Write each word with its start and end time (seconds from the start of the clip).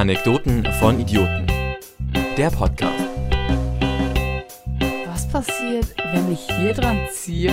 Anekdoten 0.00 0.64
von 0.78 0.98
Idioten. 0.98 1.46
Der 2.34 2.48
Podcast. 2.48 3.04
Was 5.04 5.28
passiert, 5.28 5.94
wenn 5.98 6.32
ich 6.32 6.40
hier 6.40 6.72
dran 6.72 7.06
ziehe? 7.12 7.52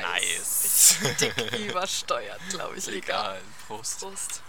Nice. 0.00 0.98
Dick 1.20 1.68
übersteuert, 1.68 2.38
glaube 2.50 2.76
ich. 2.76 2.86
Egal. 2.86 3.40
Prost. 3.66 4.02
Prost. 4.02 4.40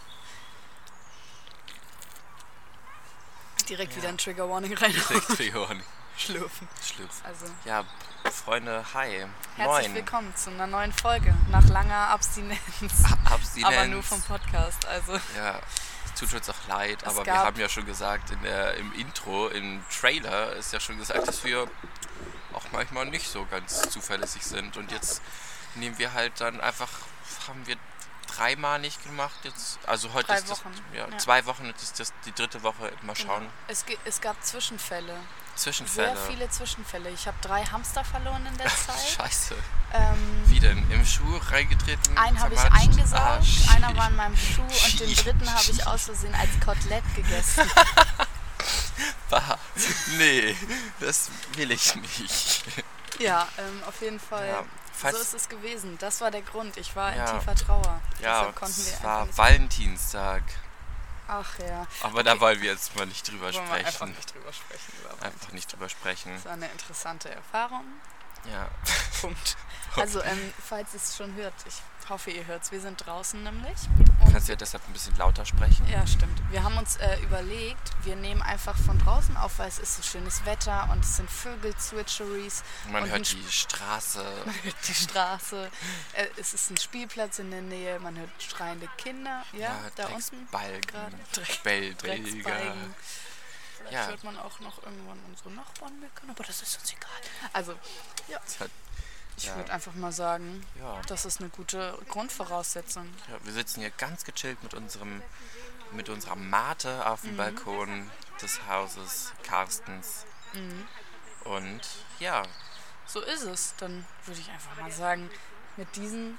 Direkt 3.67 3.97
wieder 3.97 4.09
ein 4.09 4.19
Trigger 4.19 4.47
Warning 4.47 4.75
rein. 4.75 4.93
Triggerwarning. 5.35 5.81
Schlürfen. 6.18 6.68
Schlürf. 6.84 7.21
Also, 7.23 7.45
Ja, 7.65 7.83
Freunde, 8.31 8.83
hi. 8.93 9.25
herzlich 9.55 9.88
Moin. 9.88 9.93
willkommen 9.95 10.36
zu 10.36 10.50
einer 10.50 10.68
neuen 10.68 10.91
Folge. 10.91 11.33
Nach 11.51 11.65
langer 11.68 12.10
Abstinenz. 12.10 12.60
Abstinenz. 13.25 13.65
Aber 13.75 13.86
nur 13.86 14.04
vom 14.04 14.21
Podcast. 14.24 14.86
Also, 14.88 15.14
Ja, 15.36 15.60
es 16.05 16.19
tut 16.19 16.33
uns 16.33 16.50
auch 16.50 16.68
leid, 16.68 16.97
Es 17.04 17.07
aber 17.07 17.25
wir 17.25 17.33
haben 17.38 17.60
ja 17.60 17.69
schon 17.69 17.86
gesagt, 17.86 18.32
in 18.32 18.41
der, 18.41 18.75
im 18.75 18.91
Intro, 18.93 19.47
im 19.50 19.83
Trailer 19.89 20.54
ist 20.54 20.74
ja 20.74 20.79
schon 20.79 20.97
gesagt, 20.97 21.27
dass 21.27 21.43
wir 21.43 21.68
auch 22.54 22.65
manchmal 22.71 23.05
nicht 23.05 23.29
so 23.29 23.46
ganz 23.46 23.89
zuverlässig 23.89 24.43
sind. 24.43 24.75
Und 24.77 24.91
jetzt 24.91 25.21
nehmen 25.75 25.97
wir 25.99 26.13
halt 26.13 26.33
dann 26.41 26.60
einfach, 26.60 26.89
haben 27.47 27.65
wir 27.68 27.75
dreimal 28.37 28.79
nicht 28.79 29.04
gemacht 29.04 29.36
jetzt. 29.43 29.79
Also 29.86 30.14
heute 30.14 30.27
Drei 30.27 30.36
ist 30.37 30.50
das, 30.50 30.59
Wochen, 30.59 30.73
ja, 30.93 31.07
ja. 31.07 31.18
zwei 31.18 31.46
Wochen, 31.46 31.65
jetzt 31.65 31.83
ist 31.83 32.00
das 32.00 32.14
die 32.25 32.31
dritte 32.33 32.61
Woche. 32.63 32.91
Mal 33.02 33.16
schauen. 33.16 33.47
es, 33.67 33.86
ge- 33.86 33.97
es 34.05 34.22
gab 34.22 34.41
Zwischenfälle. 34.44 35.16
Zwischenfälle. 35.55 36.16
Sehr 36.16 36.27
viele 36.27 36.50
Zwischenfälle. 36.50 37.09
Ich 37.09 37.25
habe 37.27 37.38
drei 37.41 37.63
Hamster 37.66 38.03
verloren 38.03 38.45
in 38.45 38.58
der 38.58 38.67
Zeit. 38.86 39.00
Scheiße. 39.17 39.55
ähm, 39.94 40.44
Wie 40.45 40.59
denn? 40.59 40.89
Im 40.91 41.03
Schuh 41.05 41.38
reingetreten? 41.50 42.16
einen 42.17 42.39
habe 42.39 42.53
ich 42.53 42.59
eingesaugt, 42.61 43.43
Ah, 43.69 43.73
einer 43.73 43.97
war 43.97 44.09
in 44.09 44.15
meinem 44.17 44.38
Schuh 44.38 44.61
und 44.61 44.99
den 44.99 45.15
dritten 45.15 45.52
habe 45.52 45.65
ich 45.71 45.88
aus 45.88 46.03
Versehen 46.05 46.35
als 46.35 46.49
Kotelett 46.63 47.03
gegessen. 47.15 47.69
Bah. 49.30 49.58
Nee, 50.17 50.55
das 51.02 51.30
will 51.55 51.71
ich 51.71 51.95
nicht. 51.95 52.63
Ja, 53.19 53.47
ähm, 53.58 53.83
auf 53.85 53.99
jeden 54.02 54.19
Fall. 54.19 54.47
Ja, 54.47 54.63
so 55.01 55.17
ist 55.17 55.33
es 55.33 55.49
gewesen. 55.49 55.97
Das 55.99 56.21
war 56.21 56.31
der 56.31 56.41
Grund. 56.41 56.77
Ich 56.77 56.95
war 56.95 57.15
Ja. 57.15 57.31
in 57.31 57.39
tiefer 57.39 57.55
Trauer. 57.55 58.01
Ja, 58.21 58.39
Deshalb 58.39 58.55
konnten 58.55 58.85
wir 58.85 58.93
es 58.93 59.03
war 59.03 59.37
Valentinstag. 59.37 60.43
Ach 61.29 61.59
ja. 61.59 61.85
Aber 62.03 62.23
da 62.23 62.39
wollen 62.39 62.61
wir 62.61 62.71
jetzt 62.71 62.95
mal 62.95 63.05
nicht 63.05 63.29
drüber 63.29 63.53
Wollen 63.53 63.67
wir 63.67 63.73
einfach 63.73 63.91
sprechen. 63.93 64.15
nicht 64.15 64.33
drüber 64.33 64.53
sprechen. 64.53 64.93
Einfach 65.19 65.51
nicht 65.51 65.71
drüber 65.73 65.89
sprechen. 65.89 66.33
Das 66.35 66.45
war 66.45 66.53
eine 66.53 66.67
interessante 66.69 67.29
Erfahrung. 67.29 67.83
Ja. 68.52 68.67
Punkt. 69.21 69.57
Also, 69.95 70.21
ähm, 70.21 70.53
falls 70.63 70.93
ihr 70.93 70.99
es 70.99 71.17
schon 71.17 71.33
hört, 71.33 71.55
ich 71.66 72.09
hoffe, 72.09 72.31
ihr 72.31 72.45
hört 72.45 72.63
es. 72.63 72.71
Wir 72.71 72.81
sind 72.81 73.03
draußen 73.05 73.41
nämlich. 73.41 73.75
Du 73.97 74.31
kannst 74.31 74.47
ja 74.47 74.55
deshalb 74.55 74.88
ein 74.88 74.93
bisschen 74.93 75.16
lauter 75.17 75.45
sprechen. 75.45 75.88
Ja, 75.89 76.05
stimmt. 76.05 76.39
Wir 76.52 76.63
haben 76.63 76.77
uns 76.77 76.97
äh, 76.97 77.19
überlegt, 77.21 77.91
wir 78.03 78.15
nehmen 78.15 78.41
einfach 78.41 78.77
von 78.77 78.97
draußen 78.99 79.35
auf, 79.38 79.59
weil 79.59 79.67
es 79.67 79.80
ist 79.80 79.95
so 79.95 80.03
schönes 80.03 80.45
Wetter 80.45 80.88
und 80.91 81.03
es 81.03 81.17
sind 81.17 81.30
Vögel-Zwitscheries. 81.30 82.63
Man 82.91 83.09
hört 83.09 83.31
die 83.31 83.43
Straße. 83.49 84.23
Man 84.45 84.55
hört 84.63 84.75
die 84.88 84.93
Straße. 84.93 85.71
Äh, 86.13 86.27
es 86.38 86.53
ist 86.53 86.69
ein 86.69 86.77
Spielplatz 86.77 87.39
in 87.39 87.52
der 87.52 87.61
Nähe. 87.61 87.99
Man 87.99 88.17
hört 88.17 88.30
schreiende 88.38 88.88
Kinder. 88.97 89.43
Ja, 89.53 89.80
da 89.95 90.08
unten. 90.08 90.47
Gerade. 90.52 91.17
Dreck-. 91.33 91.97
Drecksbalgen. 91.97 92.95
Vielleicht 93.88 94.03
Ja. 94.05 94.07
hört 94.07 94.23
man 94.23 94.38
auch 94.38 94.59
noch 94.59 94.83
irgendwann 94.83 95.19
unsere 95.27 95.52
Nachbarn 95.52 95.99
meckern, 95.99 96.30
aber 96.30 96.43
das 96.43 96.61
ist 96.61 96.80
uns 96.80 96.91
egal. 96.93 97.09
Also, 97.53 97.73
ja, 98.27 98.39
hat- 98.59 98.69
ich 99.38 99.45
Ja. 99.45 99.55
würde 99.55 99.71
einfach 99.71 99.93
mal 99.93 100.11
sagen, 100.11 100.66
Ja. 100.80 101.02
das 101.07 101.25
ist 101.25 101.39
eine 101.39 101.49
gute 101.49 101.97
Grundvoraussetzung. 102.09 103.08
ja, 103.30 103.38
wir 103.43 103.53
sitzen 103.53 103.81
hier 103.81 103.91
ganz 103.91 104.23
gechillt 104.23 104.61
mit 104.63 104.73
unserem 104.73 105.21
mit 105.91 106.09
unserer 106.09 106.35
Mate 106.35 107.05
auf 107.09 107.23
Mhm. 107.23 107.27
dem 107.30 107.37
Balkon 107.37 108.11
des 108.42 108.59
Hauses 108.67 109.31
Carstens. 109.43 110.25
Mhm. 110.54 110.86
Und 111.45 111.80
ja, 112.19 112.43
So 113.05 113.21
ist 113.21 113.43
es. 113.43 113.73
Dann 113.77 114.05
würde 114.25 114.42
ich 114.42 114.49
einfach 114.49 114.75
mal 114.81 114.92
sagen, 114.92 115.30
mit 115.77 115.95
diesen 115.95 116.37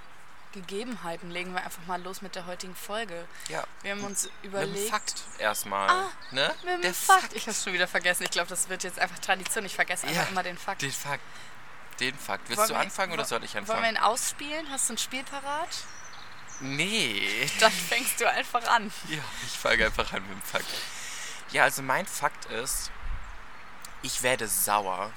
Gegebenheiten 0.53 1.31
legen 1.31 1.53
wir 1.53 1.63
einfach 1.65 1.85
mal 1.87 2.03
los 2.03 2.23
mit 2.23 2.35
der 2.35 2.47
heutigen 2.47 2.75
Folge. 2.75 3.27
ja. 3.49 3.65
Wir 3.83 3.93
haben 3.93 4.05
uns 4.05 4.25
Mit 4.25 4.33
dem 4.45 4.49
überlegt. 4.51 4.91
Fakt 4.91 5.23
erstmal. 5.39 5.89
Ah, 5.91 6.11
ne? 6.31 6.55
Mit 6.65 6.75
dem 6.75 6.83
Der 6.83 6.95
Fakt. 6.95 7.33
Ich 7.35 7.47
habe 7.47 7.55
schon 7.57 7.73
wieder 7.75 7.87
vergessen. 7.89 8.23
Ich 8.25 8.31
glaube, 8.31 8.49
das 8.49 8.69
wird 8.69 8.83
jetzt 8.83 8.99
einfach 8.99 9.19
Tradition. 9.19 9.65
Ich 9.67 9.75
vergesse 9.75 10.07
Ja. 10.07 10.13
einfach 10.21 10.31
immer 10.33 10.43
den 10.43 10.57
Fakt. 10.59 10.83
Den 10.83 10.93
Fakt. 10.93 11.23
Den 12.01 12.17
Fakt. 12.19 12.49
Willst 12.49 12.59
Wollen 12.59 12.69
du 12.69 12.75
wir- 12.75 12.81
anfangen 12.81 13.13
oder 13.13 13.25
wo- 13.25 13.27
soll 13.27 13.45
ich 13.45 13.55
Wollen 13.55 13.67
wir 13.67 13.75
anfangen? 13.75 13.97
ihn 13.97 14.03
ausspielen? 14.03 14.71
Hast 14.71 14.89
du 14.89 14.95
ein 14.95 14.99
Spiel 14.99 15.25
parat? 15.25 15.69
Nee. 16.61 17.49
Dann 17.61 17.71
fängst 17.73 18.21
du 18.21 18.29
einfach 18.29 18.67
an. 18.69 18.93
Ja, 19.09 19.19
ich 19.47 19.53
fange 19.59 19.85
einfach 19.87 20.13
an 20.13 20.23
mit 20.23 20.33
dem 20.33 20.43
Fakt. 20.43 20.67
Ja, 21.51 21.65
also 21.65 21.83
mein 21.83 22.07
Fakt 22.07 22.47
ist, 22.47 22.91
ich 24.03 24.23
werde 24.23 24.49
sauer, 24.49 25.13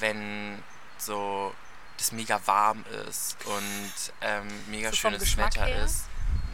wenn 0.00 0.62
so 0.98 1.54
das 1.98 2.12
mega 2.12 2.40
warm 2.46 2.84
ist 3.08 3.36
und 3.44 4.12
ähm, 4.22 4.46
mega 4.68 4.90
So 4.90 4.96
schönes 4.96 5.36
Wetter 5.36 5.66
her? 5.66 5.84
ist. 5.84 6.04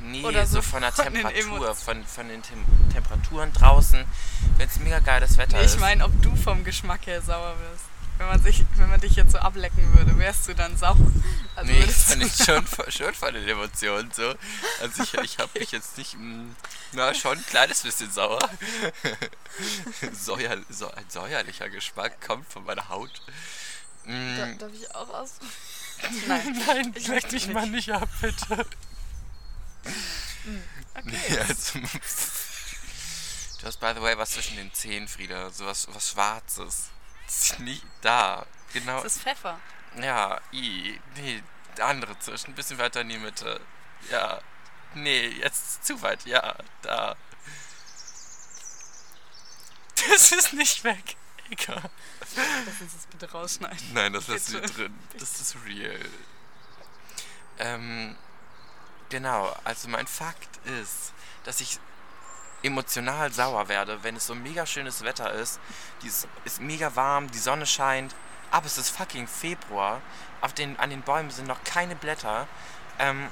Nee, 0.03 0.23
Oder 0.25 0.45
so 0.47 0.57
so 0.57 0.63
von 0.63 0.83
der 0.83 0.93
von 0.93 1.05
Temperatur, 1.07 1.75
von, 1.75 2.05
von 2.05 2.29
den 2.29 2.43
Tem 2.43 2.63
Temperaturen 2.93 3.53
draußen, 3.55 4.05
wenn 4.59 4.69
es 4.69 4.79
mega 4.81 4.99
geiles 4.99 5.39
Wetter 5.39 5.57
Nee, 5.57 5.65
ich 5.65 5.73
ist. 5.75 5.81
meine, 5.81 6.05
ob 6.05 6.13
du 6.23 6.35
vom 6.37 6.63
Geschmack 6.65 7.07
her 7.07 7.23
sauer 7.23 7.55
wirst. 7.59 7.85
Wenn 8.17 8.29
man, 8.29 8.41
sich, 8.41 8.65
wenn 8.77 8.89
man 8.91 9.01
dich 9.01 9.17
jetzt 9.17 9.33
so 9.33 9.39
ablecken 9.39 9.93
würde, 9.99 10.17
wärst 10.19 10.47
du 10.47 10.55
dann 10.55 10.77
sauer. 10.77 10.97
Also 11.57 11.73
nee, 11.73 11.81
würdest 11.81 12.05
fand 12.11 12.23
ich 12.23 12.45
schon, 12.45 12.65
von- 12.67 12.91
schon 12.93 13.13
von 13.15 13.35
den 13.35 13.49
Emotionen 13.49 14.11
so. 14.13 14.35
Also 14.81 15.03
ich, 15.03 15.15
ich 15.15 15.39
habe 15.39 15.59
mich 15.59 15.73
jetzt 15.73 15.99
nicht, 15.99 16.17
mh, 16.17 16.45
na 16.93 17.13
schon 17.15 17.39
ein 17.39 17.47
kleines 17.47 17.81
bisschen 17.83 18.13
sauer. 18.13 18.39
Säuer, 20.13 20.59
so, 20.69 20.91
ein 20.93 21.05
säuerlicher 21.09 21.69
Geschmack 21.71 22.21
kommt 22.25 22.53
von 22.53 22.65
meiner 22.65 22.89
Haut. 22.89 23.23
Da, 24.05 24.11
Mm, 24.13 24.59
darf 24.59 24.73
ich 24.73 24.95
auch 24.95 25.09
aus? 25.09 25.33
Nein. 26.29 26.63
Nein, 26.67 26.93
ich 26.97 27.07
leck 27.09 27.33
nicht. 27.33 27.49
mal 27.53 27.67
nicht 27.67 27.91
ab, 27.91 28.09
bitte. 28.21 28.67
Okay. 30.95 31.03
Nee, 31.05 31.39
also, 31.39 31.79
du 31.79 31.89
hast, 33.67 33.81
by 33.81 33.93
the 33.95 34.03
way, 34.03 34.17
was 34.19 34.31
zwischen 34.31 34.57
den 34.57 34.73
Zähnen, 34.75 35.09
Frieda. 35.09 35.51
So 35.51 35.67
was, 35.67 35.87
was 35.95 36.11
Schwarzes. 36.11 36.91
Das 37.27 37.43
ist 37.51 37.61
nicht 37.61 37.85
da. 38.03 38.47
Genau. 38.73 39.03
Das 39.03 39.17
ist 39.17 39.23
Pfeffer. 39.23 39.59
Ja, 40.01 40.41
i. 40.53 41.01
Nee, 41.17 41.43
der 41.77 41.87
andere 41.87 42.19
zwischen. 42.19 42.49
Ein 42.51 42.55
bisschen 42.55 42.79
weiter 42.79 43.01
in 43.01 43.09
die 43.09 43.19
Mitte. 43.19 43.61
Ja. 44.11 44.41
Nee, 44.95 45.29
jetzt 45.29 45.85
zu 45.85 46.01
weit. 46.03 46.25
Ja, 46.27 46.55
da. 46.83 47.17
Das 50.09 50.33
ist 50.33 50.53
nicht 50.53 50.85
weg. 50.85 51.17
Egal. 51.51 51.83
Lass 52.67 52.81
uns 52.81 52.95
das 52.95 53.07
bitte 53.07 53.31
rausschneiden. 53.31 53.93
Nein, 53.93 54.13
das 54.13 54.27
du 54.27 54.33
Bitte. 54.35 54.61
drin. 54.63 54.99
Das 55.19 55.41
ist 55.41 55.57
real. 55.67 56.01
Ähm, 57.59 58.17
genau, 59.11 59.55
also 59.65 59.89
mein 59.89 60.07
Fakt 60.07 60.49
ist, 60.67 61.13
dass 61.45 61.61
ich 61.61 61.79
emotional 62.63 63.31
sauer 63.33 63.69
werde, 63.69 64.03
wenn 64.03 64.17
es 64.17 64.27
so 64.27 64.35
mega 64.35 64.65
schönes 64.67 65.03
Wetter 65.05 65.33
ist. 65.33 65.61
Es 66.05 66.27
ist 66.45 66.61
mega 66.61 66.97
warm, 66.97 67.31
die 67.31 67.39
Sonne 67.39 67.67
scheint, 67.67 68.15
aber 68.51 68.67
es 68.67 68.79
ist 68.79 68.91
fucking 68.91 69.29
Februar. 69.29 70.01
Auf 70.41 70.55
den, 70.55 70.79
an 70.79 70.91
den 70.91 71.03
Bäumen 71.03 71.31
sind 71.31 71.47
noch 71.47 71.63
keine 71.65 71.95
Blätter. 71.95 72.49
Ähm, 72.99 73.29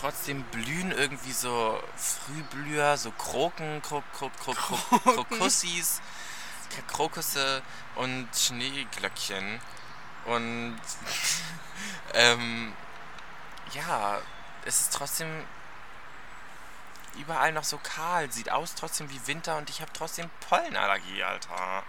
trotzdem 0.00 0.42
blühen 0.44 0.92
irgendwie 0.92 1.32
so 1.32 1.82
Frühblüher, 1.96 2.96
so 2.96 3.10
Kroken, 3.12 3.82
Kro 3.82 4.02
Kro 4.16 4.30
Kro 4.30 4.54
Kro 4.54 4.98
Krokussis, 5.00 6.00
Krokusse 6.88 7.62
und 7.96 8.28
Schneeglöckchen. 8.34 9.60
Und 10.26 10.80
ähm, 12.14 12.74
ja, 13.72 14.18
es 14.64 14.80
ist 14.80 14.94
trotzdem 14.94 15.28
überall 17.18 17.52
noch 17.52 17.64
so 17.64 17.78
kahl, 17.78 18.30
sieht 18.30 18.50
aus 18.50 18.74
trotzdem 18.74 19.10
wie 19.10 19.26
Winter 19.26 19.56
und 19.56 19.70
ich 19.70 19.80
habe 19.80 19.92
trotzdem 19.92 20.30
Pollenallergie, 20.48 21.22
Alter. 21.22 21.82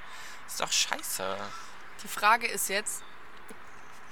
Ist 0.48 0.60
doch 0.60 0.72
scheiße. 0.72 1.38
Die 2.04 2.08
Frage 2.08 2.48
ist 2.48 2.70
jetzt, 2.70 3.04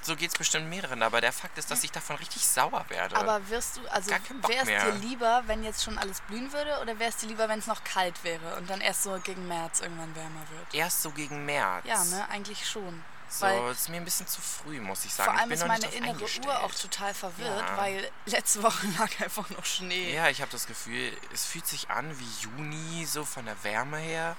So 0.02 0.16
geht's 0.16 0.38
bestimmt 0.38 0.70
mehreren, 0.70 1.04
aber 1.04 1.20
der 1.22 1.34
Fakt 1.34 1.58
ist, 1.58 1.70
dass 1.72 1.84
ich 1.84 1.92
davon 1.92 2.16
richtig 2.16 2.46
sauer 2.46 2.86
werde. 2.90 3.16
aber 3.18 3.48
wirst 3.50 3.78
du, 3.78 3.88
also 3.90 4.12
wäre 4.12 4.62
es 4.62 4.66
dir 4.66 4.92
lieber, 5.02 5.44
wenn 5.48 5.64
jetzt 5.64 5.84
schon 5.84 5.98
alles 5.98 6.22
blühen 6.22 6.52
würde, 6.54 6.80
oder 6.82 6.98
wäre 7.00 7.10
es 7.10 7.18
dir 7.18 7.28
lieber, 7.28 7.50
wenn 7.50 7.60
es 7.60 7.68
noch 7.68 7.84
kalt 7.84 8.24
wäre 8.24 8.56
und 8.56 8.70
dann 8.70 8.82
erst 8.82 9.04
so 9.04 9.20
gegen 9.24 9.48
März 9.48 9.82
irgendwann 9.82 10.16
wärmer 10.16 10.42
wird? 10.52 10.74
Erst 10.74 11.02
so 11.02 11.12
gegen 11.12 11.46
März. 11.46 11.86
Ja, 11.86 12.04
ne, 12.06 12.28
eigentlich 12.30 12.68
schon. 12.68 13.04
So, 13.32 13.46
Weil 13.46 13.72
ist 13.72 13.90
mir 13.90 13.98
ein 13.98 14.06
bisschen 14.06 14.26
zu 14.26 14.42
früh, 14.42 14.80
muss 14.82 15.06
ich 15.06 15.14
sagen. 15.14 15.30
vor 15.32 15.40
allem 15.40 15.52
ich 15.52 15.60
ist 15.60 15.68
meine 15.68 15.86
innere 15.88 16.24
Uhr 16.24 16.64
auch 16.64 16.74
total 16.74 17.14
verwirrt, 17.14 17.64
Ja. 17.70 17.78
weil 17.78 18.10
letzte 18.26 18.64
Woche 18.64 18.88
lag 18.98 19.10
einfach 19.22 19.48
noch 19.52 19.66
Schnee. 19.66 20.16
Ja, 20.16 20.30
ich 20.30 20.42
habe 20.42 20.52
das 20.52 20.66
Gefühl, 20.66 21.16
es 21.32 21.46
fühlt 21.46 21.68
sich 21.68 21.92
an 21.92 22.18
wie 22.18 22.28
Juni, 22.42 23.06
so 23.06 23.24
von 23.26 23.46
der 23.46 23.64
Wärme 23.64 23.98
her. 23.98 24.36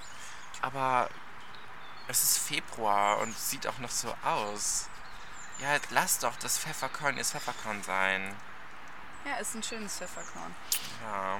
Aber 0.61 1.09
es 2.09 2.21
ist 2.21 2.37
Februar 2.39 3.19
und 3.19 3.29
es 3.29 3.49
sieht 3.49 3.65
auch 3.65 3.77
noch 3.77 3.91
so 3.91 4.13
aus. 4.25 4.87
Ja, 5.61 5.77
lass 5.91 6.19
doch 6.19 6.35
das 6.37 6.57
Pfefferkorn 6.57 7.17
ist 7.17 7.31
Pfefferkorn 7.31 7.83
sein. 7.83 8.35
Ja, 9.25 9.35
ist 9.35 9.53
ein 9.55 9.61
schönes 9.63 9.97
Pfefferkorn. 9.97 10.55
Ja. 11.03 11.37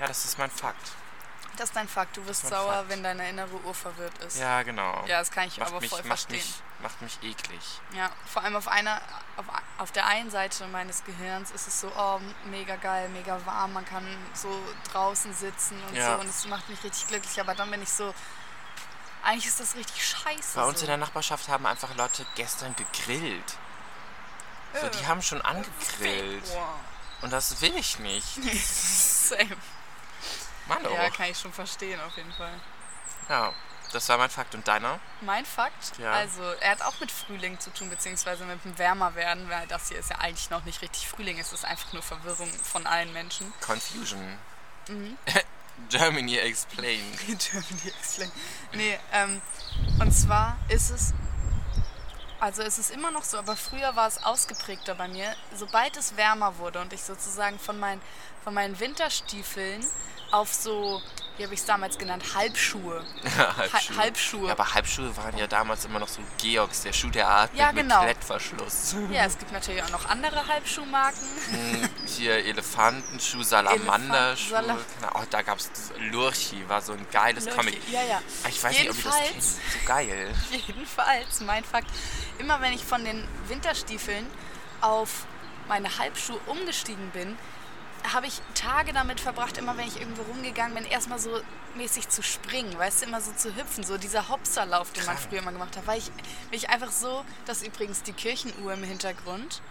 Ja, 0.00 0.08
das 0.08 0.24
ist 0.24 0.38
mein 0.38 0.50
Fakt. 0.50 0.92
Das 1.56 1.68
ist 1.68 1.76
dein 1.76 1.86
Fakt. 1.86 2.16
Du 2.16 2.26
wirst 2.26 2.46
sauer, 2.46 2.72
Fakt. 2.72 2.88
wenn 2.88 3.02
deine 3.02 3.28
innere 3.28 3.54
Uhr 3.60 3.74
verwirrt 3.74 4.16
ist. 4.24 4.38
Ja, 4.38 4.62
genau. 4.62 5.04
Ja, 5.06 5.18
das 5.18 5.30
kann 5.30 5.46
ich 5.46 5.58
macht 5.58 5.70
aber 5.70 5.80
mich, 5.80 5.90
voll 5.90 5.98
macht 6.00 6.08
verstehen. 6.08 6.36
mich, 6.38 6.62
macht 6.80 7.02
mich 7.02 7.18
eklig. 7.22 7.60
Ja, 7.92 8.10
vor 8.26 8.42
allem 8.42 8.56
auf 8.56 8.66
einer, 8.68 9.00
auf, 9.36 9.44
auf 9.78 9.92
der 9.92 10.06
einen 10.06 10.30
Seite 10.30 10.66
meines 10.68 11.04
Gehirns 11.04 11.50
ist 11.50 11.68
es 11.68 11.80
so, 11.80 11.92
oh, 11.96 12.20
mega 12.46 12.76
geil, 12.76 13.08
mega 13.10 13.38
warm, 13.44 13.74
man 13.74 13.84
kann 13.84 14.04
so 14.32 14.48
draußen 14.92 15.34
sitzen 15.34 15.80
und 15.88 15.94
Ja. 15.94 16.14
so 16.14 16.20
und 16.22 16.28
es 16.28 16.46
macht 16.46 16.68
mich 16.70 16.82
richtig 16.82 17.06
glücklich, 17.06 17.38
aber 17.38 17.54
dann 17.54 17.70
bin 17.70 17.82
ich 17.82 17.90
so, 17.90 18.14
eigentlich 19.22 19.46
ist 19.46 19.60
das 19.60 19.74
richtig 19.76 20.06
scheiße. 20.06 20.54
Bei 20.56 20.64
uns 20.64 20.78
so. 20.80 20.84
in 20.84 20.88
der 20.88 20.96
Nachbarschaft 20.96 21.48
haben 21.48 21.66
einfach 21.66 21.94
Leute 21.96 22.26
gestern 22.34 22.74
gegrillt. 22.76 23.56
So, 24.80 24.88
die 24.88 24.98
Äh, 25.02 25.06
haben 25.06 25.22
schon 25.22 25.40
angegrillt. 25.42 26.44
Und 27.20 27.30
das 27.32 27.60
will 27.60 27.76
ich 27.76 27.98
nicht. 27.98 28.26
Same. 28.66 29.56
Mann, 30.66 30.84
oh. 30.86 30.94
Ja, 30.94 31.10
kann 31.10 31.26
ich 31.30 31.38
schon 31.38 31.52
verstehen, 31.52 32.00
auf 32.00 32.16
jeden 32.16 32.32
Fall. 32.32 32.58
Ja, 33.28 33.52
das 33.92 34.08
war 34.08 34.16
mein 34.18 34.30
Fakt. 34.30 34.54
Und 34.54 34.66
deiner? 34.66 34.98
Mein 35.20 35.44
Fakt, 35.44 35.98
Ja. 35.98 36.12
also 36.12 36.42
er 36.60 36.70
hat 36.72 36.82
auch 36.82 36.98
mit 37.00 37.10
Frühling 37.12 37.60
zu 37.60 37.70
tun, 37.70 37.90
beziehungsweise 37.90 38.44
mit 38.44 38.64
dem 38.64 38.76
Wärmerwerden, 38.78 39.48
weil 39.50 39.66
das 39.66 39.88
hier 39.88 39.98
ist 39.98 40.10
ja 40.10 40.18
eigentlich 40.18 40.50
noch 40.50 40.64
nicht 40.64 40.80
richtig 40.82 41.06
Frühling, 41.08 41.38
es 41.38 41.52
ist 41.52 41.64
einfach 41.64 41.92
nur 41.92 42.02
Verwirrung 42.02 42.50
von 42.64 42.86
allen 42.86 43.12
Menschen. 43.12 43.52
Confusion. 43.60 44.38
Mhm. 44.88 45.18
Germany 45.88 46.36
explain. 46.38 47.00
Germany 47.26 47.92
Explain. 47.98 48.32
Nee, 48.72 48.98
ähm, 49.12 49.40
und 50.00 50.12
zwar 50.12 50.56
ist 50.68 50.90
es, 50.90 51.12
also 52.40 52.62
es 52.62 52.78
ist 52.78 52.90
immer 52.90 53.10
noch 53.10 53.24
so, 53.24 53.38
aber 53.38 53.56
früher 53.56 53.94
war 53.94 54.08
es 54.08 54.22
ausgeprägter 54.24 54.94
bei 54.94 55.08
mir. 55.08 55.34
Sobald 55.54 55.96
es 55.96 56.16
wärmer 56.16 56.58
wurde 56.58 56.80
und 56.80 56.92
ich 56.92 57.02
sozusagen 57.02 57.58
von 57.58 57.78
meinen, 57.78 58.00
von 58.44 58.54
meinen 58.54 58.78
Winterstiefeln 58.80 59.84
auf 60.30 60.52
so, 60.52 61.02
wie 61.36 61.44
habe 61.44 61.52
ich 61.52 61.60
es 61.60 61.66
damals 61.66 61.98
genannt, 61.98 62.24
Halbschuhe. 62.34 63.04
Halbschuhe. 63.36 63.96
Ha 63.96 64.02
Halbschuhe. 64.02 64.46
Ja, 64.46 64.52
aber 64.52 64.72
Halbschuhe 64.74 65.14
waren 65.16 65.36
ja 65.36 65.46
damals 65.46 65.84
immer 65.84 65.98
noch 65.98 66.08
so 66.08 66.22
Georgs, 66.38 66.82
der 66.82 66.94
Schuh 66.94 67.10
der 67.10 67.28
Art 67.28 67.50
Ja, 67.54 67.70
mit, 67.70 67.82
genau. 67.82 67.98
mit 68.02 68.12
Klettverschluss. 68.12 68.96
Ja, 69.10 69.26
es 69.26 69.38
gibt 69.38 69.52
natürlich 69.52 69.82
auch 69.82 69.90
noch 69.90 70.08
andere 70.08 70.46
Halbschuhmarken. 70.48 71.20
Hm, 71.50 71.88
Hier 72.06 72.36
Elefantenschuh, 72.46 73.42
Salamanderschuh. 73.42 74.54
Elefant- 74.54 74.66
Sala- 74.68 74.78
Genau, 75.00 75.12
oh, 75.20 75.24
da 75.28 75.42
gab 75.42 75.58
es 75.58 75.70
Lurchi, 75.98 76.66
war 76.68 76.80
so 76.80 76.94
ein 76.94 77.06
geiles 77.12 77.46
Comic. 77.50 77.80
Ja, 77.90 78.02
ja. 78.02 78.22
Ich 78.48 78.62
weiß 78.64 78.78
nicht, 78.78 78.90
ob 78.90 78.96
ihr 78.96 79.02
das 79.04 79.14
kennt. 79.18 79.28
Jedenfalls- 79.34 79.56
So 79.72 79.86
geil. 79.86 80.34
Jedenfalls, 80.66 81.40
mein 81.42 81.62
Fakt, 81.64 81.88
immer 82.38 82.58
wenn 82.62 82.72
ich 82.72 82.82
von 82.84 83.04
den 83.04 83.28
Winterstiefeln 83.48 84.26
auf 84.80 85.26
meine 85.68 85.98
Halbschuhe 85.98 86.38
umgestiegen 86.46 87.10
bin, 87.10 87.36
habe 88.12 88.26
ich 88.26 88.40
Tage 88.54 88.92
damit 88.92 89.20
verbracht, 89.20 89.58
immer 89.58 89.76
wenn 89.76 89.86
ich 89.86 90.00
irgendwo 90.00 90.22
rumgegangen 90.22 90.74
bin, 90.74 90.84
erstmal 90.84 91.18
so 91.18 91.40
mäßig 91.76 92.08
zu 92.08 92.22
springen, 92.22 92.76
weißt 92.78 93.02
du, 93.02 93.06
immer 93.06 93.20
so 93.20 93.32
zu 93.32 93.54
hüpfen, 93.54 93.84
so 93.84 93.96
dieser 93.98 94.28
Hopserlauf, 94.28 94.92
den 94.92 95.04
man 95.06 95.16
früher 95.16 95.38
immer 95.38 95.52
gemacht 95.52 95.76
hat, 95.76 95.86
weil 95.86 95.98
ich 95.98 96.10
mich 96.50 96.68
einfach 96.68 96.90
so, 96.90 97.24
das 97.46 97.58
ist 97.62 97.68
übrigens 97.68 98.02
die 98.02 98.12
Kirchenuhr 98.12 98.72
im 98.74 98.82
Hintergrund, 98.84 99.62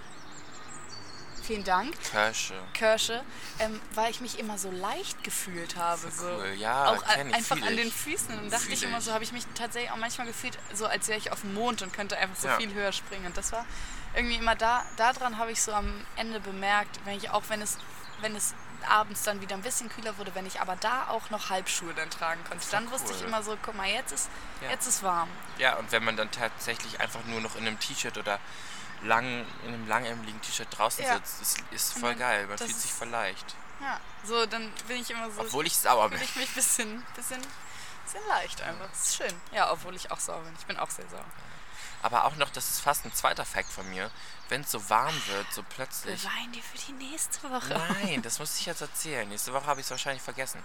vielen 1.44 1.64
Dank, 1.64 1.94
Kirsche. 2.10 2.54
Kirsche, 2.74 3.24
ähm, 3.60 3.82
weil 3.96 4.12
ich 4.12 4.22
mich 4.22 4.40
immer 4.40 4.58
so 4.58 4.72
leicht 4.72 5.24
gefühlt 5.24 5.76
habe. 5.76 6.10
So. 6.12 6.26
Cool, 6.26 6.54
ja, 6.58 6.86
auch 6.92 7.04
ich, 7.04 7.34
einfach 7.36 7.62
an 7.62 7.76
den. 7.76 7.92
Füßen. 7.92 8.40
Und 8.40 8.54
dachte 8.54 8.70
ich 8.70 8.84
immer 8.84 9.02
so, 9.02 9.12
habe 9.12 9.24
ich 9.24 9.32
mich 9.32 9.46
tatsächlich 9.56 9.92
auch 9.92 9.98
manchmal 9.98 10.28
gefühlt, 10.28 10.58
so 10.74 10.86
als 10.86 11.08
wäre 11.08 11.18
ich 11.18 11.32
auf 11.32 11.42
dem 11.42 11.54
Mond 11.54 11.82
und 11.82 11.92
könnte 11.94 12.18
einfach 12.18 12.38
so 12.38 12.48
Ja. 12.48 12.58
viel 12.58 12.74
höher 12.74 12.92
springen. 12.92 13.26
Und 13.26 13.36
das 13.38 13.52
war 13.52 13.66
irgendwie 14.16 14.36
immer 14.36 14.56
da, 14.56 14.84
daran 14.98 15.38
habe 15.38 15.52
ich 15.52 15.62
so 15.62 15.74
am 15.74 16.06
Ende 16.16 16.40
bemerkt, 16.40 17.00
wenn 17.06 17.18
ich 17.18 17.30
auch 17.32 17.44
wenn 17.50 17.62
es, 17.62 17.78
wenn 18.22 18.36
es 18.36 18.54
abends 18.88 19.24
dann 19.24 19.42
wieder 19.42 19.56
ein 19.56 19.62
bisschen 19.62 19.90
kühler 19.90 20.18
wurde, 20.18 20.34
wenn 20.36 20.46
ich 20.46 20.60
aber 20.60 20.76
da 20.78 21.08
auch 21.10 21.30
noch 21.30 21.50
Halbschuhe 21.50 21.94
dann 21.94 22.10
tragen 22.10 22.44
konnte, 22.46 22.66
dann 22.72 22.90
wusste 22.92 23.12
ich 23.14 23.20
cool. 23.22 23.28
immer 23.28 23.44
so, 23.44 23.58
guck 23.62 23.76
mal, 23.76 23.88
jetzt 23.88 24.12
ist, 24.12 24.30
Ja. 24.62 24.70
jetzt 24.72 24.88
ist 24.88 25.04
warm. 25.04 25.30
Ja, 25.58 25.76
und 25.78 25.92
wenn 25.92 26.04
man 26.04 26.18
dann 26.18 26.32
tatsächlich 26.32 27.00
einfach 27.00 27.24
nur 27.26 27.42
noch 27.42 27.56
in 27.56 27.68
einem 27.68 27.80
T-Shirt 27.80 28.18
oder 28.18 28.40
lang, 29.04 29.46
in 29.66 29.74
einem 29.74 29.88
langärmeligen 29.88 30.42
T-Shirt 30.42 30.68
draußen 30.76 31.04
Ja. 31.04 31.16
sitzt, 31.16 31.42
ist, 31.42 31.64
ist 31.72 31.94
voll 32.00 32.16
geil. 32.16 32.48
Man 32.48 32.58
das 32.58 32.68
fühlt 32.68 32.80
sich 32.80 32.92
voll 32.94 33.10
leicht. 33.10 33.56
Ja, 33.80 34.00
so 34.24 34.46
dann 34.46 34.72
bin 34.88 34.98
ich 35.02 35.10
immer 35.10 35.30
so, 35.32 35.42
Obwohl 35.42 35.66
ich 35.66 35.76
sauer 35.78 36.10
bin. 36.10 36.20
fühle 36.20 36.30
ich 36.30 36.36
mich 36.36 36.50
ein 36.50 36.54
bisschen, 36.56 37.06
bisschen, 37.16 37.42
bisschen 38.06 38.28
leicht 38.28 38.62
einfach. 38.62 38.88
Das 38.90 39.08
ist 39.08 39.16
schön. 39.16 39.42
Ja, 39.52 39.72
obwohl 39.72 39.96
ich 39.96 40.12
auch 40.12 40.20
sauer 40.20 40.42
bin. 40.42 40.54
Ich 40.60 40.66
bin 40.66 40.78
auch 40.78 40.90
sehr 40.90 41.08
sauer. 41.10 41.26
Aber 42.02 42.26
auch 42.26 42.36
noch, 42.36 42.50
das 42.50 42.70
ist 42.70 42.82
fast 42.82 43.06
ein 43.06 43.14
zweiter 43.14 43.46
Fact 43.46 43.72
von 43.72 43.90
mir. 43.90 44.10
Wenn 44.50 44.62
es 44.62 44.72
so 44.72 44.90
warm 44.90 45.16
wird, 45.28 45.54
so 45.54 45.64
plötzlich. 45.64 46.22
Bewein 46.22 46.52
dir 46.52 46.64
für 46.64 46.78
die 46.78 46.94
nächste 46.94 47.50
Woche. 47.50 47.82
Nein, 48.04 48.22
das 48.22 48.40
muss 48.40 48.60
ich 48.60 48.66
jetzt 48.66 48.82
erzählen. 48.82 49.28
Nächste 49.30 49.54
Woche 49.54 49.66
habe 49.66 49.80
ich 49.80 49.86
es 49.86 49.92
wahrscheinlich 49.92 50.24
vergessen. 50.24 50.62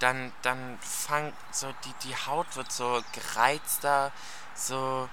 Dann, 0.00 0.32
dann 0.42 0.78
fang 0.80 1.32
so, 1.52 1.72
die, 1.84 2.08
die 2.08 2.16
Haut 2.16 2.56
wird 2.56 2.72
so 2.72 3.02
gereizter, 3.12 4.10
so, 4.54 5.08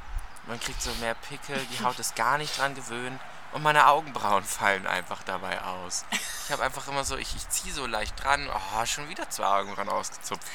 man 0.47 0.59
kriegt 0.59 0.81
so 0.81 0.91
mehr 0.95 1.13
Pickel, 1.13 1.63
die 1.71 1.83
Haut 1.83 1.99
ist 1.99 2.15
gar 2.15 2.39
nicht 2.39 2.57
dran 2.57 2.73
gewöhnt 2.73 3.19
und 3.51 3.63
meine 3.63 3.87
Augenbrauen 3.87 4.43
fallen 4.43 4.85
einfach 4.87 5.23
dabei 5.23 5.61
aus. 5.63 6.05
Ich 6.45 6.51
habe 6.51 6.63
einfach 6.63 6.87
immer 6.87 7.03
so, 7.03 7.17
ich, 7.17 7.35
ich 7.35 7.47
ziehe 7.49 7.73
so 7.73 7.85
leicht 7.85 8.23
dran, 8.23 8.49
oh, 8.51 8.85
schon 8.85 9.07
wieder 9.09 9.29
zwei 9.29 9.45
Augenbrauen 9.45 9.89
ausgezupft. 9.89 10.45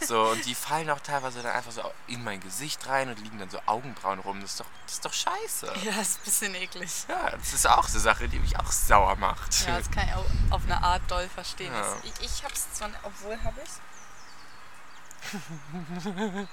So, 0.00 0.22
und 0.30 0.44
die 0.44 0.54
fallen 0.54 0.88
auch 0.90 1.00
teilweise 1.00 1.42
dann 1.42 1.52
einfach 1.52 1.72
so 1.72 1.82
in 2.06 2.22
mein 2.24 2.40
Gesicht 2.40 2.86
rein 2.86 3.08
und 3.08 3.18
liegen 3.20 3.38
dann 3.38 3.50
so 3.50 3.58
Augenbrauen 3.66 4.18
rum. 4.20 4.40
Das 4.40 4.52
ist 4.52 4.60
doch, 4.60 4.66
das 4.84 4.94
ist 4.94 5.04
doch 5.04 5.12
scheiße. 5.12 5.72
Ja, 5.84 6.00
ist 6.00 6.18
ein 6.20 6.24
bisschen 6.24 6.54
eklig. 6.54 6.90
Ja, 7.08 7.30
das 7.30 7.52
ist 7.52 7.66
auch 7.68 7.88
so 7.88 7.94
eine 7.94 8.00
Sache, 8.00 8.28
die 8.28 8.38
mich 8.38 8.58
auch 8.58 8.70
sauer 8.72 9.16
macht. 9.16 9.66
Ja, 9.66 9.78
das 9.78 9.90
kann 9.90 10.06
ich 10.08 10.14
auch 10.14 10.24
auf 10.54 10.62
eine 10.64 10.82
Art 10.82 11.02
doll 11.08 11.28
verstehen. 11.28 11.72
Ja. 11.72 11.80
Das- 11.80 12.04
Ich, 12.04 12.20
ich 12.24 12.44
hab's 12.44 12.72
zwar, 12.74 12.90
obwohl 13.02 13.38
habe 13.42 13.60
ich's. 13.62 13.80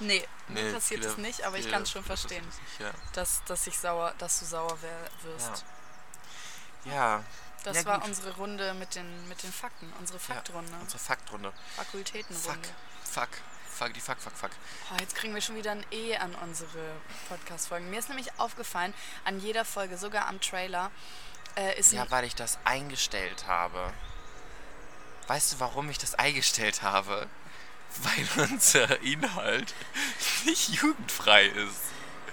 Nee, 0.00 0.26
mir 0.48 0.62
Nee, 0.64 0.72
passiert 0.72 1.00
viele- 1.00 1.12
es 1.12 1.18
nicht, 1.18 1.42
aber 1.44 1.58
ich 1.58 1.70
kann 1.70 1.82
es 1.82 1.90
schon 1.90 2.02
verstehen, 2.04 2.44
passiert 2.44 2.92
nicht, 2.94 3.16
dass, 3.16 3.42
dass, 3.44 3.66
ich 3.66 3.78
sauer, 3.78 4.14
dass 4.18 4.40
du 4.40 4.44
sauer 4.46 4.76
wirst. 5.22 5.64
Ja. 6.84 6.92
ja, 6.92 7.24
Das 7.64 7.76
Ja, 7.76 7.84
war 7.84 7.98
gut. 8.00 8.08
unsere 8.08 8.34
Runde 8.36 8.74
mit 8.74 8.94
den, 8.96 9.28
mit 9.28 9.42
den 9.44 9.52
Fakten, 9.52 9.92
unsere 10.00 10.18
Faktrunde, 10.18 10.72
unsere 10.80 10.98
Faktrunde. 10.98 11.52
Fakultätenrunde. 11.76 12.68
Fuck, 13.04 13.28
fuck, 13.28 13.28
fuck, 13.70 13.94
die 13.94 14.00
fuck, 14.00 14.18
fuck, 14.18 14.32
fuck. 14.36 14.50
Oh, 14.92 14.96
jetzt 15.00 15.14
kriegen 15.14 15.32
wir 15.34 15.40
schon 15.40 15.54
wieder 15.54 15.70
ein 15.70 15.86
E 15.92 16.16
an 16.16 16.34
unsere 16.34 16.96
Podcast-Folgen. 17.28 17.88
Mir 17.90 18.00
ist 18.00 18.08
nämlich 18.08 18.36
aufgefallen, 18.40 18.92
an 19.24 19.38
jeder 19.38 19.64
Folge, 19.64 19.96
sogar 19.96 20.26
am 20.26 20.40
Trailer, 20.40 20.90
äh, 21.56 21.78
ist 21.78 21.92
Ja, 21.92 22.10
weil 22.10 22.24
ich 22.24 22.34
das 22.34 22.58
eingestellt 22.64 23.46
habe. 23.46 23.92
Weißt 25.28 25.52
du, 25.52 25.60
warum 25.60 25.88
ich 25.88 25.98
das 25.98 26.14
eingestellt 26.16 26.82
habe? 26.82 27.28
Weil 28.02 28.48
unser 28.50 29.00
Inhalt 29.02 29.74
nicht 30.44 30.70
jugendfrei 30.70 31.46
ist. 31.46 31.80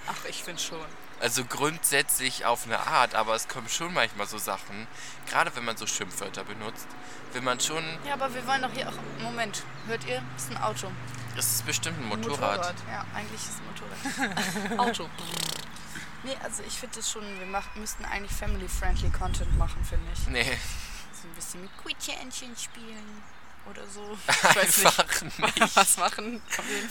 Ach, 0.08 0.26
ich 0.28 0.44
finde 0.44 0.62
schon. 0.62 0.86
Also 1.20 1.44
grundsätzlich 1.44 2.46
auf 2.46 2.66
eine 2.66 2.80
Art, 2.80 3.14
aber 3.14 3.36
es 3.36 3.48
kommen 3.50 3.68
schon 3.68 3.94
manchmal 3.94 4.26
so 4.26 4.38
Sachen, 4.38 4.88
gerade 5.30 5.54
wenn 5.56 5.66
man 5.66 5.76
so 5.76 5.86
Schimpfwörter 5.86 6.46
benutzt, 6.46 6.88
will 7.34 7.42
man 7.42 7.60
schon, 7.60 7.84
Ja, 8.08 8.14
aber 8.14 8.34
wir 8.34 8.46
wollen 8.48 8.62
doch 8.62 8.72
hier 8.72 8.88
auch. 8.88 8.94
Moment, 9.22 9.64
hört 9.88 10.06
ihr? 10.06 10.24
Das 10.36 10.44
ist 10.46 10.52
ein 10.52 10.64
Auto. 10.64 10.90
es 11.38 11.46
ist 11.56 11.66
bestimmt 11.66 11.98
ein 12.00 12.04
Ein 12.04 12.10
Motorrad. 12.10 12.74
Ja, 12.90 13.06
eigentlich 13.14 13.42
ist 13.42 13.50
es 13.50 13.58
ein 13.58 13.66
Motorrad. 13.68 14.80
Auto. 14.80 15.10
Nee, 16.24 16.38
also 16.42 16.64
ich 16.66 16.74
finde 16.74 16.96
das 16.96 17.12
schon, 17.12 17.24
wir 17.40 17.48
mach, 17.48 17.76
müssten 17.76 18.06
eigentlich 18.06 18.32
family-friendly 18.32 19.10
Content 19.10 19.58
machen, 19.58 19.84
finde 19.84 20.06
ich. 20.14 20.28
Nee, 20.28 20.58
So 21.14 21.28
ein 21.28 21.34
bisschen 21.36 21.62
mit 21.62 21.72
Quietschähnchen 21.84 22.56
spielen 22.58 23.24
oder 23.70 23.86
so. 23.88 24.18
Ich 24.28 24.56
weiß 24.56 24.86
einfach 24.86 25.22
nicht. 25.22 25.40
nicht. 25.60 25.76
Was 25.76 25.98
machen? 25.98 26.42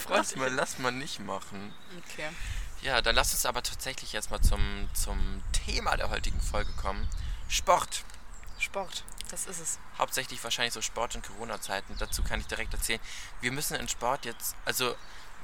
Lass 0.09 0.35
mal, 0.35 0.51
lass 0.51 0.79
mal 0.79 0.91
nicht 0.91 1.19
machen. 1.19 1.73
Okay. 1.97 2.29
Ja, 2.81 3.01
dann 3.01 3.15
lass 3.15 3.33
uns 3.33 3.45
aber 3.45 3.61
tatsächlich 3.61 4.13
jetzt 4.13 4.31
mal 4.31 4.41
zum, 4.41 4.89
zum 4.93 5.43
Thema 5.51 5.97
der 5.97 6.09
heutigen 6.09 6.39
Folge 6.39 6.71
kommen. 6.73 7.07
Sport. 7.49 8.03
Sport, 8.57 9.03
das 9.31 9.45
ist 9.45 9.59
es. 9.59 9.79
Hauptsächlich 9.97 10.43
wahrscheinlich 10.43 10.73
so 10.73 10.81
Sport 10.81 11.15
in 11.15 11.21
Corona-Zeiten. 11.21 11.95
Dazu 11.97 12.23
kann 12.23 12.39
ich 12.39 12.47
direkt 12.47 12.73
erzählen. 12.73 12.99
Wir 13.41 13.51
müssen 13.51 13.75
in 13.75 13.87
Sport 13.87 14.25
jetzt, 14.25 14.55
also 14.65 14.95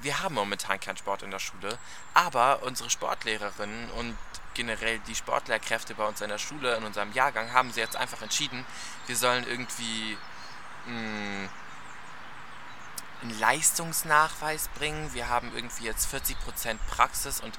wir 0.02 0.22
haben 0.22 0.36
momentan 0.36 0.80
keinen 0.80 0.98
Sport 0.98 1.24
in 1.24 1.32
der 1.32 1.40
Schule, 1.40 1.78
aber 2.14 2.64
unsere 2.64 2.90
Sportlehrerinnen 2.90 3.90
und 3.92 4.18
generell 4.54 5.00
die 5.00 5.16
Sportlehrkräfte 5.16 5.96
bei 5.96 6.06
uns 6.06 6.22
in 6.22 6.30
der 6.30 6.38
Schule, 6.38 6.76
in 6.76 6.84
unserem 6.84 7.14
Jahrgang, 7.14 7.54
haben 7.54 7.72
sie 7.72 7.80
jetzt 7.80 7.96
einfach 7.96 8.22
entschieden, 8.22 8.66
wir 9.08 9.16
sollen 9.16 9.46
irgendwie 9.48 10.18
mh, 10.88 11.50
einen 13.22 13.40
Leistungsnachweis 13.40 14.70
bringen. 14.76 15.14
Wir 15.14 15.30
haben 15.30 15.52
irgendwie 15.56 15.86
jetzt 15.86 16.14
40% 16.14 16.78
Praxis 16.90 17.40
und 17.40 17.58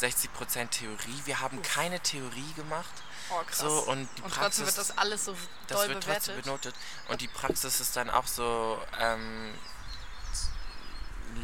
60% 0.00 0.70
Theorie. 0.70 1.22
Wir 1.24 1.40
haben 1.40 1.60
keine 1.62 2.00
Theorie 2.00 2.52
gemacht. 2.54 2.90
Oh, 3.30 3.42
krass. 3.44 3.58
So, 3.58 3.68
und 3.90 4.08
die 4.18 4.22
und 4.22 4.30
Praxis, 4.32 4.64
trotzdem 4.64 4.66
wird 4.66 4.78
das 4.78 4.98
alles 4.98 5.24
so 5.26 5.36
das 5.66 5.78
doll 5.78 5.88
wird 5.88 6.00
bewertet. 6.00 6.24
trotzdem 6.24 6.42
benotet. 6.42 6.74
Und 7.08 7.20
die 7.20 7.28
Praxis 7.28 7.80
ist 7.80 7.96
dann 7.96 8.10
auch 8.10 8.26
so 8.26 8.80
ähm, 8.98 9.54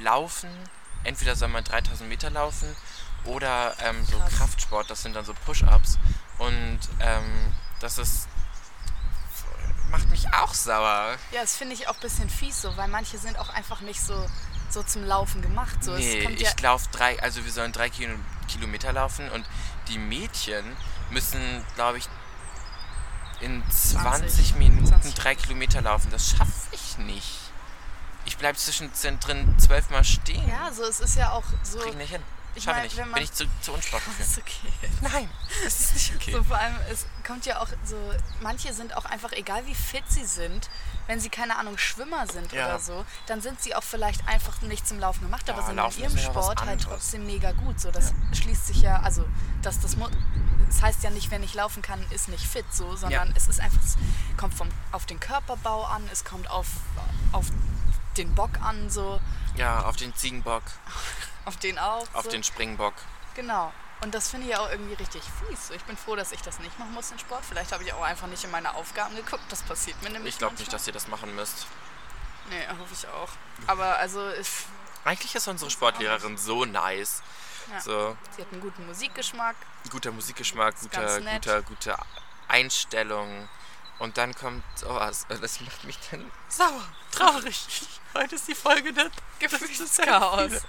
Laufen. 0.00 0.50
Entweder 1.04 1.36
soll 1.36 1.48
man 1.48 1.64
3000 1.64 2.08
Meter 2.08 2.28
laufen 2.30 2.74
Oder 3.24 3.74
ähm, 3.80 4.04
so 4.04 4.18
Krass. 4.18 4.32
Kraftsport, 4.36 4.90
das 4.90 5.02
sind 5.02 5.14
dann 5.14 5.24
so 5.24 5.32
Push-Ups. 5.34 5.98
Und 6.38 6.80
ähm, 7.00 7.52
das 7.80 7.98
ist. 7.98 8.28
Macht 9.90 10.08
mich 10.10 10.32
auch 10.32 10.54
sauer. 10.54 11.16
Ja, 11.32 11.40
das 11.40 11.56
finde 11.56 11.74
ich 11.74 11.88
auch 11.88 11.94
ein 11.94 12.00
bisschen 12.00 12.30
fies 12.30 12.62
so, 12.62 12.76
weil 12.76 12.88
manche 12.88 13.18
sind 13.18 13.38
auch 13.38 13.50
einfach 13.50 13.80
nicht 13.80 14.00
so, 14.00 14.28
so 14.70 14.82
zum 14.82 15.04
Laufen 15.04 15.42
gemacht. 15.42 15.82
So, 15.82 15.92
nee, 15.92 16.28
ich 16.30 16.40
ja, 16.40 16.50
laufe 16.62 16.88
drei, 16.92 17.20
also 17.22 17.44
wir 17.44 17.52
sollen 17.52 17.72
drei 17.72 17.90
Kilo, 17.90 18.14
Kilometer 18.48 18.92
laufen 18.92 19.28
und 19.30 19.44
die 19.88 19.98
Mädchen 19.98 20.64
müssen, 21.10 21.64
glaube 21.74 21.98
ich, 21.98 22.08
in 23.40 23.62
20, 23.70 24.30
20 24.30 24.54
Minuten 24.56 24.86
20. 24.86 25.14
drei 25.14 25.34
Kilometer 25.34 25.80
laufen. 25.80 26.10
Das 26.10 26.30
schaffe 26.30 26.52
ich 26.72 26.98
nicht. 26.98 27.38
Ich 28.24 28.36
bleibe 28.36 28.58
zwischendrin 28.58 29.54
zwölfmal 29.58 30.04
stehen. 30.04 30.46
ja, 30.48 30.72
so 30.72 30.82
es 30.84 31.00
ist 31.00 31.16
ja 31.16 31.30
auch 31.32 31.44
so. 31.62 31.78
Krieg 31.78 31.90
ich 31.90 31.96
nicht 31.96 32.10
hin. 32.10 32.22
Ich 32.54 32.64
Schaffe 32.64 32.78
mein, 32.78 32.86
ich 32.86 32.92
nicht. 32.92 33.00
wenn 33.02 33.08
man- 33.10 33.14
Bin 33.16 33.24
ich 33.24 33.32
zu, 33.32 33.44
zu 33.60 33.72
unsportlich 33.72 34.14
für. 34.16 34.22
Ist 34.22 34.38
okay. 34.38 34.90
Nein, 35.00 35.30
das 35.64 35.80
ist 35.80 35.94
nicht 35.94 36.14
okay. 36.16 36.32
So 36.32 36.42
vor 36.44 36.58
allem, 36.58 36.74
es 36.90 37.06
kommt 37.26 37.46
ja 37.46 37.60
auch 37.60 37.68
so, 37.84 37.96
manche 38.40 38.72
sind 38.72 38.96
auch 38.96 39.04
einfach, 39.04 39.32
egal 39.32 39.64
wie 39.66 39.74
fit 39.74 40.02
sie 40.08 40.24
sind, 40.24 40.68
wenn 41.06 41.20
sie, 41.20 41.28
keine 41.30 41.56
Ahnung, 41.56 41.78
Schwimmer 41.78 42.26
sind 42.26 42.52
Ja. 42.52 42.66
oder 42.66 42.78
so, 42.80 43.04
dann 43.26 43.40
sind 43.40 43.62
sie 43.62 43.74
auch 43.74 43.82
vielleicht 43.82 44.26
einfach 44.26 44.60
nicht 44.62 44.86
zum 44.88 44.98
Laufen 44.98 45.22
gemacht, 45.22 45.48
aber 45.48 45.60
Ja, 45.60 45.66
sind 45.66 45.76
Laufen 45.76 45.98
in 45.98 46.04
ihrem 46.10 46.16
ja 46.16 46.22
Sport 46.24 46.64
halt 46.64 46.82
trotzdem 46.82 47.26
mega 47.26 47.52
gut. 47.52 47.78
So, 47.80 47.90
das 47.90 48.12
schließt 48.32 48.66
sich 48.66 48.82
ja, 48.82 49.00
also 49.00 49.26
das, 49.62 49.78
das, 49.80 49.96
das 49.96 50.82
heißt 50.82 51.02
ja 51.04 51.10
nicht, 51.10 51.30
wenn 51.30 51.42
ich 51.42 51.54
laufen 51.54 51.82
kann, 51.82 52.04
ist 52.10 52.28
nicht 52.28 52.44
fit 52.44 52.66
so, 52.72 52.96
sondern 52.96 53.32
es 53.36 53.46
ist 53.48 53.60
einfach, 53.60 53.78
es 53.84 53.96
kommt 54.36 54.54
vom, 54.54 54.68
auf 54.92 55.06
den 55.06 55.20
Körperbau 55.20 55.84
an, 55.84 56.08
es 56.12 56.24
kommt 56.24 56.50
auf, 56.50 56.66
auf 57.32 57.46
den 58.16 58.34
Bock 58.34 58.50
an, 58.60 58.90
so, 58.90 59.20
Ja, 59.56 59.82
auf 59.84 59.96
den 59.96 60.14
Ziegenbock, 60.14 60.62
auf 61.48 61.56
den 61.56 61.78
auch. 61.78 62.06
auf 62.12 62.24
so. 62.24 62.30
den 62.30 62.44
Springbock. 62.44 62.94
Genau. 63.34 63.72
Und 64.00 64.14
das 64.14 64.30
finde 64.30 64.48
ich 64.48 64.56
auch 64.56 64.70
irgendwie 64.70 64.94
richtig 64.94 65.22
fies. 65.22 65.70
Ich 65.70 65.82
bin 65.82 65.96
froh, 65.96 66.14
dass 66.14 66.30
ich 66.30 66.40
das 66.42 66.60
nicht 66.60 66.78
machen 66.78 66.92
muss, 66.92 67.08
den 67.08 67.18
Sport. 67.18 67.44
Vielleicht 67.44 67.72
habe 67.72 67.82
ich 67.82 67.92
auch 67.92 68.02
einfach 68.02 68.28
nicht 68.28 68.44
in 68.44 68.50
meine 68.50 68.74
Aufgaben 68.74 69.16
geguckt. 69.16 69.42
Das 69.48 69.62
passiert 69.62 70.00
mir 70.02 70.10
nämlich 70.10 70.34
Ich 70.34 70.38
glaube 70.38 70.54
nicht, 70.54 70.72
dass 70.72 70.86
ihr 70.86 70.92
das 70.92 71.08
machen 71.08 71.34
müsst. 71.34 71.66
Nee, 72.50 72.66
hoffe 72.78 72.94
ich 72.94 73.08
auch. 73.08 73.28
Aber 73.66 73.98
also, 73.98 74.30
ich, 74.30 74.48
Eigentlich 75.04 75.34
ist 75.34 75.48
unsere 75.48 75.70
Sportlehrerin 75.70 76.36
so 76.36 76.64
nice. 76.64 77.22
Ja. 77.72 77.80
So, 77.80 78.16
sie 78.36 78.42
hat 78.42 78.52
einen 78.52 78.60
guten 78.60 78.86
Musikgeschmack. 78.86 79.56
guter 79.90 80.12
Musikgeschmack, 80.12 80.74
Ist 80.74 80.82
guter, 80.82 81.20
guter, 81.20 81.62
gute 81.62 81.96
Einstellung. 82.46 83.48
Und 83.98 84.16
dann 84.16 84.34
kommt 84.34 84.62
sowas. 84.76 85.26
Das 85.28 85.60
macht 85.60 85.84
mich 85.84 85.98
dann 86.10 86.30
sauer, 86.48 86.84
traurig. 87.10 87.66
Heute 88.14 88.36
ist 88.36 88.48
die 88.48 88.54
Folge 88.54 88.92
der 88.92 89.10
Gefühlschaos. 89.38 90.62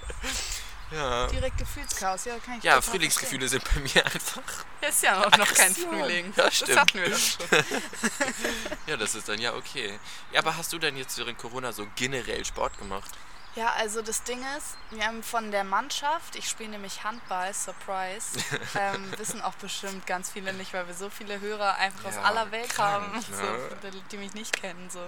Ja. 0.90 1.26
Direkt 1.28 1.58
Gefühlschaos. 1.58 2.24
Ja, 2.24 2.38
kann 2.38 2.58
ich 2.58 2.64
Ja, 2.64 2.80
Frühlingsgefühle 2.80 3.48
sind 3.48 3.62
bei 3.64 3.80
mir 3.80 4.04
einfach. 4.04 4.42
verstehen. 4.42 4.64
Ist 4.88 5.02
ja 5.02 5.24
auch 5.26 5.36
noch 5.36 5.52
kein. 5.54 5.74
Frühling. 5.74 6.32
Ja, 6.36 6.44
das 6.44 6.56
stimmt. 6.56 6.80
hatten 6.80 6.98
wir 7.00 7.10
doch 7.10 7.18
schon. 7.18 7.46
Ja, 8.86 8.96
das 8.96 9.14
ist 9.14 9.28
dann 9.28 9.38
ja 9.40 9.54
okay. 9.54 9.98
Ja, 10.32 10.40
aber 10.40 10.56
hast 10.56 10.72
du 10.72 10.78
denn 10.78 10.96
jetzt 10.96 11.16
während 11.18 11.38
Corona 11.38 11.70
so 11.72 11.86
generell 11.96 12.44
Sport 12.44 12.76
gemacht? 12.78 13.10
Ja, 13.56 13.72
also 13.74 14.00
das 14.00 14.22
Ding 14.22 14.40
ist, 14.56 14.76
wir 14.90 15.04
haben 15.06 15.22
von 15.22 15.50
der 15.50 15.64
Mannschaft, 15.64 16.36
ich 16.36 16.48
spiele 16.48 16.70
nämlich 16.70 17.02
Handball, 17.04 17.52
Surprise, 17.52 18.38
ähm, 18.78 19.12
wissen 19.18 19.42
auch 19.42 19.54
bestimmt 19.54 20.06
ganz 20.06 20.30
viele 20.30 20.52
nicht, 20.54 20.72
weil 20.72 20.86
wir 20.86 20.94
so 20.94 21.10
viele 21.10 21.40
Hörer 21.40 21.74
einfach 21.76 22.06
aus 22.06 22.14
Ja, 22.14 22.22
aller 22.22 22.50
Welt 22.52 22.68
krank, 22.70 23.04
haben, 23.06 23.12
ne? 23.12 23.78
so, 23.82 23.90
die- 23.90 24.02
die 24.12 24.16
mich 24.18 24.34
nicht 24.34 24.52
kennen. 24.60 24.88
So. 24.90 25.00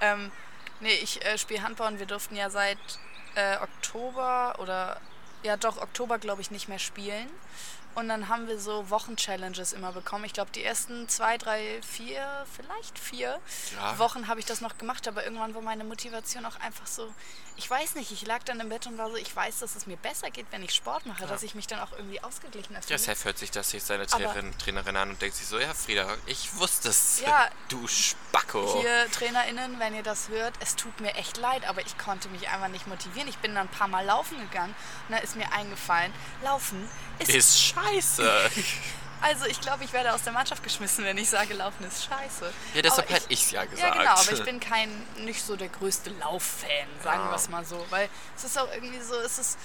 Ähm, 0.00 0.30
nee, 0.80 0.94
ich 0.94 1.24
äh, 1.24 1.38
spiele 1.38 1.62
Handball 1.62 1.92
und 1.92 1.98
wir 2.00 2.06
durften 2.06 2.34
ja 2.36 2.50
seit 2.50 2.78
äh, 3.34 3.56
Oktober 3.58 4.56
oder 4.58 5.00
ja 5.42 5.56
doch 5.56 5.80
Oktober 5.80 6.18
glaube 6.18 6.40
ich 6.42 6.50
nicht 6.50 6.68
mehr 6.68 6.78
spielen. 6.78 7.28
Und 7.96 8.08
dann 8.08 8.28
haben 8.28 8.46
wir 8.46 8.60
so 8.60 8.88
Wochen-Challenges 8.88 9.72
immer 9.72 9.90
bekommen. 9.90 10.24
Ich 10.24 10.32
glaube, 10.32 10.52
die 10.54 10.62
ersten 10.62 11.08
zwei, 11.08 11.36
drei, 11.38 11.80
vier, 11.82 12.46
vielleicht 12.54 12.96
vier 13.00 13.40
Ja. 13.74 13.98
Wochen 13.98 14.28
habe 14.28 14.38
ich 14.38 14.46
das 14.46 14.60
noch 14.60 14.78
gemacht, 14.78 15.08
aber 15.08 15.24
irgendwann 15.24 15.54
war 15.56 15.60
meine 15.62 15.82
Motivation 15.82 16.46
auch 16.46 16.60
einfach 16.60 16.86
so, 16.86 17.12
ich 17.56 17.70
weiß 17.70 17.94
nicht, 17.94 18.10
ich 18.12 18.26
lag 18.26 18.42
dann 18.44 18.60
im 18.60 18.68
Bett 18.68 18.86
und 18.86 18.98
war 18.98 19.10
so, 19.10 19.16
ich 19.16 19.34
weiß, 19.34 19.58
dass 19.60 19.76
es 19.76 19.86
mir 19.86 19.96
besser 19.96 20.30
geht, 20.30 20.46
wenn 20.50 20.62
ich 20.62 20.74
Sport 20.74 21.06
mache, 21.06 21.26
dass 21.26 21.42
ich 21.42 21.54
mich 21.54 21.66
dann 21.66 21.80
auch 21.80 21.92
irgendwie 21.92 22.22
ausgeglichener 22.22 22.80
Ja, 22.80 22.86
fühle. 22.86 22.98
Seth 22.98 23.24
hört 23.24 23.38
sich 23.38 23.50
das 23.50 23.72
jetzt 23.72 23.86
seine 23.86 24.06
Trainerin, 24.06 24.56
Trainerin 24.58 24.96
an 24.96 25.10
und 25.10 25.22
denkt 25.22 25.36
sich 25.36 25.46
so, 25.46 25.58
ja 25.58 25.72
Frieda, 25.74 26.06
ich 26.26 26.56
wusste 26.56 26.88
es. 26.88 27.20
Ja. 27.20 27.48
Du 27.68 27.86
Spacko. 27.86 28.80
Hier, 28.80 29.10
TrainerInnen, 29.12 29.78
wenn 29.78 29.94
ihr 29.94 30.02
das 30.02 30.28
hört, 30.28 30.54
es 30.60 30.76
tut 30.76 31.00
mir 31.00 31.14
echt 31.14 31.36
leid, 31.36 31.68
aber 31.68 31.80
ich 31.80 31.98
konnte 31.98 32.28
mich 32.28 32.48
einfach 32.48 32.68
nicht 32.68 32.86
motivieren. 32.86 33.28
Ich 33.28 33.38
bin 33.38 33.54
dann 33.54 33.68
ein 33.68 33.70
paar 33.70 33.88
Mal 33.88 34.04
laufen 34.04 34.38
gegangen 34.40 34.74
und 35.08 35.16
da 35.16 35.18
ist 35.18 35.36
mir 35.36 35.52
eingefallen, 35.52 36.12
Laufen 36.42 36.88
ist... 37.18 37.28
Ist 37.28 37.60
scheiße. 37.60 38.50
Also 39.22 39.44
ich 39.46 39.60
glaube, 39.60 39.84
ich 39.84 39.92
werde 39.92 40.12
aus 40.14 40.22
der 40.22 40.32
Mannschaft 40.32 40.62
geschmissen, 40.62 41.04
wenn 41.04 41.18
ich 41.18 41.28
sage, 41.28 41.54
Laufen 41.54 41.84
ist 41.84 42.04
scheiße. 42.04 42.50
Ja, 42.74 42.82
deshalb 42.82 43.06
Aber 43.06 43.16
ich- 43.16 43.22
hätte 43.22 43.32
ich's 43.32 43.50
ja 43.50 43.64
gesagt. 43.64 43.94
Ja, 43.94 44.00
genau, 44.00 44.12
aber 44.12 44.32
ich 44.32 44.44
bin 44.44 44.60
kein, 44.60 44.90
nicht 45.24 45.44
so 45.44 45.56
der 45.56 45.68
größte 45.68 46.10
Lauffan, 46.20 46.68
sagen 47.02 47.20
Ja. 47.24 47.30
wir 47.30 47.36
es 47.36 47.48
mal 47.50 47.64
so. 47.64 47.84
Weil 47.90 48.08
es 48.36 48.44
ist 48.44 48.58
auch 48.58 48.68
irgendwie 48.72 49.00
so, 49.00 49.14
es 49.16 49.38
ist, 49.38 49.58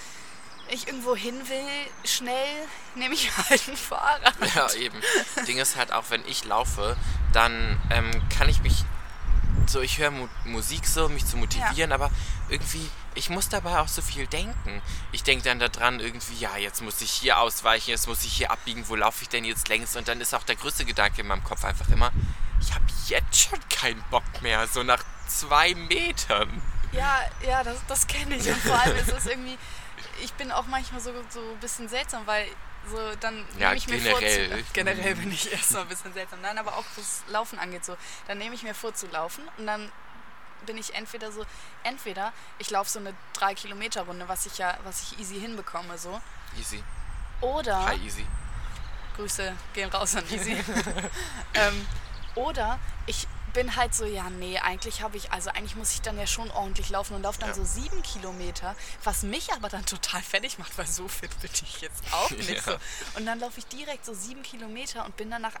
ich 0.68 0.86
irgendwo 0.86 1.16
hin 1.16 1.48
will, 1.48 1.68
schnell, 2.04 2.66
nehme 2.96 3.14
ich 3.14 3.30
halt 3.48 3.66
ein 3.68 3.76
Fahrrad. 3.76 4.34
Ja, 4.54 4.70
eben. 4.74 5.00
Ding 5.46 5.58
ist 5.58 5.76
halt 5.76 5.92
auch, 5.92 6.04
wenn 6.10 6.26
ich 6.28 6.44
laufe, 6.44 6.96
dann 7.32 7.80
ähm, 7.90 8.10
kann 8.36 8.48
ich 8.48 8.60
mich 8.62 8.84
so, 9.66 9.80
ich 9.80 9.98
höre 9.98 10.10
Mu 10.10 10.28
Musik 10.44 10.86
so, 10.86 11.06
um 11.06 11.14
mich 11.14 11.24
zu 11.26 11.36
motivieren, 11.36 11.92
aber 11.92 12.10
irgendwie, 12.48 12.88
ich 13.16 13.30
muss 13.30 13.48
dabei 13.48 13.80
auch 13.80 13.88
so 13.88 14.02
viel 14.02 14.26
denken. 14.26 14.82
Ich 15.10 15.22
denke 15.22 15.44
dann 15.44 15.58
daran 15.58 16.00
irgendwie, 16.00 16.36
ja, 16.36 16.56
jetzt 16.56 16.82
muss 16.82 17.00
ich 17.00 17.10
hier 17.10 17.38
ausweichen, 17.38 17.90
jetzt 17.90 18.06
muss 18.06 18.24
ich 18.24 18.32
hier 18.32 18.50
abbiegen, 18.50 18.88
wo 18.88 18.94
laufe 18.94 19.22
ich 19.22 19.28
denn 19.28 19.44
jetzt 19.44 19.68
längs? 19.68 19.96
Und 19.96 20.06
dann 20.08 20.20
ist 20.20 20.34
auch 20.34 20.44
der 20.44 20.56
größte 20.56 20.84
Gedanke 20.84 21.22
in 21.22 21.26
meinem 21.26 21.42
Kopf 21.42 21.64
einfach 21.64 21.88
immer, 21.88 22.12
ich 22.60 22.74
habe 22.74 22.84
jetzt 23.06 23.40
schon 23.40 23.58
keinen 23.68 24.02
Bock 24.10 24.42
mehr, 24.42 24.66
so 24.68 24.82
nach 24.82 25.02
zwei 25.26 25.74
Metern. 25.74 26.62
Ja, 26.92 27.20
ja, 27.46 27.64
das, 27.64 27.78
das 27.88 28.06
kenne 28.06 28.36
ich. 28.36 28.46
Und 28.46 28.58
vor 28.58 28.78
allem 28.78 28.96
ist 28.96 29.12
es 29.12 29.26
irgendwie, 29.26 29.58
ich 30.22 30.32
bin 30.34 30.52
auch 30.52 30.66
manchmal 30.66 31.00
so, 31.00 31.12
so 31.28 31.40
ein 31.40 31.60
bisschen 31.60 31.88
seltsam, 31.88 32.26
weil 32.26 32.46
so 32.88 32.96
dann 33.20 33.44
Ja, 33.58 33.74
nehme 33.74 33.76
ich 33.76 33.88
mir 33.88 34.00
vor 34.00 34.20
zu, 34.20 34.64
generell 34.72 35.14
bin 35.16 35.32
ich 35.32 35.50
erstmal 35.50 35.82
ein 35.82 35.88
bisschen 35.88 36.12
seltsam. 36.12 36.40
Nein, 36.42 36.58
aber 36.58 36.76
auch 36.76 36.84
was 36.96 37.24
Laufen 37.28 37.58
angeht 37.58 37.84
so, 37.84 37.96
dann 38.28 38.38
nehme 38.38 38.54
ich 38.54 38.62
mir 38.62 38.74
vor 38.74 38.94
zu 38.94 39.06
laufen 39.08 39.42
und 39.58 39.66
dann 39.66 39.90
bin 40.66 40.76
ich 40.76 40.94
entweder 40.94 41.32
so, 41.32 41.44
entweder 41.84 42.32
ich 42.58 42.70
laufe 42.70 42.90
so 42.90 42.98
eine 42.98 43.14
3 43.34 43.54
Kilometer 43.54 44.02
Runde, 44.02 44.28
was 44.28 44.44
ich 44.46 44.58
ja, 44.58 44.76
was 44.84 45.02
ich 45.02 45.18
easy 45.20 45.40
hinbekomme 45.40 45.96
so, 45.98 46.20
Easy. 46.58 46.82
oder 47.40 47.86
Hi, 47.86 47.96
easy. 48.04 48.26
Grüße 49.16 49.54
gehen 49.72 49.88
raus 49.90 50.14
an 50.16 50.24
Easy. 50.30 50.52
ähm, 51.54 51.86
oder 52.34 52.78
ich 53.06 53.26
bin 53.54 53.74
halt 53.76 53.94
so, 53.94 54.04
ja, 54.04 54.28
nee, 54.28 54.58
eigentlich 54.58 55.00
habe 55.00 55.16
ich, 55.16 55.32
also 55.32 55.48
eigentlich 55.48 55.76
muss 55.76 55.92
ich 55.94 56.02
dann 56.02 56.18
ja 56.18 56.26
schon 56.26 56.50
ordentlich 56.50 56.90
laufen 56.90 57.14
und 57.14 57.22
laufe 57.22 57.38
dann 57.40 57.48
Ja. 57.50 57.54
so 57.54 57.64
sieben 57.64 58.02
Kilometer, 58.02 58.76
was 59.02 59.22
mich 59.22 59.50
aber 59.54 59.70
dann 59.70 59.86
total 59.86 60.20
fertig 60.20 60.58
macht, 60.58 60.76
weil 60.76 60.86
so 60.86 61.08
fit 61.08 61.30
bin 61.40 61.50
ich 61.54 61.80
jetzt 61.80 62.02
auch 62.12 62.30
nicht 62.32 62.50
Ja. 62.50 62.60
so. 62.62 62.76
Und 63.14 63.24
dann 63.24 63.40
laufe 63.40 63.58
ich 63.58 63.66
direkt 63.68 64.04
so 64.04 64.12
sieben 64.12 64.42
Kilometer 64.42 65.06
und 65.06 65.16
bin 65.16 65.30
danach 65.30 65.54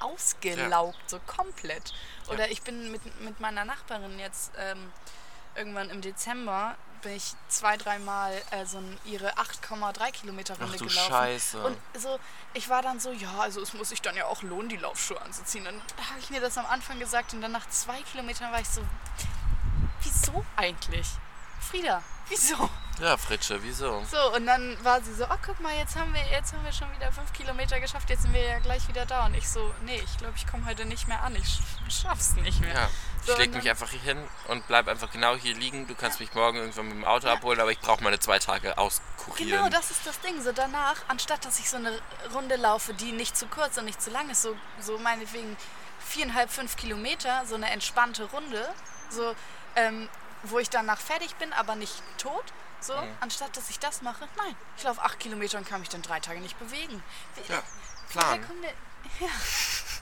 ausgelaugt, 0.00 0.98
so 1.06 1.20
komplett. 1.26 1.92
Oder 2.28 2.50
ich 2.50 2.62
bin 2.62 2.92
mit, 2.92 3.20
mit 3.20 3.40
meiner 3.40 3.64
Nachbarin 3.64 4.18
jetzt 4.18 4.52
ähm, 4.58 4.92
irgendwann 5.54 5.90
im 5.90 6.00
Dezember 6.00 6.76
bin 7.02 7.12
ich 7.12 7.34
zwei, 7.48 7.76
dreimal 7.76 8.32
äh, 8.50 8.66
so 8.66 8.82
ihre 9.04 9.36
8,3 9.36 10.10
Kilometer 10.10 10.58
Runde 10.58 10.72
Ach 10.74 10.78
du 10.78 10.86
gelaufen. 10.86 11.12
Scheiße. 11.12 11.64
Und 11.64 11.76
so, 11.96 12.18
ich 12.54 12.68
war 12.68 12.82
dann 12.82 13.00
so, 13.00 13.12
ja, 13.12 13.38
also 13.38 13.60
es 13.60 13.72
muss 13.72 13.90
sich 13.90 14.02
dann 14.02 14.16
ja 14.16 14.26
auch 14.26 14.42
lohnen, 14.42 14.68
die 14.68 14.76
Laufschuhe 14.76 15.20
anzuziehen. 15.20 15.64
Dann 15.64 15.76
habe 15.76 16.18
ich 16.18 16.30
mir 16.30 16.40
das 16.40 16.58
am 16.58 16.66
Anfang 16.66 16.98
gesagt 16.98 17.34
und 17.34 17.40
dann 17.40 17.52
nach 17.52 17.68
zwei 17.68 18.00
Kilometern 18.02 18.52
war 18.52 18.60
ich 18.60 18.68
so, 18.68 18.82
wieso 20.02 20.44
eigentlich? 20.56 21.06
Frieda, 21.60 22.02
wieso? 22.28 22.68
Ja, 23.00 23.16
Fritsche, 23.16 23.62
wieso? 23.62 24.02
So, 24.10 24.34
und 24.34 24.44
dann 24.46 24.76
war 24.84 25.00
sie 25.00 25.14
so, 25.14 25.24
oh, 25.24 25.36
guck 25.46 25.60
mal, 25.60 25.72
jetzt 25.76 25.94
haben 25.94 26.12
wir, 26.12 26.20
jetzt 26.32 26.52
haben 26.52 26.64
wir 26.64 26.72
schon 26.72 26.92
wieder 26.96 27.12
fünf 27.12 27.32
Kilometer 27.32 27.78
geschafft, 27.78 28.10
jetzt 28.10 28.22
sind 28.22 28.32
wir 28.34 28.42
ja 28.42 28.58
gleich 28.58 28.88
wieder 28.88 29.06
da. 29.06 29.26
Und 29.26 29.34
ich 29.34 29.48
so, 29.48 29.72
nee, 29.82 30.02
ich 30.04 30.18
glaube, 30.18 30.34
ich 30.36 30.44
komme 30.48 30.66
heute 30.66 30.84
nicht 30.84 31.06
mehr 31.06 31.22
an, 31.22 31.36
ich 31.36 31.44
sch- 31.44 32.02
schaff's 32.02 32.32
nicht 32.34 32.60
mehr. 32.60 32.74
Ja, 32.74 32.90
So, 33.24 33.32
ich 33.34 33.38
leg 33.38 33.48
und 33.50 33.58
mich 33.58 33.70
einfach 33.70 33.88
hier 33.90 34.00
hin 34.00 34.18
und 34.48 34.66
bleib 34.66 34.88
einfach 34.88 35.12
genau 35.12 35.36
hier 35.36 35.54
liegen. 35.54 35.86
Du 35.86 35.94
kannst 35.94 36.18
mich 36.18 36.34
morgen 36.34 36.58
irgendwann 36.58 36.86
mit 36.88 36.96
dem 36.96 37.04
Auto 37.04 37.28
abholen, 37.28 37.60
aber 37.60 37.70
ich 37.70 37.78
brauche 37.78 38.02
meine 38.02 38.18
zwei 38.18 38.40
Tage 38.40 38.76
auskurieren. 38.76 39.50
Genau, 39.62 39.68
das 39.68 39.92
ist 39.92 40.04
das 40.04 40.18
Ding. 40.20 40.42
So 40.42 40.50
danach, 40.50 40.96
anstatt 41.06 41.44
dass 41.44 41.60
ich 41.60 41.70
so 41.70 41.76
eine 41.76 41.96
Runde 42.34 42.56
laufe, 42.56 42.94
die 42.94 43.12
nicht 43.12 43.36
zu 43.36 43.46
kurz 43.46 43.78
und 43.78 43.84
nicht 43.84 44.02
zu 44.02 44.10
lang 44.10 44.28
ist, 44.28 44.42
so, 44.42 44.56
so 44.80 44.98
meinetwegen 44.98 45.56
viereinhalb, 46.00 46.50
fünf 46.50 46.74
Kilometer, 46.76 47.44
so 47.46 47.54
eine 47.54 47.70
entspannte 47.70 48.24
Runde, 48.24 48.68
so, 49.08 49.36
ähm, 49.76 50.08
wo 50.44 50.58
ich 50.58 50.70
danach 50.70 50.98
fertig 51.00 51.34
bin, 51.36 51.52
aber 51.52 51.74
nicht 51.76 52.02
tot. 52.18 52.44
So, 52.80 52.94
Mhm. 52.96 53.16
anstatt 53.20 53.56
dass 53.56 53.70
ich 53.70 53.78
das 53.80 54.02
mache, 54.02 54.28
nein, 54.36 54.54
ich 54.76 54.84
laufe 54.84 55.02
acht 55.02 55.18
Kilometer 55.18 55.58
und 55.58 55.68
kann 55.68 55.80
mich 55.80 55.88
dann 55.88 56.02
drei 56.02 56.20
Tage 56.20 56.40
nicht 56.40 56.56
bewegen. 56.60 57.02
Wie, 57.34 57.52
Ja, 57.52 57.62
Plan. 58.10 58.46
kommt 58.46 58.62
der- 58.62 58.72
Ja, 59.20 59.28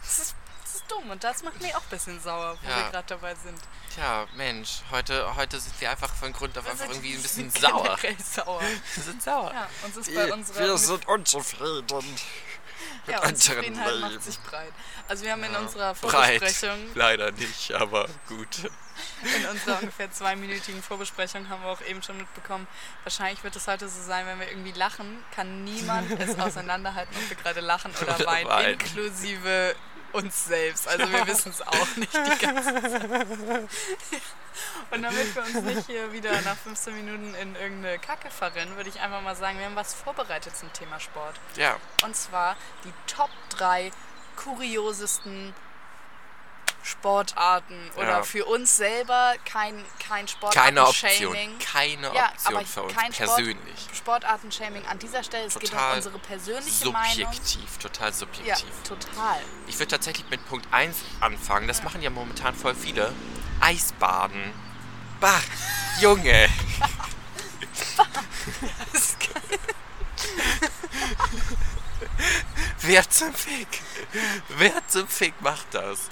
das 0.03 0.19
ist, 0.19 0.35
das 0.63 0.75
ist 0.75 0.85
dumm 0.91 1.09
und 1.11 1.23
das 1.25 1.43
macht 1.43 1.61
mich 1.63 1.75
auch 1.75 1.81
ein 1.83 1.89
bisschen 1.89 2.21
sauer, 2.21 2.59
wo 2.63 2.69
Ja. 2.69 2.77
wir 2.77 2.91
gerade 2.91 3.07
dabei 3.09 3.35
sind. 3.37 3.59
Tja, 3.95 4.27
Mensch, 4.35 4.81
heute, 4.91 5.35
heute 5.37 5.59
sind 5.59 5.81
wir 5.81 5.91
einfach 5.91 6.13
von 6.15 6.33
Grund 6.35 6.57
auf 6.59 6.65
Wir 6.65 6.73
einfach 6.73 6.87
irgendwie 6.87 7.15
ein 7.15 7.23
bisschen 7.23 7.51
sind 7.51 7.59
sauer. 7.63 7.97
sauer. 8.35 8.61
Wir 8.95 9.03
sind 9.05 9.23
sauer. 9.23 9.53
Ja, 9.55 9.69
uns 9.85 9.97
ist 9.97 10.15
bei 10.15 10.33
unserer 10.33 10.59
Wir 10.59 10.77
sind 10.79 11.09
unzufrieden. 11.09 12.19
ja, 13.07 13.21
unseren 13.21 13.31
Unzufriedenheit 13.31 14.01
macht 14.01 14.11
Leben. 14.13 14.23
sich 14.23 14.39
breit. 14.41 14.73
Also 15.09 15.25
wir 15.25 15.33
haben 15.33 15.45
in 15.45 15.57
unserer 15.57 15.95
Breit. 15.95 16.41
Vorbesprechung, 16.43 16.95
Leider 16.95 17.31
nicht, 17.33 17.73
aber 17.73 18.07
gut. 18.29 18.71
In 19.23 19.47
unserer 19.47 19.79
ungefähr 19.81 20.11
zweiminütigen 20.11 20.83
Vorbesprechung 20.83 21.49
haben 21.49 21.63
wir 21.63 21.71
auch 21.71 21.81
eben 21.83 22.03
schon 22.03 22.17
mitbekommen, 22.17 22.67
wahrscheinlich 23.05 23.43
wird 23.45 23.57
es 23.57 23.67
heute 23.67 23.89
so 23.89 24.03
sein, 24.03 24.27
wenn 24.27 24.41
wir 24.41 24.49
irgendwie 24.49 24.73
lachen, 24.73 25.25
kann 25.35 25.65
niemand 25.65 26.11
es 26.21 26.39
auseinanderhalten, 26.39 27.15
ob 27.17 27.31
wir 27.31 27.37
gerade 27.37 27.61
lachen 27.61 27.93
oder, 28.03 28.15
Oder 28.17 28.27
weinen, 28.27 28.49
weinen. 28.49 28.73
inklusive 28.73 29.75
uns 30.13 30.45
selbst. 30.47 30.89
Also 30.89 31.11
wir 31.11 31.27
wissen 31.27 31.51
es 31.51 31.63
auch 31.67 31.97
nicht 31.97 32.13
die 32.15 32.47
ganze 32.47 32.75
Zeit. 32.83 33.09
Und 34.91 35.03
damit 35.03 35.35
wir 35.35 35.43
uns 35.43 35.55
nicht 35.63 35.87
hier 35.87 36.13
wieder 36.13 36.41
nach 36.43 36.57
15 36.57 36.95
Minuten 36.95 37.35
in 37.35 37.55
irgendeine 37.57 37.99
Kacke 37.99 38.31
verrennen, 38.31 38.75
würde 38.77 38.89
ich 38.89 39.01
einfach 39.01 39.21
mal 39.21 39.37
sagen, 39.37 39.59
wir 39.59 39.67
haben 39.67 39.77
was 39.77 39.93
vorbereitet 39.93 40.57
zum 40.57 40.73
Thema 40.73 40.99
Sport. 40.99 41.35
Ja, 41.57 41.77
Und 42.05 42.17
zwar 42.17 42.57
die 42.85 42.93
Top 43.07 43.31
3 43.51 43.91
kuriosesten 44.37 45.53
Sportarten. 46.87 47.91
Oder 47.97 48.09
Ja. 48.19 48.23
für 48.23 48.45
uns 48.45 48.77
selber 48.77 49.35
kein, 49.45 49.85
kein 49.99 50.27
keine 50.53 50.87
Option. 50.87 51.11
Sportarten-Shaming. 51.11 51.59
Keine 51.59 52.15
Ja, 52.15 52.31
Option 52.31 52.57
aber 52.57 52.65
für 52.67 52.83
uns 52.85 52.95
kein 52.95 53.13
Sport- 53.13 53.27
persönlich. 53.37 53.89
Sportarten-Shaming 53.93 54.87
an 54.87 54.99
dieser 54.99 55.23
Stelle. 55.25 55.47
Es 55.47 55.55
geht 55.59 55.65
um 55.73 55.79
Total 55.79 55.97
unsere 55.97 56.19
persönliche 56.21 56.91
Meinung. 56.91 57.33
Subjektiv, 57.33 57.79
total 57.79 58.09
Ja, 58.09 58.13
subjektiv. 58.15 58.69
total. 58.87 59.41
Ich 59.67 59.79
würde 59.79 59.89
tatsächlich 59.91 60.29
mit 60.31 60.47
Punkt 60.49 60.67
1 60.73 60.97
anfangen. 61.21 61.67
Das 61.69 61.83
machen 61.83 62.03
ja 62.03 62.11
momentan 62.11 62.55
voll 62.55 62.75
viele. 62.75 63.13
Eisbaden. 63.61 64.53
Bah, 65.21 65.41
Junge. 66.01 66.49
Wer 72.83 73.09
zum 73.09 73.33
Fick? 73.35 73.81
Wer 74.59 74.87
zum 74.89 75.09
Fick 75.09 75.35
macht 75.41 75.67
das? 75.73 76.09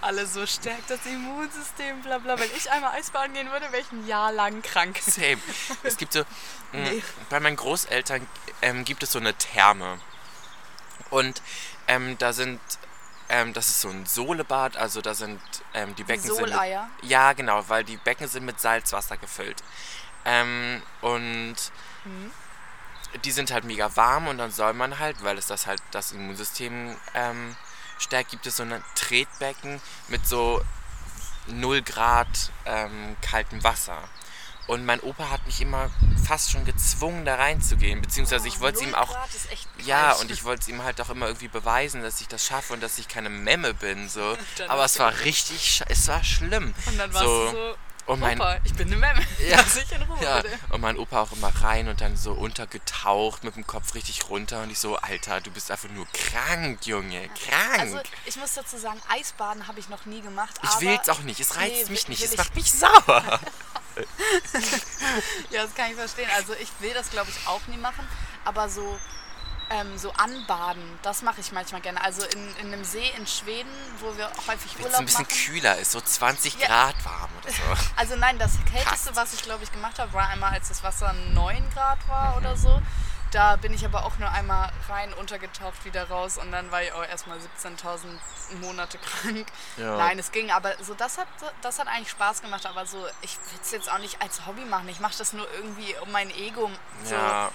Alle 0.00 0.26
so 0.26 0.46
stärkt 0.46 0.90
das 0.90 1.04
Immunsystem, 1.06 2.02
bla 2.02 2.18
bla. 2.18 2.38
Wenn 2.38 2.50
ich 2.56 2.70
einmal 2.70 2.92
Eisbaden 2.92 3.34
gehen 3.34 3.50
würde, 3.50 3.70
wäre 3.72 3.82
ich 3.82 3.92
ein 3.92 4.06
Jahr 4.06 4.32
lang 4.32 4.62
krank. 4.62 4.98
Same. 5.02 5.38
Es 5.82 5.96
gibt 5.96 6.12
so, 6.12 6.20
mh, 6.72 6.90
bei 7.28 7.40
meinen 7.40 7.56
Großeltern 7.56 8.26
ähm, 8.62 8.84
gibt 8.84 9.02
es 9.02 9.12
so 9.12 9.18
eine 9.18 9.34
Therme. 9.34 9.98
Und 11.10 11.42
ähm, 11.88 12.16
da 12.18 12.32
sind, 12.32 12.60
ähm, 13.28 13.52
das 13.52 13.68
ist 13.68 13.80
so 13.80 13.88
ein 13.88 14.06
Sohlebad, 14.06 14.76
also 14.76 15.00
da 15.00 15.14
sind 15.14 15.40
ähm, 15.74 15.94
die 15.96 16.04
Becken 16.04 16.22
sind 16.22 16.40
mit, 16.40 16.50
Soleier. 16.52 16.88
Ja, 17.02 17.32
genau, 17.32 17.68
weil 17.68 17.84
die 17.84 17.96
Becken 17.96 18.28
sind 18.28 18.44
mit 18.44 18.60
Salzwasser 18.60 19.16
gefüllt. 19.16 19.62
Ähm, 20.24 20.82
und 21.00 21.56
Mhm. 22.04 22.30
die 23.24 23.30
sind 23.30 23.50
halt 23.50 23.64
mega 23.64 23.94
warm 23.96 24.28
und 24.28 24.38
dann 24.38 24.50
soll 24.52 24.72
man 24.72 24.98
halt, 24.98 25.22
weil 25.22 25.36
es 25.36 25.46
das 25.46 25.66
halt 25.66 25.82
das 25.90 26.12
Immunsystem 26.12 26.96
stärkt, 28.00 28.30
gibt 28.30 28.46
es 28.46 28.56
so 28.56 28.62
ein 28.62 28.82
Tretbecken 28.94 29.80
mit 30.08 30.26
so 30.26 30.62
0 31.46 31.82
Grad 31.82 32.50
ähm, 32.64 33.16
kaltem 33.20 33.62
Wasser. 33.62 33.98
Und 34.66 34.86
mein 34.86 35.00
Opa 35.00 35.30
hat 35.30 35.44
mich 35.46 35.60
immer 35.60 35.90
fast 36.24 36.52
schon 36.52 36.64
gezwungen, 36.64 37.24
da 37.24 37.34
reinzugehen. 37.34 38.00
Beziehungsweise 38.00 38.46
ich 38.46 38.60
wollte 38.60 38.78
es 38.78 38.86
ihm 38.86 38.94
auch. 38.94 39.16
Ja, 39.78 40.12
und 40.12 40.30
ich 40.30 40.44
wollte 40.44 40.62
es 40.62 40.68
ihm 40.68 40.84
halt 40.84 41.00
auch 41.00 41.10
immer 41.10 41.26
irgendwie 41.26 41.48
beweisen, 41.48 42.02
dass 42.02 42.20
ich 42.20 42.28
das 42.28 42.46
schaffe 42.46 42.72
und 42.72 42.80
dass 42.80 42.98
ich 42.98 43.08
keine 43.08 43.30
Memme 43.30 43.74
bin. 43.74 44.08
So. 44.08 44.36
Aber 44.68 44.84
es 44.84 44.96
war 45.00 45.12
richtig, 45.24 45.82
es 45.88 46.06
war 46.06 46.22
schlimm. 46.22 46.72
Und 46.86 46.98
dann 46.98 47.12
warst 47.12 47.24
so, 47.24 47.44
du 47.46 47.50
so, 47.50 47.76
und 48.12 48.20
mein, 48.20 48.38
Opa, 48.40 48.58
ich 48.64 48.74
bin 48.74 48.88
eine 48.88 48.96
Memme. 48.96 49.20
Ja. 49.40 49.56
Lass 49.56 49.74
mich 49.76 49.92
in 49.92 50.02
Ruhe, 50.02 50.22
ja, 50.22 50.42
bitte. 50.42 50.58
und 50.70 50.80
mein 50.80 50.98
Opa 50.98 51.22
auch 51.22 51.32
immer 51.32 51.48
rein 51.62 51.88
und 51.88 52.00
dann 52.00 52.16
so 52.16 52.32
untergetaucht 52.32 53.42
mit 53.44 53.56
dem 53.56 53.66
Kopf 53.66 53.94
richtig 53.94 54.28
runter 54.28 54.62
und 54.62 54.70
ich 54.70 54.78
so, 54.78 54.96
Alter, 54.96 55.40
du 55.40 55.50
bist 55.50 55.70
einfach 55.70 55.88
nur 55.90 56.06
krank, 56.12 56.86
Junge, 56.86 57.28
krank. 57.30 57.78
Also 57.80 58.00
ich 58.26 58.36
muss 58.36 58.54
dazu 58.54 58.76
sagen, 58.78 59.00
Eisbaden 59.08 59.66
habe 59.66 59.80
ich 59.80 59.88
noch 59.88 60.04
nie 60.06 60.20
gemacht. 60.20 60.54
ich 60.62 60.68
aber 60.68 60.80
will's 60.82 61.08
auch 61.08 61.20
nicht, 61.20 61.40
es 61.40 61.56
reizt 61.56 61.86
Nee, 61.86 61.90
mich 61.90 62.04
will- 62.04 62.10
nicht, 62.10 62.20
will 62.20 62.26
es 62.26 62.32
ich- 62.32 62.38
macht 62.38 62.54
mich 62.54 62.70
sauer. 62.72 63.40
Ja, 65.50 65.64
das 65.64 65.74
kann 65.74 65.90
ich 65.90 65.96
verstehen. 65.96 66.28
Also 66.36 66.54
ich 66.54 66.68
will 66.80 66.94
das, 66.94 67.10
glaube 67.10 67.30
ich, 67.30 67.46
auch 67.46 67.60
nie 67.66 67.76
machen. 67.76 68.06
Aber 68.44 68.68
so, 68.68 68.98
ähm, 69.70 69.96
so 69.98 70.12
anbaden, 70.12 70.82
das 71.02 71.22
mache 71.22 71.40
ich 71.40 71.52
manchmal 71.52 71.80
gerne. 71.80 72.02
Also 72.02 72.22
in, 72.24 72.56
in 72.56 72.66
einem 72.72 72.84
See 72.84 73.08
in 73.16 73.26
Schweden, 73.26 73.70
wo 74.00 74.16
wir 74.16 74.30
häufig 74.48 74.78
Urlaub 74.80 74.98
ein 75.00 75.06
bisschen 75.06 75.22
machen. 75.22 75.46
kühler 75.46 75.78
ist, 75.78 75.92
so 75.92 76.00
20 76.00 76.58
Ja. 76.58 76.66
Grad 76.66 77.04
warm 77.04 77.30
oder 77.40 77.50
so. 77.52 77.62
Also 77.96 78.16
nein, 78.16 78.38
das 78.38 78.52
Kälteste, 78.70 79.14
was 79.14 79.32
ich, 79.34 79.42
glaube 79.42 79.62
ich, 79.64 79.72
gemacht 79.72 79.98
habe, 79.98 80.12
war 80.12 80.28
einmal, 80.28 80.52
als 80.52 80.68
das 80.68 80.82
Wasser 80.82 81.12
9 81.32 81.70
Grad 81.74 81.98
Mhm. 82.06 82.10
war 82.10 82.36
oder 82.36 82.56
so. 82.56 82.80
Da 83.32 83.54
bin 83.54 83.72
ich 83.72 83.84
aber 83.84 84.04
auch 84.04 84.18
nur 84.18 84.28
einmal 84.32 84.72
rein, 84.88 85.14
untergetaucht, 85.14 85.84
wieder 85.84 86.08
raus 86.08 86.36
und 86.36 86.50
dann 86.50 86.72
war 86.72 86.82
ich 86.82 86.92
auch 86.92 87.04
erstmal 87.04 87.38
17.000 87.38 88.56
Monate 88.60 88.98
krank. 89.22 89.46
Ja. 89.76 89.96
Nein, 89.98 90.18
es 90.18 90.32
ging, 90.32 90.50
aber 90.50 90.74
so 90.82 90.94
das 90.94 91.16
hat, 91.16 91.28
das 91.62 91.78
hat 91.78 91.86
eigentlich 91.86 92.10
Spaß 92.10 92.42
gemacht, 92.42 92.66
aber 92.66 92.86
so, 92.86 93.06
ich 93.22 93.36
will 93.36 93.60
es 93.62 93.70
jetzt 93.70 93.88
auch 93.92 93.98
nicht 93.98 94.20
als 94.20 94.46
Hobby 94.46 94.64
machen. 94.64 94.88
Ich 94.88 94.98
mache 94.98 95.14
das 95.16 95.32
nur 95.32 95.46
irgendwie, 95.54 95.94
um 96.02 96.10
mein 96.10 96.28
Ego 96.30 96.68
so 97.04 97.14
Ja, 97.14 97.52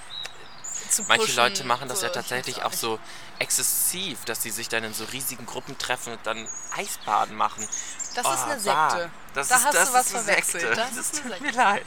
zu 0.90 1.04
pushen. 1.04 1.06
manche 1.08 1.36
Leute 1.36 1.64
machen 1.64 1.88
das 1.90 2.00
so, 2.00 2.06
ja 2.06 2.12
ich 2.12 2.16
tatsächlich 2.16 2.64
auch 2.64 2.74
so 2.74 3.00
exzessiv, 3.40 4.26
dass 4.26 4.42
sie 4.44 4.52
sich 4.52 4.70
dann 4.70 4.84
in 4.84 4.94
so 4.94 5.04
riesigen 5.06 5.46
Gruppen 5.46 5.78
treffen 5.78 6.14
und 6.14 6.26
dann 6.26 6.48
Eisbaden 6.76 7.36
machen. 7.36 7.68
Das 8.16 8.26
Oh, 8.26 8.34
ist 8.34 8.44
eine. 8.44 8.60
Sekte. 8.60 9.12
Das 9.34 9.48
da 9.50 9.56
ist, 9.58 9.66
hast 9.66 9.76
das 9.76 9.88
du 9.90 9.94
was 9.94 10.12
verwechselt. 10.12 10.62
Sekte. 10.62 10.76
Das 10.76 10.96
ist 10.96 11.16
eine 11.16 11.32
tut 11.32 11.42
mir 11.42 11.48
Sekte. 11.48 11.58
leid. 11.58 11.86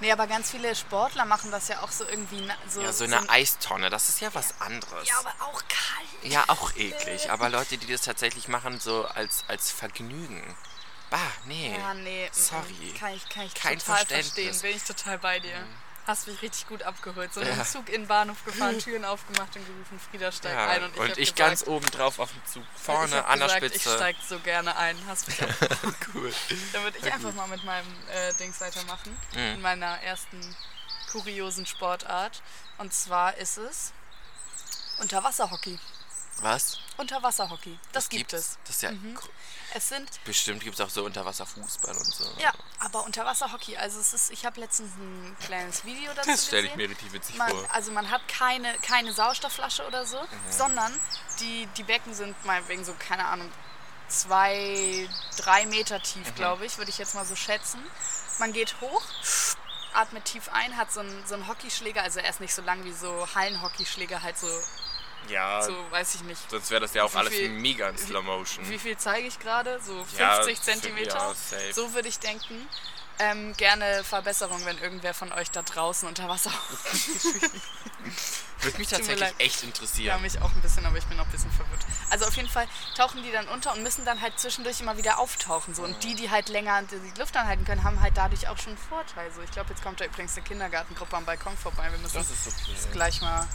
Nee, 0.00 0.12
aber 0.12 0.26
ganz 0.26 0.50
viele 0.50 0.74
Sportler 0.74 1.26
machen 1.26 1.50
das 1.50 1.68
ja 1.68 1.82
auch 1.82 1.90
so 1.90 2.04
irgendwie 2.04 2.48
so. 2.68 2.80
Ja, 2.80 2.92
so 2.92 3.04
eine 3.04 3.28
Eistonne, 3.28 3.90
das 3.90 4.08
ist 4.08 4.20
ja 4.20 4.30
was 4.34 4.58
anderes. 4.60 5.08
Ja, 5.08 5.18
aber 5.18 5.34
auch 5.44 5.62
kalt. 5.68 6.32
Ja, 6.32 6.44
auch 6.48 6.74
eklig. 6.74 7.30
Aber 7.30 7.50
Leute, 7.50 7.76
die 7.76 7.86
das 7.86 8.02
tatsächlich 8.02 8.48
machen, 8.48 8.80
so 8.80 9.04
als, 9.04 9.44
als 9.48 9.70
Vergnügen. 9.70 10.42
Bah, 11.10 11.18
nee. 11.46 11.76
Ja, 11.78 11.94
nee. 11.94 12.28
mm. 12.28 12.34
Sorry. 12.34 12.94
Kann 12.98 13.14
ich, 13.14 13.28
kann 13.28 13.44
ich 13.46 13.54
Kein 13.54 13.78
total 13.78 14.06
verstehen. 14.06 14.60
Bin 14.60 14.76
ich 14.76 14.82
total 14.84 15.18
bei 15.18 15.38
dir. 15.40 15.66
Hast 16.08 16.26
mich 16.26 16.40
richtig 16.40 16.66
gut 16.66 16.82
abgeholt. 16.82 17.32
So 17.34 17.42
Ja. 17.42 17.52
einen 17.52 17.64
Zug 17.66 17.88
in 17.90 18.02
den 18.02 18.08
Bahnhof 18.08 18.42
gefahren, 18.44 18.78
Türen 18.80 19.04
aufgemacht 19.04 19.54
und 19.54 19.66
gerufen, 19.66 20.00
Frieda 20.10 20.32
steigt 20.32 20.54
Ja, 20.56 20.66
ein. 20.68 20.82
Und 20.84 20.94
ich, 20.94 21.00
und 21.00 21.08
ich 21.10 21.16
gesagt, 21.34 21.36
ganz 21.36 21.66
oben 21.66 21.84
drauf 21.90 22.18
auf 22.18 22.32
dem 22.32 22.44
Zug, 22.46 22.64
vorne 22.82 23.26
an 23.26 23.38
der 23.38 23.50
Spitze. 23.50 23.76
Ich 23.76 23.82
steig 23.82 24.16
so 24.26 24.38
gerne 24.40 24.74
ein. 24.76 24.96
Hast 25.06 25.28
mich 25.28 25.42
ab 25.42 25.50
cool. 26.14 26.32
Dann 26.72 26.82
würde 26.82 26.96
ich 26.98 27.12
einfach 27.12 27.34
mal 27.34 27.46
mit 27.48 27.62
meinem 27.62 27.86
äh, 28.10 28.32
Dings 28.40 28.58
weitermachen. 28.60 29.14
Mhm. 29.34 29.38
In 29.38 29.60
meiner 29.60 30.00
ersten 30.02 30.40
kuriosen 31.12 31.66
Sportart. 31.66 32.42
Und 32.78 32.94
zwar 32.94 33.36
ist 33.36 33.58
es 33.58 33.92
Unterwasserhockey. 35.00 35.78
Was? 36.42 36.78
Unterwasserhockey. 36.96 37.78
Das, 37.92 38.08
gibt 38.08 38.30
gibt's? 38.30 38.46
es. 38.46 38.58
Das 38.64 38.76
ist 38.76 38.82
ja 38.82 38.92
Mhm. 38.92 39.18
Es 39.74 39.88
sind 39.90 40.08
bestimmt 40.24 40.62
gibt 40.62 40.74
es 40.76 40.80
auch 40.80 40.88
so 40.88 41.04
Unterwasserfußball 41.04 41.94
und 41.96 42.14
so. 42.14 42.24
Ja, 42.38 42.52
aber 42.78 43.04
Unterwasserhockey, 43.04 43.76
also 43.76 44.00
es 44.00 44.14
ist, 44.14 44.30
ich 44.30 44.46
habe 44.46 44.58
letztens 44.60 44.92
ein 44.96 45.36
kleines 45.44 45.84
Video 45.84 46.10
dazu 46.14 46.30
Das 46.30 46.46
stelle 46.46 46.68
ich 46.68 46.74
mir 46.76 46.88
richtig 46.88 47.12
witzig 47.12 47.36
Man, 47.36 47.50
vor. 47.50 47.66
also 47.72 47.92
man 47.92 48.10
hat 48.10 48.26
keine, 48.28 48.72
keine 48.78 49.12
Sauerstoffflasche 49.12 49.86
oder 49.86 50.06
so, 50.06 50.20
Mhm. 50.22 50.28
sondern 50.50 51.00
die, 51.40 51.66
die 51.76 51.82
Becken 51.82 52.14
sind 52.14 52.34
meinetwegen 52.46 52.82
so, 52.84 52.94
keine 52.98 53.26
Ahnung, 53.26 53.52
zwei, 54.08 55.08
drei 55.36 55.66
Meter 55.66 55.98
Mhm. 55.98 56.02
tief, 56.02 56.34
glaube 56.34 56.64
ich, 56.66 56.78
würde 56.78 56.90
ich 56.90 56.98
jetzt 56.98 57.14
mal 57.14 57.26
so 57.26 57.36
schätzen. 57.36 57.80
Man 58.38 58.52
geht 58.52 58.80
hoch, 58.80 59.02
atmet 59.92 60.24
tief 60.24 60.48
ein, 60.50 60.76
hat 60.76 60.92
so 60.92 61.00
einen, 61.00 61.26
so 61.26 61.34
einen 61.34 61.46
Hockeyschläger, 61.46 62.02
also 62.02 62.20
er 62.20 62.30
ist 62.30 62.40
nicht 62.40 62.54
so 62.54 62.62
lang 62.62 62.84
wie 62.84 62.92
so 62.92 63.28
Hallenhockeyschläger, 63.34 64.22
halt 64.22 64.38
so, 64.38 64.46
Ja, 65.28 65.62
so 65.62 65.74
weiß 65.90 66.14
ich 66.16 66.22
nicht. 66.22 66.50
sonst 66.50 66.70
wäre 66.70 66.80
das 66.80 66.94
ja 66.94 67.04
auch 67.04 67.12
Wie 67.14 67.18
alles 67.18 67.32
viel- 67.34 67.50
mega 67.50 67.88
in 67.88 67.98
Slow 67.98 68.22
Motion. 68.22 68.68
Wie 68.68 68.78
viel 68.78 68.96
zeige 68.96 69.26
ich 69.28 69.38
gerade? 69.38 69.78
So 69.80 69.94
50 70.04 70.18
Ja, 70.18 70.42
Zentimeter? 70.62 71.34
ja, 71.50 71.72
so 71.72 71.92
würde 71.94 72.08
ich 72.08 72.18
denken. 72.18 72.66
Ähm, 73.20 73.52
gerne 73.56 74.04
Verbesserung, 74.04 74.64
wenn 74.64 74.78
irgendwer 74.78 75.12
von 75.12 75.32
euch 75.32 75.50
da 75.50 75.62
draußen 75.62 76.06
unter 76.08 76.28
Wasser 76.28 76.52
Würde 78.60 78.78
mich 78.78 78.88
tatsächlich 78.88 79.34
echt 79.38 79.62
Ja, 79.62 79.66
interessieren. 79.68 80.22
mich 80.22 80.40
auch 80.40 80.52
ein 80.52 80.60
bisschen, 80.62 80.84
aber 80.86 80.96
ich 80.98 81.04
bin 81.06 81.18
auch 81.20 81.24
ein 81.24 81.30
bisschen 81.30 81.50
verwirrt. 81.52 81.84
Also 82.10 82.26
auf 82.26 82.34
jeden 82.36 82.48
Fall 82.48 82.66
tauchen 82.96 83.22
die 83.22 83.30
dann 83.30 83.46
unter 83.48 83.72
und 83.72 83.82
müssen 83.82 84.04
dann 84.04 84.20
halt 84.20 84.38
zwischendurch 84.38 84.80
immer 84.80 84.96
wieder 84.96 85.18
auftauchen. 85.18 85.74
So. 85.74 85.82
Und 85.82 86.02
die, 86.02 86.14
die 86.14 86.30
halt 86.30 86.48
länger 86.48 86.82
die 86.82 87.20
Luft 87.20 87.36
anhalten 87.36 87.64
können, 87.64 87.84
haben 87.84 88.00
halt 88.00 88.16
dadurch 88.16 88.48
auch 88.48 88.56
schon 88.58 88.70
einen 88.74 88.78
Vorteil. 88.78 89.30
So. 89.32 89.42
Ich 89.42 89.50
glaube, 89.52 89.70
jetzt 89.70 89.82
kommt 89.82 90.00
da 90.00 90.04
übrigens 90.06 90.36
eine 90.36 90.44
Kindergartengruppe 90.46 91.16
am 91.16 91.24
Balkon 91.24 91.56
vorbei. 91.56 91.88
Wir 91.90 91.98
müssen 91.98 92.16
Das 92.16 92.30
ist 92.30 92.46
okay. 92.48 92.72
das 92.74 92.90
gleich 92.90 93.20
mal... 93.20 93.46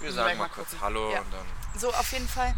Wir 0.00 0.12
sagen 0.12 0.38
mal 0.38 0.48
mal 0.48 0.54
kurz. 0.54 0.68
Hallo 0.80 1.10
Ja. 1.12 1.20
und 1.20 1.32
dann. 1.32 1.46
So, 1.80 1.92
auf 1.92 2.12
jeden 2.12 2.28
Fall 2.28 2.54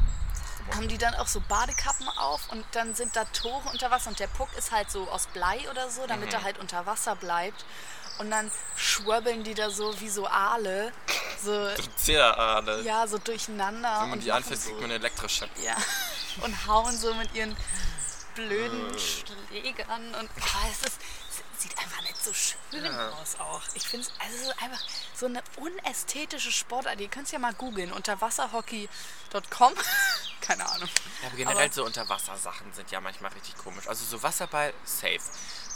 haben 0.74 0.88
die 0.88 0.98
dann 0.98 1.14
auch 1.14 1.28
so 1.28 1.40
Badekappen 1.40 2.08
auf 2.08 2.48
und 2.50 2.64
dann 2.72 2.94
sind 2.94 3.14
da 3.14 3.24
Tore 3.26 3.68
unter 3.70 3.90
Wasser 3.90 4.08
und 4.10 4.18
der 4.18 4.26
Puck 4.26 4.48
ist 4.58 4.72
halt 4.72 4.90
so 4.90 5.08
aus 5.10 5.28
Blei 5.28 5.60
oder 5.70 5.88
so, 5.90 6.06
damit 6.06 6.28
Mhm. 6.28 6.34
er 6.34 6.42
halt 6.42 6.58
unter 6.58 6.86
Wasser 6.86 7.14
bleibt. 7.16 7.64
Und 8.18 8.30
dann 8.30 8.50
schwurbeln 8.76 9.44
die 9.44 9.54
da 9.54 9.70
so 9.70 10.00
wie 10.00 10.08
so 10.08 10.26
Aale, 10.26 10.90
so, 11.44 11.52
äh, 11.52 12.82
ja, 12.82 13.06
so 13.06 13.18
durcheinander. 13.18 14.00
Wenn 14.00 14.08
man 14.08 14.12
und 14.18 14.24
die 14.24 14.32
anfasst, 14.32 14.62
so, 14.62 14.68
kriegt 14.70 14.80
man 14.80 14.90
einen 14.90 15.00
Elektroschock. 15.02 15.50
Ja. 15.62 15.76
und 16.42 16.66
hauen 16.66 16.96
so 16.96 17.12
mit 17.14 17.32
ihren 17.34 17.54
blöden 18.34 18.98
Schlägern 18.98 20.14
und 20.14 20.28
oh, 20.40 20.68
es, 20.72 20.82
ist, 20.88 21.00
sieht 21.68 21.78
einfach 21.78 22.02
nicht 22.02 22.22
so 22.22 22.32
schön 22.32 22.84
Ja. 22.84 23.08
aus 23.10 23.36
auch. 23.40 23.62
Ich 23.74 23.86
finde 23.86 24.06
es 24.06 24.12
also 24.20 24.34
es 24.36 24.42
ist 24.42 24.62
einfach 24.62 24.80
so 25.14 25.26
eine 25.26 25.42
unästhetische 25.56 26.52
Sportart. 26.52 27.00
Ihr 27.00 27.08
könnt 27.08 27.26
es 27.26 27.32
ja 27.32 27.38
mal 27.38 27.54
googeln 27.54 27.92
unter 27.92 28.20
wasserhockey.com. 28.20 29.74
Keine 30.40 30.68
Ahnung. 30.70 30.88
Ja, 31.22 31.28
aber 31.28 31.36
generell 31.36 31.64
Aber- 31.64 31.72
so 31.74 31.84
Unterwassersachen 31.84 32.72
sind 32.72 32.90
ja 32.90 33.00
manchmal 33.00 33.32
richtig 33.32 33.56
komisch. 33.58 33.88
Also 33.88 34.04
so 34.04 34.22
Wasserball, 34.22 34.72
safe. 34.84 35.20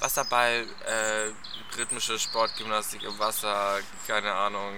Wasserball, 0.00 0.66
äh, 0.86 1.76
rhythmische 1.76 2.18
Sportgymnastik 2.18 3.02
im 3.02 3.18
Wasser, 3.18 3.80
keine 4.06 4.32
Ahnung. 4.32 4.74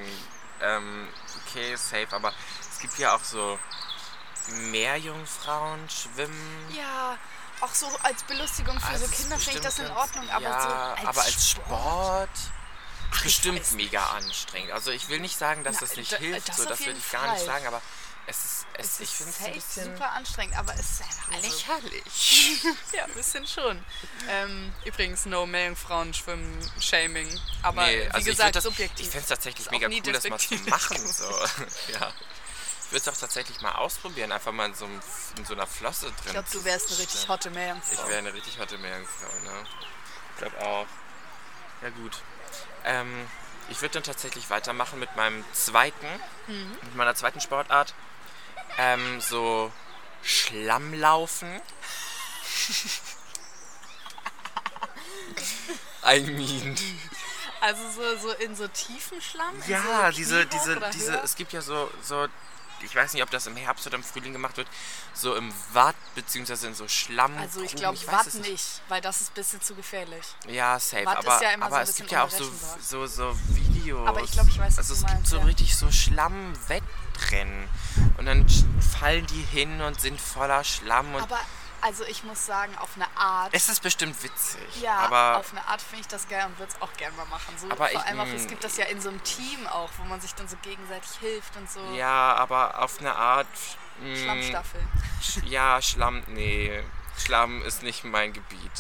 Ähm, 0.61 1.09
okay, 1.47 1.77
safe. 1.77 2.09
Aber 2.13 2.33
es 2.71 2.79
gibt 2.81 2.99
ja 2.99 3.15
auch 3.15 3.23
so 3.25 3.59
Meerjungfrauen, 4.71 5.89
Schwimmen. 5.91 6.67
Ja, 6.77 7.17
auch 7.63 7.75
so 7.75 7.87
als 8.03 8.23
Belustigung 8.25 8.79
für 8.81 8.87
Also 8.89 9.07
so 9.07 9.13
Kinder 9.13 9.39
finde 9.39 9.59
ich 9.59 9.65
das 9.65 9.79
in 9.79 9.91
Ordnung, 9.91 10.29
aber 10.31 10.43
ja, 10.43 10.63
so 10.63 10.69
als, 10.69 11.07
aber 11.09 11.23
als 11.23 11.51
Sport, 11.51 12.29
Ach, 13.11 13.17
ich 13.17 13.23
bestimmt 13.25 13.73
mega 13.73 14.05
anstrengend. 14.11 14.73
Also 14.73 14.91
ich 14.91 15.09
will 15.09 15.21
nicht 15.21 15.39
sagen, 15.39 15.65
dass 15.65 15.77
Na, 15.77 15.81
das 15.83 15.97
nicht 15.97 16.13
da- 16.13 16.17
hilft, 16.17 16.49
das 16.49 16.57
so 16.57 16.65
das 16.65 16.81
will 16.81 16.97
ich 16.97 17.11
gar 17.11 17.33
nicht 17.33 17.39
Fall. 17.45 17.47
sagen, 17.47 17.67
aber 17.67 17.81
es 18.27 18.37
ist, 18.45 18.67
es, 18.75 18.87
Es 18.87 19.01
ich 19.01 19.11
finde 19.11 19.33
es 19.33 19.45
ein 19.45 19.53
bisschen 19.53 19.85
super 19.97 20.11
anstrengend, 20.13 20.57
aber 20.57 20.73
es 20.75 20.81
ist 20.93 21.03
also, 21.33 21.47
lächerlich. 21.47 22.57
Ja, 22.97 23.05
ein 23.05 23.13
bisschen 23.15 23.47
schon. 23.47 23.85
Ähm, 24.29 24.73
übrigens, 24.85 25.27
no 25.27 25.45
Meerjungfrauen 25.45 26.15
schwimmen, 26.15 26.71
Shaming. 26.81 27.29
Aber 27.63 27.85
Nee, 27.87 27.99
wie 28.05 28.07
also 28.11 28.19
ich 28.19 28.25
gesagt, 28.27 28.49
würd 28.49 28.57
das, 28.57 28.65
subjektiv. 28.65 29.07
Ich 29.07 29.11
fände 29.11 29.23
es 29.25 29.29
tatsächlich 29.29 29.71
mega 29.71 29.89
cool, 29.89 30.13
das 30.13 30.25
mal 30.29 30.39
zu 30.39 30.55
machen. 30.69 31.13
So. 31.13 31.29
ja. 31.93 32.13
Ich 32.93 32.95
würde 32.95 33.09
es 33.11 33.17
auch 33.17 33.21
tatsächlich 33.23 33.59
mal 33.63 33.73
ausprobieren, 33.77 34.33
einfach 34.33 34.53
mal 34.53 34.67
in 34.67 34.75
so, 34.75 34.85
einem, 34.85 35.01
in 35.39 35.47
so 35.47 35.55
einer 35.55 35.67
Flosse 35.67 36.09
drin. 36.09 36.15
ich 36.27 36.33
glaube, 36.33 36.49
du 36.53 36.63
wärst 36.63 36.91
eine 36.91 36.99
richtig 36.99 37.27
hotte 37.27 37.49
Meerjungfrau. 37.49 37.91
Ich 37.95 38.07
wäre 38.07 38.19
eine 38.19 38.35
richtig 38.35 38.59
hotte 38.59 38.77
Meerjungfrau, 38.77 39.29
ne? 39.45 39.65
Ich 40.33 40.37
glaube 40.37 40.61
auch. 40.61 40.87
Ja 41.81 41.89
gut. 41.89 42.19
Ähm, 42.85 43.27
ich 43.71 43.81
würde 43.81 43.95
dann 43.95 44.03
tatsächlich 44.03 44.51
weitermachen 44.51 44.99
mit 44.99 45.17
meinem 45.17 45.43
zweiten, 45.55 46.07
Mhm. 46.49 46.77
mit 46.83 46.95
meiner 46.95 47.15
zweiten 47.15 47.41
Sportart. 47.41 47.95
Ähm, 48.77 49.23
so 49.23 49.73
Schlammlaufen. 50.23 51.63
I 56.05 56.21
mean. 56.21 56.77
Also 57.63 57.89
so, 57.91 58.19
so 58.19 58.33
in 58.33 58.55
so 58.55 58.69
tiefen 58.69 59.23
Schlamm? 59.23 59.55
Ja, 59.67 60.11
so 60.13 60.17
diese, 60.19 60.45
diese, 60.45 60.79
diese, 60.93 61.21
es 61.23 61.37
gibt 61.37 61.55
ja 61.55 61.63
so, 61.63 61.91
so, 62.03 62.29
ich 62.83 62.95
weiß 62.95 63.15
nicht, 63.15 63.23
ob 63.23 63.31
das 63.31 63.47
im 63.47 63.57
Herbst 63.57 63.87
oder 63.87 63.97
im 63.97 64.05
Frühling 64.05 64.33
gemacht 64.33 64.57
wird, 64.57 64.69
so 65.15 65.35
im 65.35 65.53
Watt, 65.73 65.97
beziehungsweise 66.15 66.67
in 66.67 66.75
so 66.75 66.89
Schlamm. 66.89 67.37
Also 67.39 67.63
ich 67.63 67.75
glaube 67.75 67.99
Watt 68.07 68.27
es 68.27 68.35
nicht, 68.35 68.83
weil 68.89 69.01
das 69.01 69.21
ist 69.21 69.31
ein 69.31 69.35
bisschen 69.35 69.61
zu 69.61 69.75
gefährlich. 69.75 70.25
Ja, 70.49 70.79
safe. 70.79 71.05
Watt 71.07 71.21
ist 71.21 71.29
aber 71.29 71.43
ja 71.43 71.51
immer 71.51 71.67
so 71.67 71.67
aber 71.67 71.77
ein 71.79 71.89
es 71.89 71.97
gibt 71.97 72.11
ja 72.11 72.25
auch 72.25 72.31
so, 72.31 72.51
so, 72.81 73.07
so 73.07 73.37
Videos. 73.49 74.09
Aber 74.09 74.23
ich 74.23 74.33
glaub, 74.33 74.49
ich 74.49 74.59
weiß, 74.59 74.79
Also 74.79 74.95
es 74.95 75.07
gibt 75.07 75.27
so 75.27 75.39
ja. 75.39 75.45
richtig 75.45 75.77
so 75.77 75.91
Schlammwettrennen. 75.91 77.69
Und 78.19 78.27
dann 78.27 78.47
fallen 78.99 79.27
die 79.27 79.43
hin 79.43 79.81
und 79.81 80.01
sind 80.01 80.21
voller 80.21 80.65
Schlamm. 80.65 81.15
Und 81.15 81.23
Aber 81.23 81.41
also 81.83 82.05
ich 82.05 82.25
muss 82.25 82.47
sagen, 82.47 82.77
auf 82.79 82.91
eine 82.97 83.07
Art. 83.17 83.51
es 83.53 83.69
ist 83.69 83.83
bestimmt 83.83 84.21
witzig. 84.23 84.81
ja, 84.81 84.97
aber 84.99 85.39
auf 85.39 85.51
eine 85.53 85.67
Art 85.67 85.83
finde 85.83 86.01
ich 86.01 86.09
das 86.09 86.29
geil 86.29 86.47
und 86.47 86.59
würde 86.59 86.73
es 86.75 86.81
auch 86.81 86.93
gerne 86.95 87.17
mal 87.17 87.27
machen. 87.27 87.55
So, 87.59 87.67
Aber 87.67 87.77
vor 87.77 87.91
ich- 87.91 87.99
allem 87.99 88.21
auch, 88.21 88.27
es 88.29 88.47
gibt 88.47 88.65
das 88.65 88.77
ja 88.77 88.87
in 88.87 89.01
so 89.01 89.09
einem 89.11 89.23
Team 89.25 89.67
auch, 89.67 89.91
wo 89.99 90.05
man 90.05 90.21
sich 90.21 90.35
dann 90.35 90.49
so 90.49 90.57
gegenseitig 90.63 91.11
hilft 91.21 91.57
und 91.57 91.71
so. 91.71 91.81
ja, 91.95 92.35
aber 92.37 92.81
auf 92.83 92.99
eine 93.01 93.15
Art. 93.15 93.47
mh, 94.01 94.17
Schlammstaffel. 94.17 94.81
Sch- 95.23 95.45
Ja, 95.47 95.83
Schlamm, 95.83 96.23
nee. 96.29 96.83
Schlamm 97.19 97.61
ist 97.63 97.83
nicht 97.83 98.05
mein 98.05 98.33
Gebiet. 98.33 98.73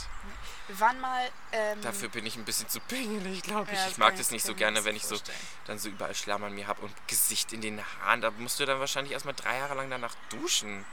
Wir 0.69 0.81
waren 0.81 0.99
mal. 1.01 1.29
Ähm, 1.51 1.83
Dafür 1.83 2.09
bin 2.09 2.25
ich 2.25 2.37
ein 2.37 2.45
bisschen 2.45 2.69
zu 2.69 2.81
pingelig, 2.81 3.43
glaube 3.43 3.71
ich. 3.73 3.79
ja, 3.79 3.89
ich 3.89 3.99
mag 3.99 4.17
das 4.17 4.31
nicht 4.31 4.47
so 4.47 4.55
gerne, 4.55 4.85
wenn 4.85 4.97
ich 4.97 5.05
so 5.05 5.19
dann 5.67 5.79
so 5.79 5.89
überall 5.89 6.15
Schlamm 6.15 6.43
an 6.45 6.55
mir 6.55 6.67
habe 6.67 6.81
und 6.83 6.95
Gesicht 7.09 7.53
in 7.53 7.61
den 7.61 7.83
Haaren. 8.01 8.21
Da 8.23 8.31
musst 8.31 8.59
du 8.61 8.65
dann 8.65 8.81
wahrscheinlich 8.81 9.13
erstmal 9.13 9.35
drei 9.35 9.59
Jahre 9.59 9.75
lang 9.75 9.91
danach 9.91 10.15
duschen. 10.31 10.85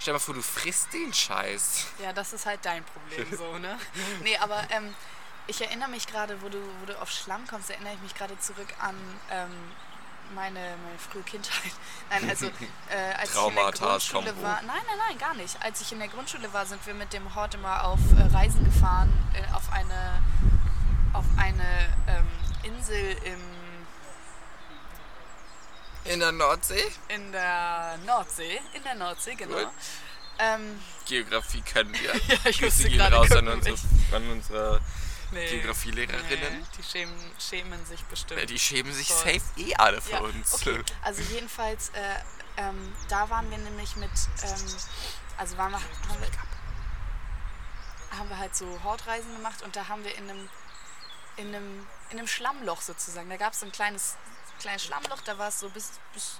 Stell 0.00 0.12
dir 0.12 0.18
mal 0.18 0.24
vor, 0.24 0.34
du 0.34 0.42
frisst 0.42 0.94
den 0.94 1.12
Scheiß. 1.12 1.88
Ja, 2.02 2.14
das 2.14 2.32
ist 2.32 2.46
halt 2.46 2.60
dein 2.62 2.82
Problem 2.84 3.36
so, 3.36 3.58
ne? 3.58 3.78
Nee, 4.22 4.34
aber 4.38 4.62
ähm, 4.70 4.94
ich 5.46 5.60
erinnere 5.60 5.90
mich 5.90 6.06
gerade, 6.06 6.40
wo 6.40 6.48
du, 6.48 6.58
wo 6.80 6.86
du 6.86 6.98
auf 7.02 7.10
Schlamm 7.10 7.46
kommst, 7.46 7.68
erinnere 7.68 7.92
ich 7.94 8.00
mich 8.00 8.14
gerade 8.14 8.38
zurück 8.38 8.68
an 8.80 8.96
ähm, 9.30 9.50
meine, 10.34 10.58
meine 10.58 10.98
frühe 10.98 11.22
Kindheit. 11.22 11.72
Nein, 12.10 12.30
also 12.30 12.46
äh, 12.46 13.12
als 13.18 13.34
ich 13.34 13.36
in 13.36 13.54
der 13.54 13.72
Traumata, 13.72 13.86
Grundschule 13.88 14.42
war. 14.42 14.62
Nein, 14.62 14.80
nein, 14.86 14.98
nein, 15.06 15.18
gar 15.18 15.34
nicht. 15.34 15.62
Als 15.62 15.82
ich 15.82 15.92
in 15.92 15.98
der 15.98 16.08
Grundschule 16.08 16.50
war, 16.54 16.64
sind 16.64 16.84
wir 16.86 16.94
mit 16.94 17.12
dem 17.12 17.34
Hort 17.34 17.54
immer 17.54 17.84
auf 17.84 18.00
äh, 18.16 18.34
Reisen 18.34 18.64
gefahren, 18.64 19.12
äh, 19.34 19.54
auf 19.54 19.70
eine, 19.70 20.22
auf 21.12 21.26
eine 21.36 21.94
ähm, 22.06 22.26
Insel 22.62 23.16
im, 23.24 23.40
In 26.12 26.20
der 26.20 26.32
Nordsee? 26.32 26.92
in 27.08 27.32
der 27.32 27.98
Nordsee. 28.04 28.60
In 28.74 28.82
der 28.82 28.94
Nordsee, 28.94 29.34
genau. 29.34 29.56
Gut. 29.56 29.68
Ähm, 30.38 30.80
Geografie 31.06 31.60
können 31.60 31.92
wir. 31.92 32.14
ja, 32.28 32.38
ich 32.46 32.58
Grüße 32.60 32.88
gehen 32.88 32.98
gerade 32.98 33.16
raus 33.16 33.30
an 33.32 33.46
unsere, 33.46 33.76
an 34.12 34.30
unsere 34.30 34.80
nee, 35.32 35.46
Geografielehrerinnen. 35.48 36.60
Nee, 36.60 36.66
die 36.78 36.82
schämen, 36.82 37.32
schämen 37.38 37.84
sich 37.84 38.02
bestimmt. 38.04 38.40
Ja, 38.40 38.46
die 38.46 38.58
schämen 38.58 38.92
sich 38.92 39.08
Voll. 39.08 39.34
safe 39.34 39.60
eh 39.60 39.74
alle 39.74 40.00
für 40.00 40.12
Ja, 40.12 40.20
uns. 40.20 40.54
Okay, 40.54 40.82
also 41.02 41.22
jedenfalls, 41.22 41.90
äh, 41.90 42.00
ähm, 42.56 42.92
da 43.08 43.28
waren 43.28 43.50
wir 43.50 43.58
nämlich 43.58 43.96
mit, 43.96 44.10
ähm, 44.42 44.76
also 45.36 45.58
waren 45.58 45.72
wir, 45.72 45.80
haben, 45.80 46.20
wir, 46.20 48.18
haben 48.18 48.28
wir 48.28 48.38
halt 48.38 48.56
so 48.56 48.82
Hortreisen 48.82 49.36
gemacht 49.36 49.62
und 49.62 49.76
da 49.76 49.88
haben 49.88 50.04
wir 50.04 50.14
in 50.16 50.30
einem, 50.30 50.48
in 51.36 51.48
einem, 51.48 51.86
in 52.10 52.18
einem 52.18 52.28
Schlammloch 52.28 52.80
sozusagen, 52.80 53.28
da 53.28 53.36
gab 53.36 53.52
es 53.52 53.60
so 53.60 53.66
ein 53.66 53.72
kleines, 53.72 54.16
kleines 54.60 54.84
Schlammloch, 54.84 55.20
da 55.22 55.36
war 55.38 55.48
es 55.48 55.58
so 55.58 55.68
bis, 55.70 55.92
bis 56.14 56.38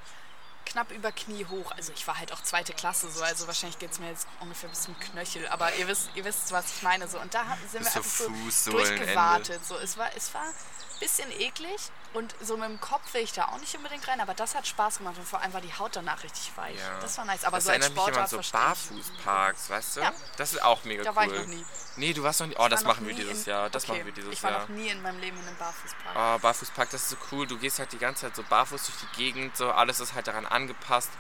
knapp 0.67 0.91
über 0.93 1.11
Knie 1.11 1.45
hoch. 1.47 1.73
Also 1.73 1.93
ich 1.93 2.07
war 2.07 2.19
halt 2.19 2.33
auch 2.33 2.43
zweite 2.43 2.73
Klasse 2.73 3.11
so, 3.11 3.23
also 3.23 3.47
wahrscheinlich 3.47 3.79
geht 3.79 3.91
es 3.91 3.99
mir 3.99 4.09
jetzt 4.09 4.27
ungefähr 4.41 4.69
bis 4.69 4.83
zum 4.83 4.99
Knöchel, 5.01 5.49
aber 5.49 5.75
ihr 5.75 5.89
wisst, 5.89 6.11
ihr 6.15 6.25
wisst, 6.25 6.53
was 6.53 6.77
ich 6.77 6.83
meine. 6.83 7.09
So. 7.09 7.19
Und 7.19 7.35
da 7.35 7.45
sind 7.71 7.83
Bis 7.83 7.95
wir 7.95 7.97
einfach 7.97 8.51
so 8.51 8.71
durchgewartet. 8.71 9.65
So. 9.67 9.77
Es 9.79 9.97
war, 9.99 10.15
es 10.17 10.33
war 10.33 10.43
ein 10.43 11.01
bisschen 11.01 11.31
eklig 11.33 11.91
und 12.13 12.35
so 12.41 12.57
mit 12.57 12.69
dem 12.69 12.81
Kopf 12.81 13.15
will 13.15 13.23
ich 13.23 13.33
da 13.33 13.47
auch 13.47 13.59
nicht 13.59 13.75
unbedingt 13.77 14.07
rein, 14.09 14.21
aber 14.21 14.35
das 14.35 14.55
hat 14.55 14.67
Spaß 14.67 14.99
gemacht 14.99 15.17
und 15.19 15.27
vor 15.29 15.41
allem 15.41 15.53
war 15.53 15.61
die 15.61 15.73
Haut 15.73 15.95
danach 15.95 16.23
richtig 16.25 16.51
weich. 16.57 16.77
Ja. 16.79 17.01
Das 17.01 17.17
war 17.19 17.25
nice. 17.25 17.45
Aber 17.45 17.59
das 17.59 17.65
so 17.65 17.71
als 17.71 17.85
erinnert 17.85 17.97
mich 17.97 18.09
immer 18.09 18.23
an 18.23 18.29
Sportart 18.29 18.45
so. 18.53 18.59
Barfußparks, 18.59 19.71
weißt 19.71 19.97
du? 19.97 20.01
Ja. 20.01 20.13
Das 20.37 20.53
ist 20.53 20.63
auch 20.63 20.83
mega 20.85 21.05
Da 21.05 21.11
cool. 21.11 21.17
war 21.17 21.27
ich 21.27 21.33
noch 21.33 21.47
nie. 21.47 21.65
Nee, 21.97 22.13
du 22.13 22.23
warst 22.23 22.41
noch 22.41 22.47
nie. 22.49 22.57
Oh, 22.59 22.69
das 22.69 22.83
machen 22.85 23.07
wir 23.07 23.15
dieses 23.15 23.47
in- 23.47 23.51
Jahr. 23.53 23.71
Das 23.71 23.85
okay. 23.85 23.93
machen 23.93 24.07
wir 24.07 24.13
dieses 24.13 24.33
Ich 24.33 24.43
war 24.43 24.51
Jahr. 24.51 24.61
noch 24.63 24.69
nie 24.71 24.89
in 24.89 25.01
meinem 25.03 25.21
Leben 25.21 25.39
in 25.39 25.47
einem 25.47 25.57
Barfußpark. 25.57 26.17
Oh, 26.17 26.39
Barfußpark, 26.41 26.91
das 26.91 27.03
ist 27.03 27.11
so 27.11 27.17
cool. 27.33 27.47
Du 27.47 27.59
gehst 27.59 27.79
halt 27.79 27.93
die 27.93 27.99
ganze 27.99 28.23
Zeit 28.23 28.37
so 28.37 28.43
barfuß 28.43 28.87
durch 28.87 28.97
die 29.13 29.17
Gegend, 29.17 29.57
so 29.57 29.71
alles 29.71 30.01
ist 30.01 30.15
halt 30.15 30.27
daran 30.27 30.47
angepasst. 30.47 31.11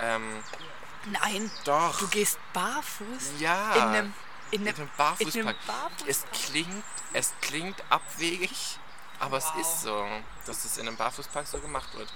Ähm, 0.00 0.42
Nein, 1.06 1.50
doch. 1.64 1.98
du 1.98 2.08
gehst 2.08 2.38
barfuß 2.52 3.32
ja. 3.38 3.74
in 3.74 3.82
einem, 3.82 4.14
in 4.50 4.60
in 4.62 4.68
einem, 4.68 4.76
in 4.76 4.76
einem 4.76 4.90
Barfußpark. 4.96 5.56
Es 6.06 6.24
klingt, 6.32 6.84
es 7.12 7.32
klingt 7.40 7.82
abwegig, 7.90 8.78
aber 9.20 9.40
Wow. 9.40 9.52
es 9.56 9.66
ist 9.66 9.82
so, 9.82 10.06
dass 10.46 10.64
es 10.64 10.76
in 10.78 10.88
einem 10.88 10.96
Barfußpark 10.96 11.46
so 11.46 11.58
gemacht 11.60 11.94
wird. 11.94 12.12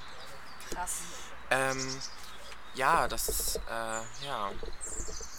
Krass. 0.72 0.98
Ähm, 1.50 2.00
ja, 2.74 3.06
das 3.06 3.28
ist, 3.28 3.56
äh, 3.56 4.26
ja, 4.26 4.50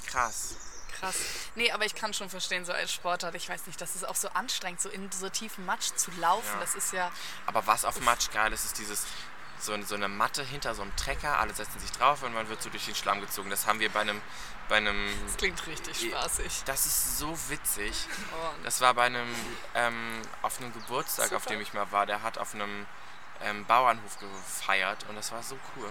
krass. 0.08 0.56
Krass. 1.00 1.16
Nee, 1.56 1.72
aber 1.72 1.84
ich 1.86 1.94
kann 1.94 2.14
schon 2.14 2.30
verstehen, 2.30 2.64
so 2.64 2.72
als 2.72 2.94
Sportart, 2.94 3.36
ich 3.36 3.50
weiß 3.50 3.68
nicht, 3.68 3.82
das 3.82 3.96
ist 3.96 4.08
auch 4.08 4.16
so 4.16 4.30
anstrengend, 4.30 4.80
so 4.80 4.88
in 4.88 5.12
so 5.12 5.28
tiefen 5.28 5.66
Matsch 5.66 5.92
zu 5.96 6.10
laufen. 6.20 6.54
Ja. 6.54 6.60
Das 6.62 6.76
ist 6.76 6.94
ja. 6.94 7.12
Aber 7.48 7.68
was 7.68 7.84
auf 7.84 8.00
Matsch 8.00 8.32
geil 8.32 8.54
ist, 8.54 8.64
ist 8.64 8.78
dieses, 8.78 9.06
so, 9.60 9.80
so 9.84 9.96
eine 9.96 10.08
Matte 10.08 10.44
hinter 10.44 10.74
so 10.74 10.84
einem 10.84 10.96
Trecker, 10.96 11.38
alle 11.38 11.54
setzen 11.54 11.80
sich 11.80 11.92
drauf 11.92 12.24
und 12.24 12.34
man 12.34 12.48
wird 12.48 12.62
so 12.62 12.70
durch 12.70 12.86
den 12.86 12.96
Schlamm 12.96 13.20
gezogen. 13.20 13.50
Das 13.50 13.68
haben 13.68 13.80
wir 13.82 13.90
bei 13.92 14.02
einem, 14.02 14.22
bei 14.70 14.78
einem, 14.78 15.08
Das 15.28 15.38
klingt 15.38 15.66
richtig 15.68 16.10
spaßig. 16.12 16.64
das 16.66 16.86
ist 16.86 17.18
so 17.20 17.38
witzig. 17.50 18.08
Oh, 18.34 18.50
Das 18.64 18.82
war 18.82 18.94
bei 18.94 19.04
einem, 19.06 19.28
ähm, 19.74 20.22
auf 20.42 20.58
einem 20.60 20.74
Geburtstag, 20.74 21.32
auf 21.34 21.44
Super. 21.44 21.56
dem 21.56 21.62
ich 21.62 21.74
mal 21.74 21.92
war, 21.92 22.06
der 22.06 22.22
hat 22.24 22.38
auf 22.38 22.54
einem 22.54 22.86
ähm, 23.42 23.66
Bauernhof 23.66 24.18
gefeiert 24.20 25.06
und 25.10 25.16
das 25.16 25.32
war 25.32 25.44
so 25.44 25.58
cool. 25.76 25.90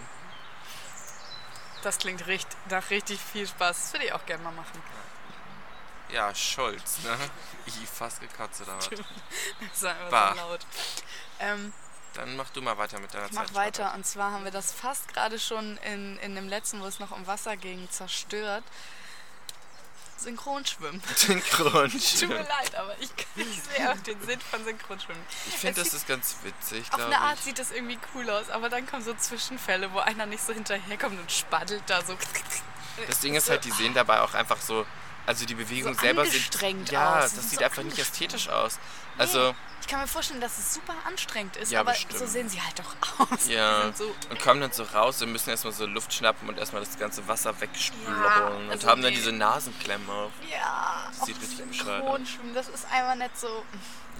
das 1.82 1.98
klingt 1.98 2.26
richtig, 2.26 2.56
nach 2.70 2.88
richtig 2.90 3.20
viel 3.20 3.46
Spaß. 3.46 3.76
Das 3.76 3.92
würde 3.92 4.06
ich 4.06 4.12
auch 4.12 4.24
gerne 4.26 4.42
mal 4.42 4.52
machen. 4.52 4.82
Ja, 6.10 6.34
Scholz, 6.34 6.98
ne? 7.02 7.16
Ich 7.66 7.74
fast 7.88 8.20
gekotzt 8.20 8.60
oder 8.62 8.76
was? 8.76 8.88
Das 8.90 9.00
ist 9.72 9.84
einfach 9.84 10.10
Bah. 10.10 10.34
so 10.34 10.40
laut. 10.40 10.66
Ähm, 11.40 11.72
Dann 12.14 12.37
mach 12.37 12.50
du 12.50 12.62
mal 12.62 12.79
weiter 12.79 13.00
mit 13.00 13.12
deiner 13.12 13.27
ich 13.27 13.33
mach 13.33 13.53
weiter 13.55 13.92
und 13.94 14.07
zwar 14.07 14.33
haben 14.33 14.44
wir 14.44 14.53
das 14.53 14.72
fast 14.72 15.12
gerade 15.12 15.38
schon 15.38 15.79
in, 15.79 16.18
in 16.18 16.35
dem 16.35 16.48
letzten, 16.48 16.81
wo 16.81 16.87
es 16.87 17.00
noch 17.00 17.11
um 17.11 17.27
Wasser 17.27 17.57
ging, 17.57 17.88
zerstört. 17.90 18.64
Synchronschwimmen. 20.16 21.03
Synchron. 21.16 21.90
Tut 21.90 22.29
mir 22.29 22.37
leid, 22.37 22.74
aber 22.77 22.94
ich, 23.00 23.11
ich 23.37 23.62
sehe 23.62 23.90
auch 23.90 23.96
den 23.98 24.20
Sinn 24.22 24.40
von 24.40 24.64
Synchronschwimmen. 24.64 25.22
Ich 25.48 25.57
finde, 25.57 25.83
das 25.83 25.92
ist 25.92 26.07
ganz 26.07 26.37
witzig, 26.42 26.87
Auf 26.92 27.05
eine 27.05 27.18
Art 27.18 27.38
ich. 27.38 27.44
sieht 27.44 27.59
das 27.59 27.72
irgendwie 27.72 27.98
cool 28.14 28.31
aus, 28.31 28.48
aber 28.48 28.68
dann 28.68 28.87
kommen 28.87 29.03
so 29.03 29.12
Zwischenfälle, 29.14 29.92
wo 29.92 29.98
einer 29.98 30.27
nicht 30.27 30.42
so 30.44 30.53
hinterherkommt 30.53 31.18
und 31.20 31.31
spaddelt 31.31 31.83
da 31.88 32.03
so. 32.03 32.16
Das 33.07 33.20
Ding 33.20 33.35
ist 33.35 33.50
halt, 33.50 33.64
die 33.64 33.72
sehen 33.72 33.92
dabei 33.92 34.20
auch 34.20 34.35
einfach 34.35 34.61
so, 34.61 34.87
also 35.26 35.46
die 35.46 35.54
Bewegung 35.54 35.94
So 35.94 36.00
selber 36.00 36.26
sieht, 36.26 36.90
ja, 36.90 37.18
aus. 37.18 37.22
das 37.22 37.32
sind 37.34 37.48
sieht 37.50 37.58
so 37.60 37.64
einfach 37.64 37.82
nicht 37.82 37.98
ästhetisch 37.98 38.48
aus. 38.48 38.78
Also, 39.16 39.50
Nee, 39.50 39.54
ich 39.80 39.87
kann 39.87 40.00
mir 40.00 40.06
vorstellen, 40.08 40.40
dass 40.40 40.58
es 40.58 40.74
super 40.74 40.94
anstrengend 41.06 41.56
ist, 41.56 41.70
Ja, 41.70 41.80
aber 41.80 41.92
bestimmt. 41.92 42.18
so 42.18 42.26
sehen 42.26 42.48
sie 42.48 42.60
halt 42.60 42.78
doch 42.78 43.30
aus. 43.30 43.48
ja, 43.48 43.92
so, 43.92 44.14
und 44.30 44.40
kommen 44.40 44.60
dann 44.60 44.72
so 44.72 44.82
raus 44.82 45.20
und 45.22 45.30
müssen 45.32 45.50
erstmal 45.50 45.72
so 45.72 45.87
Luft 45.87 46.12
schnappen 46.12 46.48
und 46.48 46.58
erstmal 46.58 46.82
das 46.84 46.98
ganze 46.98 47.26
Wasser 47.28 47.58
wegspülen 47.60 48.22
Ja, 48.22 48.48
und 48.48 48.70
also 48.70 48.88
haben 48.88 49.02
dann 49.02 49.10
nee. 49.12 49.16
diese 49.18 49.32
Nasenklemmen 49.32 50.08
auf. 50.10 50.32
ja, 50.50 51.10
Sieht 51.24 51.37
auch 51.37 51.42
richtig 51.42 51.66
bescheuert 51.68 52.02
aus. 52.02 52.20
Das 52.54 52.68
ist 52.68 52.87
einfach 52.90 53.14
nicht 53.14 53.38
so. 53.38 53.64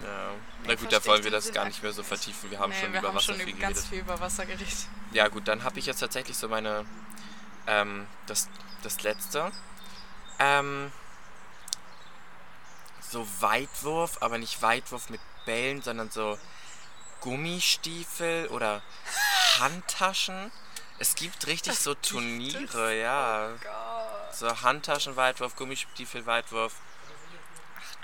Ja. 0.03 0.31
Na 0.67 0.75
gut, 0.75 0.93
da 0.93 1.05
wollen 1.07 1.25
wir 1.25 1.31
das 1.31 1.53
gar 1.53 1.65
nicht 1.65 1.83
mehr 1.83 1.93
so 1.93 2.03
vertiefen. 2.03 2.51
Wir 2.51 2.59
haben 2.59 2.71
nee, 2.71 2.81
schon 2.81 2.93
wir 2.93 2.99
über 3.01 3.09
haben 3.09 3.17
Wasser 3.17 3.33
schon 3.35 3.37
viel 3.37 3.53
ganz 3.55 3.61
geredet. 3.77 3.85
viel 3.91 3.99
über 4.01 4.21
Wasser 4.21 4.45
geredet. 4.45 4.69
Ja 5.13 5.29
gut, 5.29 5.49
dann 5.49 5.65
habe 5.65 5.79
ich 5.79 5.87
jetzt 5.87 6.01
tatsächlich 6.01 6.37
so 6.37 6.49
meine, 6.49 6.85
ähm, 7.67 8.07
das, 8.27 8.49
das 8.83 9.03
letzte. 9.03 9.51
Ähm, 10.39 10.93
so 13.01 13.27
Weitwurf, 13.41 14.19
aber 14.21 14.39
nicht 14.39 14.61
Weitwurf 14.63 15.09
mit 15.11 15.21
Bällen, 15.47 15.83
sondern 15.83 16.11
so 16.11 16.39
Gummistiefel 17.21 18.49
oder 18.49 18.83
Handtaschen. 19.59 20.51
Es 20.99 21.15
gibt 21.15 21.47
richtig 21.47 21.79
so 21.79 21.95
Turniere, 22.03 22.99
ja. 22.99 23.51
Gott. 23.63 24.35
So 24.35 24.63
Handtaschenweitwurf, 24.63 25.55
Gummistiefel-Weitwurf. 25.57 26.75
Ach 26.75 26.94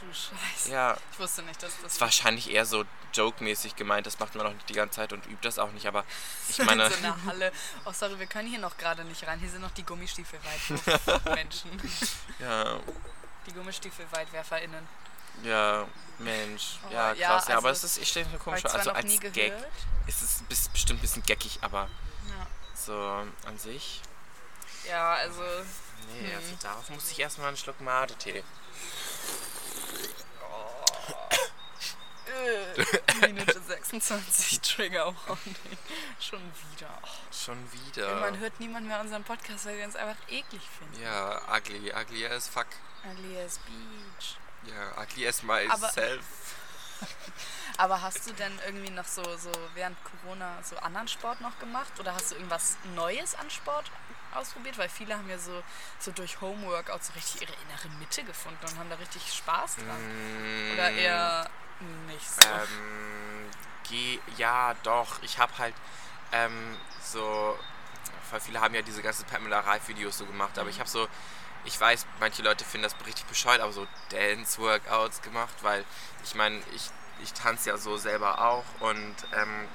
du 0.00 0.06
Scheiße. 0.12 0.70
Ja, 0.72 0.96
Ich 1.12 1.18
wusste 1.18 1.42
nicht, 1.42 1.62
dass 1.62 1.72
das 1.82 1.92
ist 1.94 2.00
wahrscheinlich 2.00 2.50
eher 2.50 2.64
so 2.66 2.84
joke-mäßig 3.14 3.76
gemeint. 3.76 4.06
Das 4.06 4.18
macht 4.18 4.34
man 4.34 4.46
auch 4.46 4.52
nicht 4.52 4.68
die 4.68 4.72
ganze 4.74 4.96
Zeit 4.96 5.12
und 5.12 5.24
übt 5.26 5.38
das 5.42 5.58
auch 5.58 5.70
nicht. 5.72 5.86
Aber 5.86 6.04
ich 6.48 6.58
in 6.60 6.66
meine, 6.66 6.88
so 6.90 6.96
einer 6.96 7.24
Halle. 7.24 7.52
Oh, 7.84 7.92
sorry, 7.92 8.18
wir 8.18 8.26
können 8.26 8.48
hier 8.48 8.58
noch 8.58 8.76
gerade 8.78 9.04
nicht 9.04 9.26
rein. 9.26 9.38
Hier 9.40 9.50
sind 9.50 9.60
noch 9.62 9.70
die 9.72 9.84
Gummistiefel-Weitwurf-Menschen. 9.84 11.70
ja, 12.38 12.80
Die 13.46 13.52
Gummistiefel-WeitwerferInnen. 13.52 14.86
Ja, 15.44 15.86
Mensch. 16.18 16.78
Oh, 16.88 16.92
Ja, 16.92 17.12
ja, 17.14 17.28
krass. 17.28 17.48
Ja, 17.48 17.56
aber 17.58 17.68
also, 17.68 17.86
es 17.86 17.92
ist, 17.96 18.02
ich 18.02 18.08
stelle 18.08 18.26
mir 18.28 18.38
komisch 18.38 18.62
vor. 18.62 18.74
Also 18.74 18.90
als 18.92 19.06
nie 19.06 19.18
Gag 19.18 19.32
gehört. 19.32 19.66
ist 20.06 20.22
es 20.22 20.42
bis- 20.48 20.68
bestimmt 20.68 20.98
ein 20.98 21.02
bisschen 21.02 21.22
geckig, 21.22 21.58
aber 21.62 21.88
Ja, 22.28 22.46
so 22.74 22.94
an 23.46 23.58
sich. 23.58 24.02
ja 24.88 25.14
also. 25.14 25.40
Nee, 26.12 26.28
Hm. 26.30 26.36
also 26.36 26.56
darauf 26.62 26.88
muss 26.90 27.10
ich 27.10 27.20
erstmal 27.20 27.48
einen 27.48 27.56
Schluck 27.56 27.80
Mate-Tee. 27.80 28.42
Äh, 32.26 32.70
Minute 33.21 33.61
26 33.61 34.61
Trigger 34.61 35.07
Warning. 35.07 35.57
Schon 36.19 36.40
wieder. 36.71 36.90
Oh, 37.03 37.09
Schon 37.33 37.73
wieder. 37.73 38.09
Irgendwann 38.09 38.38
hört 38.38 38.61
niemand 38.61 38.87
mehr 38.87 39.01
unseren 39.01 39.25
Podcast, 39.25 39.66
weil 39.66 39.79
wir 39.79 39.85
uns 39.85 39.97
einfach 39.97 40.16
eklig 40.29 40.62
finden. 40.79 41.03
Ja, 41.03 41.40
ugly. 41.57 41.93
Ugly 41.93 42.27
as 42.27 42.49
fuck. 42.49 42.66
Alias 43.05 43.59
Beach. 43.61 44.37
Ja, 44.64 45.03
ugly 45.03 45.27
as 45.29 45.43
myself. 45.43 46.25
Aber 47.79 48.03
hast 48.03 48.27
du 48.29 48.33
denn 48.35 48.53
irgendwie 48.66 48.90
noch 48.90 49.07
so, 49.07 49.23
so 49.38 49.51
während 49.75 49.97
Corona 50.05 50.62
so 50.62 50.77
anderen 50.79 51.09
Sport 51.09 51.40
noch 51.40 51.59
gemacht? 51.59 51.99
Oder 51.99 52.14
hast 52.14 52.31
du 52.31 52.35
irgendwas 52.35 52.77
Neues 52.95 53.35
an 53.35 53.49
Sport 53.49 53.90
ausprobiert? 54.35 54.77
Weil 54.77 54.90
viele 54.90 55.16
haben 55.16 55.29
ja 55.31 55.38
so, 55.38 55.62
so 55.99 56.11
durch 56.12 56.40
Homeworkout 56.43 57.03
so 57.03 57.12
richtig 57.14 57.43
ihre 57.43 57.53
innere 57.53 57.88
Mitte 57.99 58.23
gefunden 58.23 58.59
und 58.66 58.79
haben 58.79 58.90
da 58.90 58.97
richtig 58.97 59.33
Spaß 59.33 59.77
dran. 59.77 59.87
Mm, 59.87 60.73
Oder 60.75 60.90
eher 60.90 61.51
nicht 62.07 62.31
so. 62.31 62.49
Ähm, 62.49 63.51
geh, 63.88 64.19
ja, 64.37 64.75
doch. 64.83 65.23
Ich 65.23 65.38
habe 65.38 65.57
halt 65.59 65.75
ähm, 66.33 66.77
so, 67.03 67.59
weil 68.31 68.40
viele 68.40 68.61
haben 68.61 68.75
ja 68.75 68.83
diese 68.83 69.03
ganzen 69.03 69.25
Pamela 69.27 69.61
Reif-Videos 69.61 70.19
so 70.19 70.27
gemacht, 70.27 70.59
aber 70.59 70.71
ich 70.71 70.79
habe 70.79 70.88
so, 70.88 71.09
ich 71.64 71.79
weiß, 71.79 72.07
manche 72.21 72.43
Leute 72.43 72.64
finden 72.64 72.85
das 72.85 72.95
richtig 73.07 73.27
bescheuert, 73.27 73.61
aber 73.61 73.73
so 73.73 73.87
Dance-Workouts 74.11 75.23
gemacht, 75.23 75.55
weil 75.62 75.85
ich 76.25 76.35
meine, 76.35 76.61
ich, 76.75 76.90
ich 77.23 77.33
tanze 77.33 77.71
ja 77.71 77.77
so 77.77 77.97
selber 77.97 78.40
auch 78.40 78.64
und 78.81 79.14
ähm, 79.35 79.69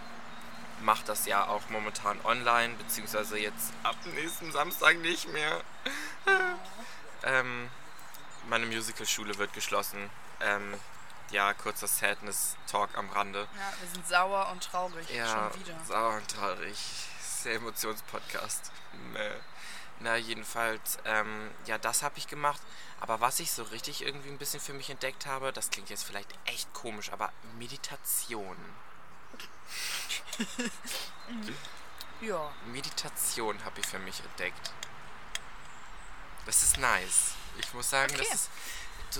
mache 0.82 1.06
das 1.06 1.26
ja 1.26 1.48
auch 1.48 1.70
momentan 1.70 2.20
online, 2.24 2.76
beziehungsweise 2.76 3.38
jetzt 3.38 3.74
ab 3.84 3.96
nächsten 4.14 4.52
Samstag 4.52 4.98
nicht 4.98 5.32
mehr. 5.32 5.62
ähm, 7.24 7.70
meine 8.50 8.66
Musicalschule 8.66 9.38
wird 9.38 9.54
geschlossen. 9.54 10.10
Ähm, 10.42 10.74
ja, 11.32 11.54
kurzer 11.54 11.88
Sadness-Talk 11.88 12.98
am 12.98 13.10
Rande. 13.10 13.48
Ja, 13.58 13.74
wir 13.82 13.90
sind 13.90 14.08
sauer 14.08 14.50
und 14.52 14.64
traurig. 14.64 15.10
Ja, 15.10 15.50
Schon 15.52 15.60
wieder. 15.62 15.80
sauer 15.86 16.16
und 16.18 16.28
traurig. 16.30 16.78
Sehr 17.20 17.56
Emotionspodcast. 17.56 18.72
Na, 20.00 20.16
jedenfalls, 20.18 20.98
ähm, 21.06 21.52
ja, 21.66 21.78
das 21.78 22.04
habe 22.04 22.18
ich 22.18 22.28
gemacht. 22.28 22.62
Aber 23.00 23.20
was 23.22 23.40
ich 23.40 23.52
so 23.52 23.64
richtig 23.64 24.04
irgendwie 24.04 24.30
ein 24.30 24.38
bisschen 24.38 24.60
für 24.60 24.74
mich 24.74 24.90
entdeckt 24.90 25.26
habe, 25.26 25.52
das 25.54 25.70
klingt 25.70 25.90
jetzt 25.90 26.04
vielleicht 26.04 26.30
echt 26.46 26.74
komisch, 26.74 27.12
aber 27.12 27.32
Meditation. 27.58 28.58
Ja. 32.22 32.50
Meditation 32.68 33.64
habe 33.66 33.80
ich 33.82 33.86
für 33.88 34.00
mich 34.00 34.22
entdeckt. 34.24 34.72
Das 36.46 36.64
ist 36.64 36.78
nice. 36.78 37.32
Ich 37.58 37.74
muss 37.74 37.90
sagen, 37.90 38.14
Okay. 38.14 38.24
das 38.30 38.36
ist. 38.42 38.50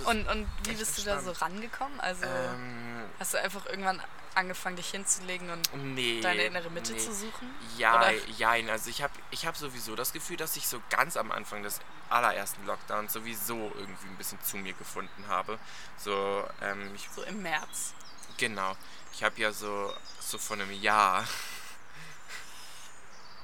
Und, 0.04 0.26
und 0.28 0.48
wie 0.64 0.74
bist 0.74 0.98
du 0.98 1.02
da 1.02 1.20
so 1.20 1.30
entspannt. 1.30 1.54
rangekommen? 1.54 2.00
Also 2.00 2.24
ähm, 2.24 3.04
hast 3.18 3.34
du 3.34 3.40
einfach 3.40 3.66
irgendwann 3.66 4.02
angefangen, 4.34 4.76
dich 4.76 4.90
hinzulegen 4.90 5.50
und 5.50 5.94
nee. 5.94 6.20
deine 6.20 6.42
innere 6.42 6.70
Mitte 6.70 6.92
nee. 6.92 6.98
zu 6.98 7.14
suchen? 7.14 7.54
Ja, 7.78 7.96
Oder- 7.96 8.12
jein. 8.36 8.68
Also 8.68 8.90
ich 8.90 9.02
habe 9.02 9.12
ich 9.30 9.46
hab 9.46 9.56
sowieso 9.56 9.96
das 9.96 10.12
Gefühl, 10.12 10.36
dass 10.36 10.56
ich 10.56 10.68
so 10.68 10.80
ganz 10.90 11.16
am 11.16 11.32
Anfang 11.32 11.62
des 11.62 11.80
allerersten 12.10 12.64
Lockdowns 12.66 13.12
sowieso 13.12 13.72
irgendwie 13.74 14.06
ein 14.08 14.16
bisschen 14.16 14.40
zu 14.42 14.58
mir 14.58 14.74
gefunden 14.74 15.26
habe. 15.28 15.58
So, 15.96 16.46
ähm, 16.60 16.94
ich, 16.94 17.08
So 17.14 17.22
im 17.22 17.42
März. 17.42 17.94
genau. 18.36 18.76
Ich 19.12 19.24
habe 19.24 19.40
ja 19.40 19.52
so, 19.52 19.92
so 20.20 20.38
vor 20.38 20.56
einem 20.56 20.70
Jahr... 20.72 21.26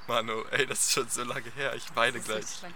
Manu, 0.08 0.42
ey, 0.50 0.66
das 0.66 0.80
ist 0.80 0.92
schon 0.92 1.08
so 1.08 1.22
lange 1.24 1.50
her. 1.52 1.74
Ich 1.74 1.94
weine 1.96 2.20
gleich. 2.20 2.44
her. 2.60 2.70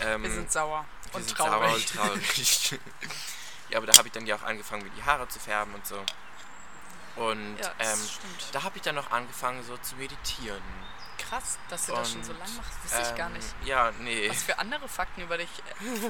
Ähm, 0.00 0.22
Wir 0.22 0.30
sind 0.30 0.50
sauer 0.50 0.86
und 1.14 1.30
traurig. 1.30 1.50
sauer 1.62 1.74
und 1.74 1.88
traurig. 1.88 2.80
ja, 3.70 3.78
aber 3.78 3.86
da 3.86 3.96
habe 3.98 4.08
ich 4.08 4.12
dann 4.12 4.26
ja 4.26 4.36
auch 4.36 4.42
angefangen, 4.42 4.82
mir 4.84 4.90
die 4.90 5.02
Haare 5.04 5.28
zu 5.28 5.38
färben 5.38 5.74
und 5.74 5.86
so. 5.86 6.04
Und 7.16 7.56
Ja, 7.58 7.72
ähm, 7.78 7.98
da 8.52 8.62
habe 8.64 8.76
ich 8.76 8.82
dann 8.82 8.96
noch 8.96 9.10
angefangen, 9.12 9.62
so 9.62 9.76
zu 9.78 9.94
meditieren. 9.96 10.62
Krass, 11.16 11.58
dass 11.68 11.86
du 11.86 11.92
das 11.94 12.10
schon 12.10 12.24
so 12.24 12.32
Und, 12.32 12.38
lange 12.40 12.50
machst. 12.52 12.72
Wusste 12.84 13.02
ich 13.02 13.14
gar 13.16 13.28
Ähm, 13.28 13.34
nicht. 13.34 13.46
Ja, 13.64 13.92
nee. 14.00 14.28
Was 14.28 14.42
für 14.42 14.58
andere 14.58 14.88
Fakten 14.88 15.20
über 15.22 15.38
dich 15.38 15.48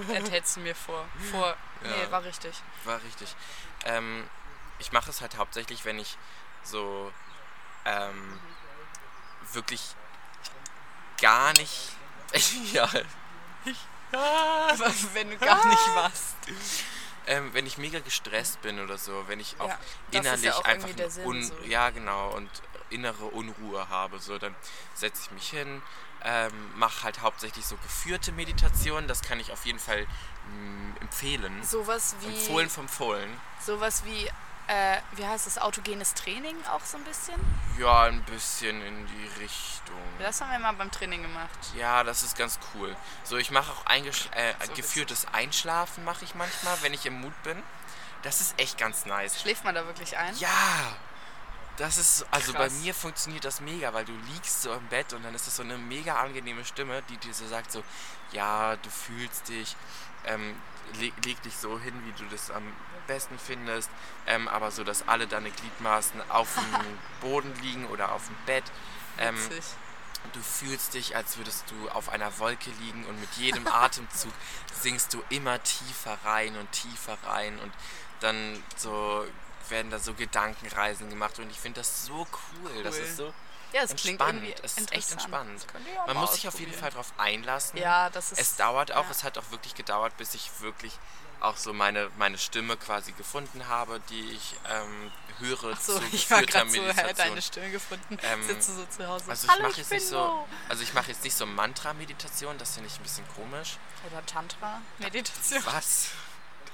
enthältst 0.08 0.56
du 0.56 0.60
mir 0.60 0.74
vor? 0.74 1.06
vor 1.30 1.54
Nee, 1.82 2.02
Ja. 2.04 2.10
war 2.10 2.24
richtig. 2.24 2.54
War 2.84 3.02
richtig. 3.02 3.36
Ähm, 3.84 4.28
ich 4.78 4.92
mache 4.92 5.10
es 5.10 5.20
halt 5.20 5.36
hauptsächlich, 5.36 5.84
wenn 5.84 5.98
ich 5.98 6.16
so 6.62 7.12
ähm, 7.84 8.40
wirklich 9.52 9.82
gar 11.20 11.52
nicht. 11.58 11.90
ja. 12.72 12.88
Wenn 15.14 15.30
du 15.30 15.38
gar 15.38 15.66
nicht 15.66 15.94
warst. 15.94 16.36
Ähm, 17.26 17.54
wenn 17.54 17.66
ich 17.66 17.78
mega 17.78 18.00
gestresst 18.00 18.60
bin 18.60 18.78
oder 18.80 18.98
so, 18.98 19.24
wenn 19.28 19.40
ich 19.40 19.56
auch 19.58 19.68
Ja, 19.68 19.78
innerlich 20.10 20.44
ja 20.44 20.54
auch 20.56 20.64
einfach 20.64 20.90
Sinn, 21.08 21.24
Un 21.24 21.42
so. 21.42 21.54
ja 21.66 21.88
genau 21.88 22.28
und 22.34 22.50
innere 22.90 23.24
Unruhe 23.24 23.88
habe, 23.88 24.18
so 24.18 24.36
dann 24.38 24.54
setze 24.92 25.22
ich 25.24 25.30
mich 25.30 25.48
hin, 25.48 25.80
ähm, 26.22 26.52
mache 26.76 27.02
halt 27.02 27.22
hauptsächlich 27.22 27.64
so 27.64 27.76
geführte 27.78 28.30
Meditationen, 28.32 29.08
das 29.08 29.22
kann 29.22 29.40
ich 29.40 29.52
auf 29.52 29.64
jeden 29.64 29.78
Fall 29.78 30.02
mh, 30.02 31.00
empfehlen. 31.00 31.62
Sowas 31.64 32.14
wie. 32.20 32.26
Empfohlen 32.26 32.68
vom 32.68 32.88
Fohlen. 32.88 33.30
Sowas 33.64 34.04
wie, 34.04 34.30
äh, 34.66 34.98
wie 35.12 35.26
heißt 35.26 35.46
das, 35.46 35.58
autogenes 35.58 36.14
Training 36.14 36.56
auch 36.72 36.84
so 36.84 36.96
ein 36.96 37.04
bisschen? 37.04 37.40
Ja, 37.78 38.04
ein 38.04 38.22
bisschen 38.24 38.80
in 38.82 39.06
die 39.06 39.42
Richtung. 39.42 39.96
Das 40.18 40.40
haben 40.40 40.50
wir 40.50 40.58
mal 40.58 40.72
beim 40.72 40.90
Training 40.90 41.22
gemacht. 41.22 41.58
Ja, 41.76 42.04
das 42.04 42.22
ist 42.22 42.36
ganz 42.36 42.58
cool. 42.74 42.96
So, 43.24 43.36
ich 43.36 43.50
mache 43.50 43.72
auch 43.72 43.86
eingesch 43.86 44.28
äh, 44.34 44.54
So 44.66 44.72
geführtes 44.72 45.26
Einschlafen 45.32 46.04
mache 46.04 46.24
ich 46.24 46.34
manchmal, 46.34 46.76
wenn 46.82 46.94
ich 46.94 47.04
im 47.06 47.20
Mut 47.20 47.34
bin. 47.42 47.62
Das 48.22 48.40
ist 48.40 48.58
echt 48.58 48.78
ganz 48.78 49.04
nice. 49.04 49.40
Schläft 49.40 49.64
man 49.64 49.74
da 49.74 49.84
wirklich 49.86 50.16
ein? 50.16 50.34
Ja! 50.38 50.96
Das 51.76 51.98
ist, 51.98 52.24
also 52.30 52.52
bei 52.52 52.68
Krass. 52.68 52.74
mir 52.82 52.94
funktioniert 52.94 53.44
das 53.44 53.60
mega, 53.60 53.92
weil 53.92 54.04
du 54.04 54.12
liegst 54.32 54.62
so 54.62 54.72
im 54.72 54.86
Bett 54.86 55.12
und 55.12 55.24
dann 55.24 55.34
ist 55.34 55.46
das 55.46 55.56
so 55.56 55.62
eine 55.62 55.76
mega 55.76 56.16
angenehme 56.16 56.64
Stimme, 56.64 57.02
die 57.08 57.16
dir 57.16 57.34
so 57.34 57.46
sagt 57.48 57.72
so, 57.72 57.82
ja, 58.30 58.76
du 58.76 58.90
fühlst 58.90 59.48
dich, 59.48 59.76
ähm, 60.24 60.54
leg, 61.00 61.12
leg 61.24 61.42
dich 61.42 61.56
so 61.56 61.80
hin, 61.80 61.94
wie 62.04 62.12
du 62.12 62.28
das 62.30 62.52
am 62.52 62.62
besten 63.08 63.38
findest, 63.38 63.90
ähm, 64.26 64.46
aber 64.46 64.70
so, 64.70 64.84
dass 64.84 65.08
alle 65.08 65.26
deine 65.26 65.50
Gliedmaßen 65.50 66.22
auf 66.30 66.54
dem 66.54 66.98
Boden 67.20 67.52
liegen 67.62 67.86
oder 67.86 68.12
auf 68.12 68.26
dem 68.26 68.36
Bett. 68.46 68.64
Ähm. 69.18 69.36
Du 70.32 70.40
fühlst 70.40 70.94
dich, 70.94 71.14
als 71.14 71.36
würdest 71.36 71.70
du 71.70 71.90
auf 71.90 72.08
einer 72.08 72.38
Wolke 72.38 72.70
liegen 72.80 73.04
und 73.04 73.20
mit 73.20 73.30
jedem 73.34 73.66
Atemzug 73.70 74.32
sinkst 74.72 75.12
du 75.12 75.22
immer 75.28 75.62
tiefer 75.62 76.16
rein 76.24 76.56
und 76.56 76.72
tiefer 76.72 77.18
rein 77.26 77.58
und 77.58 77.70
dann 78.20 78.62
so 78.74 79.26
werden 79.70 79.90
da 79.90 79.98
so 79.98 80.14
Gedankenreisen 80.14 81.08
gemacht 81.10 81.38
und 81.38 81.50
ich 81.50 81.58
finde 81.58 81.80
das 81.80 82.06
so 82.06 82.26
cool. 82.62 82.82
Das 82.82 82.94
Cool. 82.96 83.00
ist 83.02 83.16
so, 83.16 83.34
Ja, 83.72 83.82
es 83.82 83.94
klingt 83.96 84.20
entspannt. 84.20 84.42
irgendwie 84.44 84.62
es 84.62 84.78
ist 84.78 84.92
echt 84.92 85.12
entspannt. 85.12 85.66
Das 85.72 86.06
Man 86.06 86.16
muss 86.16 86.34
sich 86.34 86.46
auf 86.48 86.58
jeden 86.60 86.72
Fall 86.74 86.90
darauf 86.90 87.12
einlassen. 87.18 87.78
Ja, 87.78 88.10
das 88.10 88.32
ist. 88.32 88.40
Es 88.40 88.56
dauert 88.56 88.92
auch, 88.92 89.04
ja. 89.04 89.10
es 89.10 89.24
hat 89.24 89.36
auch 89.38 89.50
wirklich 89.50 89.74
gedauert, 89.74 90.16
bis 90.16 90.34
ich 90.34 90.50
wirklich 90.60 90.92
auch 91.40 91.56
so 91.58 91.72
meine, 91.74 92.10
meine 92.16 92.38
Stimme 92.38 92.76
quasi 92.76 93.12
gefunden 93.12 93.68
habe, 93.68 94.00
die 94.08 94.30
ich 94.30 94.54
ähm, 94.70 95.12
höre 95.40 95.72
Achso, 95.72 95.98
zu 95.98 96.04
ich 96.12 96.30
war 96.30 96.40
gerade 96.42 96.70
so, 96.70 96.80
Meditation. 96.80 97.14
deine 97.16 97.42
Stimme 97.42 97.70
gefunden. 97.70 98.16
Ähm, 98.22 98.42
Sitzt 98.46 98.68
du 98.70 98.74
so 98.74 98.86
zu 98.86 99.06
Hause. 99.06 99.24
Also 99.28 99.46
ich 99.52 99.58
mache 99.60 99.76
jetzt 99.76 99.90
nicht 99.90 100.06
so, 100.06 100.48
also 100.68 100.82
ich 100.82 100.94
mache 100.94 101.08
jetzt 101.10 101.22
nicht 101.24 101.36
so 101.36 101.44
Mantra-Meditation, 101.44 102.56
das 102.56 102.74
finde 102.74 102.88
ich 102.88 102.98
ein 102.98 103.02
bisschen 103.02 103.26
komisch. 103.36 103.76
Oder 104.10 104.24
Tantra-Meditation. 104.24 105.62
Was? 105.66 106.08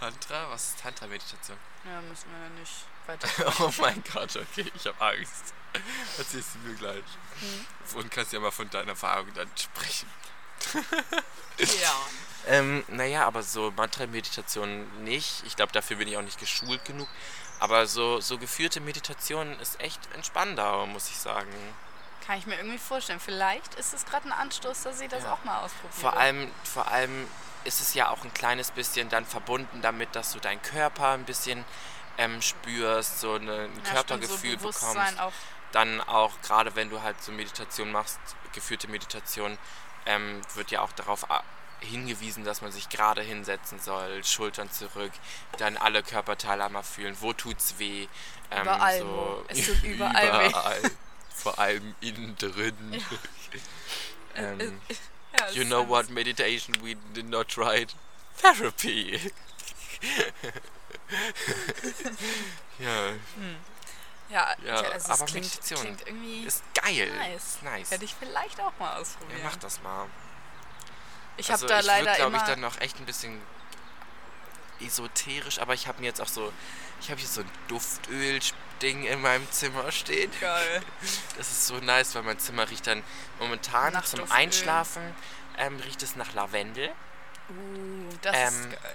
Tantra? 0.00 0.50
Was 0.50 0.68
ist 0.70 0.80
Tantra-Meditation? 0.80 1.58
Ja, 1.84 2.00
müssen 2.02 2.26
wir 2.32 2.42
ja 2.42 2.48
nicht 2.60 2.72
weiter. 3.06 3.28
Oh 3.60 3.72
mein 3.80 4.02
Gott, 4.12 4.34
okay, 4.36 4.70
ich 4.74 4.86
habe 4.86 5.00
Angst. 5.00 5.52
Erzählst 6.18 6.54
du 6.54 6.58
mir 6.68 6.74
gleich. 6.74 7.04
Hm. 7.40 7.98
Und 7.98 8.10
kannst 8.10 8.32
ja 8.32 8.40
mal 8.40 8.50
von 8.50 8.68
deiner 8.70 8.90
Erfahrung 8.90 9.32
dann 9.34 9.48
sprechen. 9.56 10.08
ja. 11.58 11.96
Ähm, 12.46 12.82
naja, 12.88 13.26
aber 13.26 13.42
so 13.42 13.70
Mantra-Meditation 13.72 15.04
nicht. 15.04 15.42
Ich 15.44 15.56
glaube, 15.56 15.72
dafür 15.72 15.98
bin 15.98 16.08
ich 16.08 16.16
auch 16.16 16.22
nicht 16.22 16.40
geschult 16.40 16.82
genug. 16.86 17.06
Aber 17.58 17.86
so, 17.86 18.18
so 18.22 18.38
geführte 18.38 18.80
Meditation 18.80 19.60
ist 19.60 19.78
echt 19.78 20.00
entspannender, 20.14 20.86
muss 20.86 21.10
ich 21.10 21.18
sagen. 21.18 21.50
Kann 22.26 22.38
ich 22.38 22.46
mir 22.46 22.56
irgendwie 22.56 22.78
vorstellen. 22.78 23.20
Vielleicht 23.20 23.74
ist 23.74 23.92
es 23.92 24.06
gerade 24.06 24.26
ein 24.26 24.32
Anstoß, 24.32 24.84
dass 24.84 25.00
ich 25.02 25.08
das 25.10 25.24
Ja. 25.24 25.34
auch 25.34 25.44
mal 25.44 25.58
ausprobiere. 25.60 26.00
Vor 26.00 26.16
allem, 26.16 26.50
vor 26.64 26.88
allem 26.88 27.28
ist 27.64 27.80
es 27.80 27.94
ja 27.94 28.10
auch 28.10 28.24
ein 28.24 28.32
kleines 28.34 28.70
bisschen 28.70 29.08
dann 29.08 29.26
verbunden 29.26 29.82
damit, 29.82 30.14
dass 30.16 30.32
du 30.32 30.38
deinen 30.40 30.62
Körper 30.62 31.08
ein 31.10 31.24
bisschen 31.24 31.64
ähm, 32.18 32.40
spürst, 32.42 33.20
so 33.20 33.34
ein 33.34 33.46
Ja, 33.46 33.92
Körpergefühl 33.92 34.58
stimmt, 34.58 34.62
so 34.62 34.68
bekommst. 34.88 35.20
Auch. 35.20 35.32
Dann 35.72 36.00
auch, 36.00 36.40
gerade 36.42 36.74
wenn 36.74 36.90
du 36.90 37.02
halt 37.02 37.22
so 37.22 37.30
Meditation 37.32 37.92
machst, 37.92 38.18
geführte 38.52 38.88
Meditation, 38.88 39.56
ähm, 40.06 40.40
wird 40.54 40.70
ja 40.70 40.80
auch 40.80 40.92
darauf 40.92 41.30
a- 41.30 41.44
hingewiesen, 41.80 42.44
dass 42.44 42.60
man 42.60 42.72
sich 42.72 42.88
gerade 42.88 43.22
hinsetzen 43.22 43.78
soll, 43.78 44.22
Schultern 44.24 44.70
zurück, 44.70 45.12
dann 45.58 45.76
alle 45.76 46.02
Körperteile 46.02 46.64
einmal 46.64 46.82
fühlen, 46.82 47.16
wo 47.20 47.32
tut's 47.32 47.74
weh. 47.78 48.06
Ähm, 48.50 48.62
Überall, 48.62 48.98
so. 48.98 49.44
Es 49.48 49.66
tut 49.66 49.82
überall 49.84 50.40
weh. 50.42 50.48
überall. 50.48 50.82
Vor 51.34 51.58
allem 51.58 51.94
innen 52.00 52.36
drin. 52.36 53.02
ähm, 54.34 54.80
Ja, 55.38 55.48
you 55.50 55.64
know 55.64 55.86
what 55.88 56.10
meditation 56.10 56.74
we 56.82 56.96
did 57.14 57.28
not 57.28 57.48
try? 57.48 57.82
it? 57.82 57.94
Therapy. 58.36 59.20
ja, 62.78 63.10
Ja, 64.30 64.54
Ja, 64.64 64.74
also 64.92 65.12
aber 65.12 65.24
klingt, 65.26 65.46
Meditation 65.46 65.80
klingt 65.80 66.06
irgendwie 66.06 66.44
ist 66.44 66.62
geil. 66.74 67.10
nice. 67.16 67.58
Nice. 67.62 67.90
Werde 67.90 68.04
ich 68.04 68.14
vielleicht 68.14 68.60
auch 68.60 68.72
mal 68.78 68.94
Ja, 68.94 69.00
ausprobieren. 69.00 69.40
mach 69.42 69.56
das 69.56 69.82
mal. 69.82 70.06
ich 71.36 71.50
also 71.50 71.64
habe 71.64 71.74
da 71.74 71.80
ich 71.80 71.86
leider 71.86 72.04
würde, 72.06 72.16
glaube 72.16 72.30
immer... 72.36 72.42
ich, 72.44 72.48
dann 72.48 72.60
noch 72.60 72.80
echt 72.80 72.98
ein 72.98 73.06
bisschen 73.06 73.40
esoterisch, 74.80 75.58
aber 75.58 75.74
ich 75.74 75.86
habe 75.88 76.00
mir 76.00 76.06
jetzt 76.06 76.20
auch 76.20 76.28
so, 76.28 76.52
ich 77.00 77.10
habe 77.10 77.20
hier 77.20 77.28
so 77.28 77.40
ein 77.40 77.50
Duftöl-Ding 77.68 79.04
in 79.04 79.20
meinem 79.20 79.50
Zimmer 79.50 79.90
stehen. 79.92 80.30
Geil. 80.40 80.82
Das 81.36 81.50
ist 81.50 81.66
so 81.66 81.76
nice, 81.78 82.14
weil 82.14 82.22
mein 82.22 82.38
Zimmer 82.38 82.68
riecht 82.68 82.86
dann 82.86 83.02
momentan 83.38 83.92
Nach 83.94 84.04
zum 84.04 84.20
Duftöl. 84.20 84.36
Einschlafen 84.36 85.02
ähm, 85.58 85.76
riecht 85.80 86.02
es 86.02 86.16
nach 86.16 86.32
Lavendel. 86.34 86.88
Uh, 87.48 88.08
das 88.22 88.36
Ähm, 88.36 88.46
ist 88.70 88.70
geil. 88.82 88.92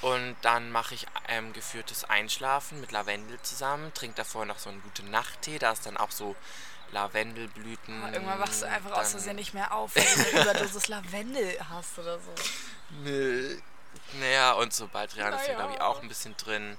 Und 0.00 0.36
dann 0.42 0.70
mache 0.72 0.94
ich 0.94 1.06
ähm, 1.28 1.52
geführtes 1.54 2.04
Einschlafen 2.04 2.80
mit 2.80 2.92
Lavendel 2.92 3.40
zusammen, 3.42 3.92
trinke 3.94 4.16
davor 4.16 4.44
noch 4.44 4.58
so 4.58 4.68
einen 4.68 4.82
guten 4.82 5.10
Nachttee, 5.10 5.58
da 5.58 5.72
ist 5.72 5.86
dann 5.86 5.96
auch 5.96 6.10
so 6.10 6.36
Lavendelblüten. 6.92 8.02
Aber 8.02 8.12
irgendwann 8.12 8.38
wachst 8.40 8.62
du 8.62 8.66
einfach 8.66 8.90
aus 8.92 8.96
dann- 9.02 9.10
Versehen 9.12 9.36
nicht 9.36 9.54
mehr 9.54 9.72
auf, 9.72 9.94
weil 9.96 10.04
du 10.04 10.20
eine 10.38 10.42
Überdosis 10.50 10.88
Lavendel 10.88 11.58
hast 11.70 11.98
oder 11.98 12.18
so. 12.18 12.34
Nö. 13.02 13.56
Naja, 14.20 14.52
und 14.52 14.72
so 14.74 14.88
Baldrian 14.88 15.32
ist 15.34 15.46
ja, 15.48 15.54
glaube 15.54 15.74
ich, 15.74 15.80
auch 15.80 16.02
ein 16.02 16.08
bisschen 16.08 16.36
drin. 16.36 16.76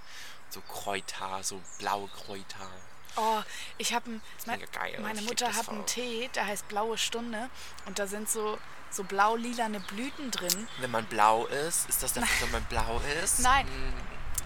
So 0.49 0.61
Kräuter, 0.61 1.39
so 1.43 1.61
blaue 1.79 2.07
Kräuter. 2.09 2.69
Oh, 3.17 3.41
ich 3.77 3.93
habe 3.93 4.09
ein... 4.11 4.21
ist 4.37 4.47
mega 4.47 4.65
geil. 4.73 4.97
Meine 5.01 5.21
Mutter 5.21 5.53
hat 5.53 5.69
einen 5.69 5.85
Tee, 5.85 6.29
der 6.35 6.47
heißt 6.47 6.67
Blaue 6.67 6.97
Stunde 6.97 7.49
und 7.85 7.97
da 7.97 8.07
sind 8.07 8.29
so, 8.29 8.57
so 8.91 9.03
blau-lilane 9.03 9.79
Blüten 9.79 10.31
drin. 10.31 10.67
Wenn 10.79 10.91
man 10.91 11.05
blau 11.05 11.45
ist, 11.45 11.87
ist 11.89 12.03
das 12.03 12.13
dafür, 12.13 12.47
wenn 12.47 12.51
man 12.51 12.63
blau 12.65 13.01
ist? 13.23 13.39
Nein. 13.39 13.65
Hm. 13.67 13.93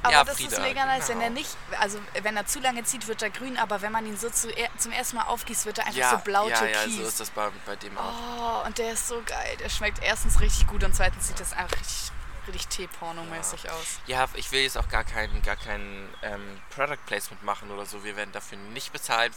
Aber 0.01 0.13
Ja, 0.13 0.23
das 0.23 0.38
Frieda, 0.38 0.55
ist 0.55 0.62
mega 0.62 0.85
nice, 0.85 1.09
wenn 1.09 1.15
genau. 1.19 1.25
er 1.25 1.29
nicht, 1.31 1.57
also 1.79 1.99
wenn 2.21 2.38
er 2.38 2.45
zu 2.45 2.59
lange 2.59 2.83
zieht, 2.85 3.07
wird 3.07 3.21
er 3.21 3.31
grün, 3.31 3.57
aber 3.57 3.81
wenn 3.81 3.91
man 3.91 4.05
ihn 4.05 4.15
so 4.17 4.29
zu, 4.29 4.49
er- 4.49 4.69
zum 4.77 4.93
ersten 4.93 5.17
Mal 5.17 5.23
aufgießt, 5.23 5.65
wird 5.65 5.79
er 5.79 5.88
einfach 5.88 5.99
ja, 5.99 6.12
so 6.12 6.17
blau 6.19 6.47
ja, 6.47 6.57
türkis. 6.57 6.95
ja, 6.95 7.01
so 7.01 7.07
ist 7.07 7.19
das 7.19 7.29
bei, 7.31 7.49
bei 7.65 7.75
dem 7.75 7.97
auch. 7.97 8.62
Oh, 8.63 8.65
und 8.67 8.77
der 8.77 8.93
ist 8.93 9.07
so 9.09 9.21
geil. 9.25 9.57
Der 9.59 9.67
schmeckt 9.67 10.01
erstens 10.01 10.39
richtig 10.39 10.67
gut 10.67 10.83
und 10.85 10.95
zweitens 10.95 11.27
sieht 11.27 11.39
das 11.39 11.51
einfach 11.51 11.77
richtig, 11.77 12.12
richtig 12.51 12.89
Teeporno-mäßig 12.89 13.69
aus. 13.69 13.99
Ja, 14.07 14.27
ich 14.35 14.51
will 14.51 14.62
jetzt 14.62 14.77
auch 14.77 14.89
gar 14.89 15.03
kein, 15.03 15.41
gar 15.41 15.55
kein 15.55 16.09
ähm, 16.21 16.62
Product 16.69 16.99
Placement 17.05 17.43
machen 17.43 17.71
oder 17.71 17.85
so. 17.85 18.03
Wir 18.03 18.15
werden 18.15 18.31
dafür 18.31 18.57
nicht 18.57 18.91
bezahlt. 18.91 19.33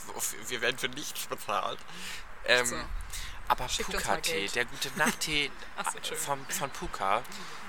Wir 0.48 0.60
werden 0.60 0.78
für 0.78 0.88
nichts 0.88 1.26
bezahlt. 1.26 1.78
Ähm, 2.46 2.66
so. 2.66 2.76
Aber 3.48 3.66
Puka-Tee, 3.66 4.48
der 4.48 4.64
gute 4.64 4.90
Nachttee 4.96 5.50
so, 6.02 6.14
vom, 6.14 6.44
von 6.46 6.70
Puka 6.70 7.22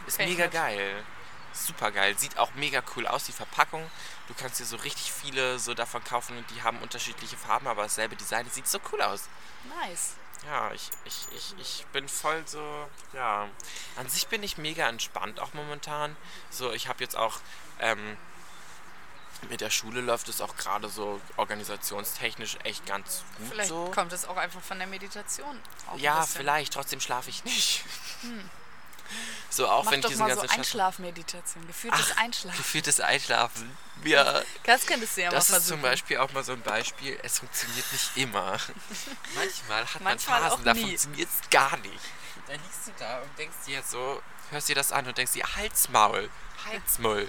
ist 0.07 0.19
ich 0.19 0.27
mega 0.27 0.47
geil. 0.47 1.03
Super 1.51 1.91
geil. 1.91 2.17
Sieht 2.17 2.37
auch 2.37 2.53
mega 2.55 2.81
cool 2.95 3.05
aus, 3.05 3.25
die 3.25 3.31
Verpackung. 3.31 3.89
Du 4.27 4.33
kannst 4.33 4.59
dir 4.59 4.65
so 4.65 4.77
richtig 4.77 5.11
viele 5.11 5.59
so 5.59 5.73
davon 5.73 6.03
kaufen 6.03 6.37
und 6.37 6.49
die 6.51 6.63
haben 6.63 6.79
unterschiedliche 6.79 7.37
Farben, 7.37 7.67
aber 7.67 7.83
dasselbe 7.83 8.15
Design. 8.15 8.49
Sieht 8.49 8.67
so 8.67 8.79
cool 8.91 9.01
aus. 9.01 9.29
Nice. 9.81 10.15
Ja, 10.45 10.71
ich, 10.73 10.89
ich, 11.05 11.27
ich, 11.35 11.55
ich 11.59 11.85
bin 11.93 12.07
voll 12.09 12.43
so, 12.45 12.87
ja. 13.13 13.47
An 13.95 14.09
sich 14.09 14.27
bin 14.27 14.43
ich 14.43 14.57
mega 14.57 14.87
entspannt 14.89 15.39
auch 15.39 15.53
momentan. 15.53 16.15
So, 16.49 16.71
ich 16.71 16.87
habe 16.87 17.03
jetzt 17.03 17.15
auch, 17.15 17.39
ähm, 17.79 18.17
mit 19.49 19.61
der 19.61 19.69
Schule 19.69 20.01
läuft 20.01 20.29
es 20.29 20.41
auch 20.41 20.55
gerade 20.55 20.89
so 20.89 21.19
organisationstechnisch 21.37 22.57
echt 22.63 22.85
ganz 22.85 23.23
gut 23.37 23.47
Vielleicht 23.49 23.69
so. 23.69 23.91
kommt 23.91 24.13
es 24.13 24.25
auch 24.25 24.37
einfach 24.37 24.61
von 24.61 24.77
der 24.77 24.87
Meditation. 24.87 25.59
Ja, 25.97 26.25
vielleicht, 26.25 26.73
trotzdem 26.73 26.99
schlafe 26.99 27.29
ich 27.29 27.43
nicht. 27.43 27.83
So, 29.49 29.67
auch 29.69 29.83
Mach 29.83 29.91
wenn 29.91 29.99
ich 29.99 30.03
doch 30.03 30.09
diesen 30.09 30.21
mal 30.25 30.29
so 30.33 30.41
ganzen 30.41 30.47
Stress- 30.53 30.57
Einschlafmeditation, 30.59 31.67
geführtes 31.67 32.05
Ach, 32.15 32.17
Einschlafen. 32.23 32.57
Gefühltes 32.57 32.99
Einschlafen. 32.99 33.77
Ja, 34.03 34.41
Das 34.65 34.85
könntest 34.85 35.15
du 35.17 35.21
ja 35.21 35.29
das 35.29 35.49
mal 35.49 35.57
ist 35.57 35.67
zum. 35.67 35.81
Beispiel 35.81 36.17
auch 36.17 36.31
mal 36.33 36.43
so 36.43 36.53
ein 36.53 36.61
Beispiel. 36.61 37.17
Es 37.23 37.39
funktioniert 37.39 37.85
nicht 37.91 38.11
immer. 38.17 38.57
Manchmal 39.35 39.85
hat 39.93 40.01
Manchmal 40.01 40.41
man 40.41 40.49
Phasen, 40.49 40.65
da 40.65 40.73
nie. 40.73 40.81
funktioniert 40.81 41.29
es 41.29 41.49
gar 41.49 41.77
nicht. 41.77 41.99
Dann 42.47 42.59
liegst 42.61 42.87
du 42.87 42.91
da 42.99 43.19
und 43.19 43.37
denkst 43.37 43.55
dir 43.67 43.81
so, 43.83 44.21
hörst 44.49 44.67
dir 44.69 44.75
das 44.75 44.91
an 44.91 45.05
und 45.07 45.17
denkst 45.17 45.33
dir, 45.33 45.45
Halsmaul, 45.55 46.29
Halsmaul, 46.65 47.19
ey. 47.19 47.27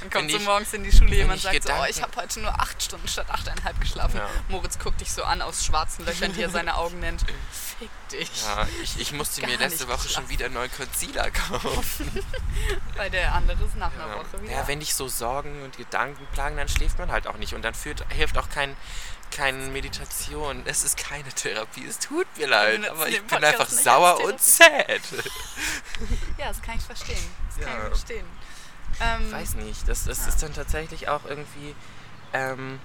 wenn 0.00 0.10
kommt 0.10 0.30
so 0.30 0.36
ich- 0.36 0.44
morgens 0.44 0.72
in 0.72 0.84
die 0.84 0.92
Schule, 0.92 1.14
jemand 1.14 1.40
sagt 1.40 1.54
so, 1.54 1.68
oh, 1.68 1.72
Gedanken- 1.72 1.90
ich 1.90 2.02
habe 2.02 2.16
heute 2.16 2.40
nur 2.40 2.60
acht 2.60 2.82
Stunden 2.82 3.08
statt 3.08 3.26
achteinhalb 3.30 3.80
geschlafen. 3.80 4.16
Ja. 4.18 4.28
Moritz 4.48 4.78
guckt 4.78 5.00
dich 5.00 5.10
so 5.12 5.24
an 5.24 5.42
aus 5.42 5.64
schwarzen 5.64 6.04
Löchern, 6.06 6.32
die 6.32 6.42
er 6.42 6.50
seine 6.50 6.76
Augen 6.76 7.00
nennt. 7.00 7.24
Fick 7.78 7.90
dich. 8.12 8.30
Ja, 8.42 8.66
ich, 8.82 8.98
ich 9.00 9.12
musste 9.12 9.40
mir 9.46 9.56
letzte 9.56 9.88
Woche 9.88 10.08
schon 10.08 10.28
wieder 10.28 10.46
einen 10.46 10.54
neuen 10.54 10.70
Concealer 10.72 11.30
kaufen. 11.30 12.24
Weil 12.96 13.10
der 13.10 13.32
andere 13.34 13.62
ist 13.64 13.76
nach 13.76 13.92
einer 13.94 14.08
Ja. 14.08 14.16
Woche 14.16 14.42
wieder. 14.42 14.52
ja, 14.52 14.68
wenn 14.68 14.80
dich 14.80 14.94
so 14.94 15.08
Sorgen 15.08 15.62
und 15.62 15.76
Gedanken 15.76 16.26
plagen, 16.32 16.56
dann 16.56 16.68
schläft 16.68 16.98
man 16.98 17.10
halt 17.10 17.26
auch 17.26 17.36
nicht. 17.36 17.54
Und 17.54 17.62
dann 17.62 17.74
führt, 17.74 18.04
hilft 18.12 18.36
auch 18.36 18.48
kein, 18.50 18.76
keine 19.30 19.58
Meditation. 19.68 20.62
Es 20.66 20.84
ist 20.84 20.98
keine 20.98 21.28
Therapie. 21.32 21.86
Es 21.86 21.98
tut 21.98 22.26
mir 22.36 22.48
leid. 22.48 22.86
Aber 22.90 23.08
ich 23.08 23.22
bin 23.22 23.42
einfach 23.44 23.68
sauer 23.68 24.20
und 24.24 24.40
sad. 24.40 25.00
ja, 26.38 26.48
das 26.48 26.60
kann 26.62 26.76
ich 26.76 26.82
verstehen. 26.84 27.34
Das 27.48 27.64
kann 27.64 27.74
Ja. 27.76 27.82
ich 27.84 27.88
verstehen. 27.88 28.26
Ähm, 29.00 29.32
Weiß 29.32 29.54
nicht. 29.54 29.88
Das, 29.88 30.04
das 30.04 30.20
Ja. 30.22 30.28
ist 30.28 30.42
dann 30.42 30.52
tatsächlich 30.54 31.08
auch 31.08 31.24
irgendwie. 31.24 31.74
Ähm, 32.32 32.78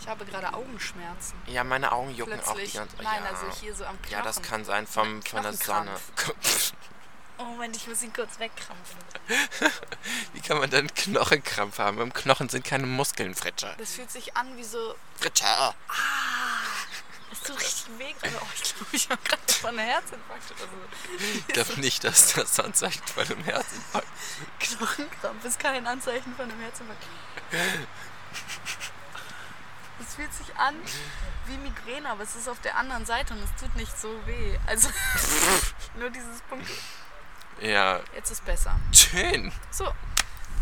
ich 0.00 0.08
habe 0.08 0.24
gerade 0.24 0.54
Augenschmerzen. 0.54 1.34
ja, 1.46 1.64
meine 1.64 1.92
Augen 1.92 2.10
jucken 2.14 2.34
auch 2.40 2.52
die 2.54 2.60
Plötzlich. 2.60 2.74
ganze 2.74 2.96
Nein, 3.02 3.22
ja. 3.24 3.30
also 3.30 3.60
hier 3.60 3.74
so 3.74 3.84
am 3.84 4.00
Knochen. 4.00 4.12
Ja, 4.12 4.22
das 4.22 4.40
kann 4.42 4.64
sein 4.64 4.86
vom, 4.86 5.22
von 5.22 5.42
der 5.42 5.52
Sonne. 5.52 5.90
Oh 7.40 7.44
Moment, 7.44 7.76
ich 7.76 7.86
muss 7.86 8.02
ihn 8.02 8.12
kurz 8.12 8.36
wegkrampfen. 8.40 8.98
Wie 10.32 10.40
kann 10.40 10.58
man 10.58 10.70
dann 10.70 10.92
Knochenkrampf 10.92 11.78
haben? 11.78 12.00
Im 12.00 12.12
Knochen 12.12 12.48
sind 12.48 12.64
keine 12.64 12.86
Muskeln, 12.88 13.32
Fritscher. 13.36 13.76
Das 13.78 13.92
fühlt 13.92 14.10
sich 14.10 14.36
an 14.36 14.56
wie 14.56 14.64
so. 14.64 14.96
Fritscher! 15.20 15.72
Es 17.30 17.40
tut 17.42 17.60
richtig 17.60 17.86
weh 17.98 18.12
gerade. 18.14 18.36
Oh, 18.40 18.46
ich 18.54 18.62
glaube, 18.74 18.86
ich 18.92 19.10
habe 19.10 19.20
gerade 19.22 19.52
von 19.52 19.70
einem 19.70 19.88
Herzinfarkt 19.88 20.50
oder 20.52 20.60
so. 20.60 21.24
Ich 21.46 21.46
glaube 21.48 21.80
nicht, 21.80 22.04
dass 22.04 22.32
das 22.32 22.58
Anzeichen 22.60 23.02
von 23.06 23.24
einem 23.24 23.44
Herzinfarkt 23.44 24.08
Knochenkrampf 24.60 25.44
ist 25.44 25.58
kein 25.58 25.86
Anzeichen 25.86 26.34
von 26.36 26.50
einem 26.50 26.60
Herzinfarkt. 26.60 27.02
Es 30.00 30.14
fühlt 30.14 30.32
sich 30.32 30.54
an 30.56 30.74
wie 31.46 31.56
Migräne, 31.58 32.08
aber 32.08 32.22
es 32.22 32.34
ist 32.36 32.48
auf 32.48 32.60
der 32.60 32.76
anderen 32.76 33.04
Seite 33.04 33.34
und 33.34 33.42
es 33.42 33.50
tut 33.60 33.74
nicht 33.76 33.98
so 33.98 34.08
weh. 34.26 34.58
Also 34.66 34.88
nur 35.98 36.10
dieses 36.10 36.40
Punkt. 36.42 36.68
Ja, 37.60 38.00
Jetzt 38.14 38.30
ist 38.30 38.44
besser. 38.44 38.78
schön. 38.92 39.52
So, 39.70 39.92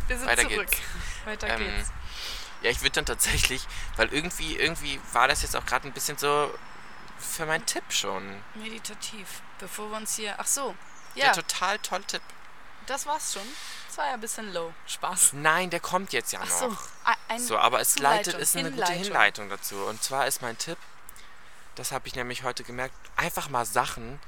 wir 0.08 0.18
sind 0.18 0.26
Weiter 0.28 0.42
zurück. 0.48 0.66
geht's. 0.70 0.82
Weiter 1.26 1.48
Ähm, 1.48 1.58
geht's. 1.58 1.90
Ja, 2.62 2.70
ich 2.70 2.80
würde 2.80 2.92
dann 2.92 3.06
tatsächlich, 3.06 3.66
weil 3.96 4.12
irgendwie, 4.12 4.56
irgendwie 4.56 5.00
war 5.12 5.28
das 5.28 5.42
jetzt 5.42 5.54
auch 5.56 5.66
gerade 5.66 5.86
ein 5.86 5.92
bisschen 5.92 6.16
so 6.18 6.52
für 7.18 7.46
meinen 7.46 7.64
Tipp 7.66 7.84
schon. 7.90 8.42
Meditativ. 8.54 9.42
Bevor 9.58 9.90
wir 9.90 9.96
uns 9.98 10.16
hier. 10.16 10.34
Ach 10.38 10.46
so. 10.46 10.74
Der 11.16 11.26
Ja, 11.26 11.32
total 11.32 11.78
tolle 11.78 12.04
Tipp. 12.04 12.22
das 12.86 13.06
war's 13.06 13.32
schon. 13.34 13.42
Das 13.88 13.98
war 13.98 14.08
ja 14.08 14.14
ein 14.14 14.20
bisschen 14.20 14.52
low. 14.52 14.72
Spaß. 14.86 15.32
Nein, 15.34 15.70
der 15.70 15.80
kommt 15.80 16.12
jetzt 16.12 16.32
ja 16.32 16.40
Ach 16.42 16.48
noch. 16.48 16.58
so. 16.58 16.78
Ein, 17.28 17.38
So, 17.40 17.56
aber 17.58 17.80
es 17.80 17.98
leitet, 17.98 18.34
ist 18.34 18.56
eine 18.56 18.70
gute 18.70 18.84
Hinleitung. 18.92 19.04
Hinleitung 19.04 19.48
dazu. 19.50 19.76
Und 19.84 20.02
zwar 20.02 20.26
ist 20.26 20.42
mein 20.42 20.58
Tipp, 20.58 20.76
das 21.76 21.92
habe 21.92 22.06
ich 22.08 22.14
nämlich 22.14 22.42
heute 22.42 22.64
gemerkt, 22.64 22.94
einfach 23.16 23.48
mal 23.48 23.64
Sachen 23.64 24.18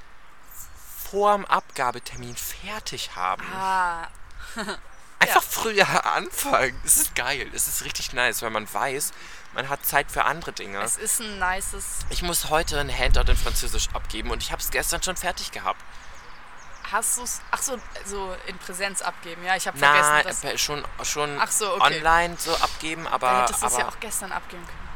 vorm 1.11 1.45
Abgabetermin 1.45 2.37
fertig 2.37 3.15
haben. 3.17 3.43
Ah, 3.53 4.09
Einfach 5.21 5.43
früher 5.43 6.05
anfangen. 6.15 6.81
Es 6.85 6.97
ist 6.97 7.15
geil. 7.15 7.51
Es 7.55 7.67
ist 7.67 7.85
richtig 7.85 8.13
nice, 8.13 8.43
weil 8.43 8.51
man 8.51 8.73
weiß, 8.73 9.13
man 9.55 9.69
hat 9.69 9.85
Zeit 9.85 10.11
für 10.11 10.25
andere 10.25 10.53
Dinge. 10.53 10.81
es 10.81 10.97
ist 10.97 11.21
ein 11.21 11.39
nices. 11.39 12.01
Ich 12.11 12.23
muss 12.23 12.51
heute 12.51 12.79
ein 12.79 12.91
Handout 12.97 13.31
in 13.31 13.37
Französisch 13.37 13.89
abgeben 13.95 14.31
und 14.31 14.43
ich 14.43 14.53
habe 14.53 14.63
es 14.63 14.71
gestern 14.71 15.03
schon 15.03 15.17
fertig 15.17 15.51
gehabt. 15.51 15.83
Hast 16.91 17.19
du's. 17.19 17.41
Ach 17.51 17.61
so, 17.61 17.79
so 18.07 18.35
in 18.47 18.57
Präsenz 18.59 19.03
abgeben. 19.03 19.45
Ja, 19.45 19.57
ich 19.57 19.67
habe 19.67 19.79
Nein, 19.79 20.03
vergessen, 20.23 20.43
dass. 20.43 20.45
äh, 20.55 20.57
schon, 20.59 20.85
schon 21.03 21.39
Ach 21.39 21.51
so, 21.51 21.75
okay. 21.75 21.97
online 21.99 22.37
so 22.39 22.55
abgeben, 22.57 23.07
aber, 23.07 23.27
Da 23.29 23.43
hättest 23.43 23.63
du 23.63 23.67
es 23.67 23.77
ja 23.77 23.89
auch 23.89 24.01
gestern 24.01 24.33
abgeben 24.33 24.65
können. 24.67 24.88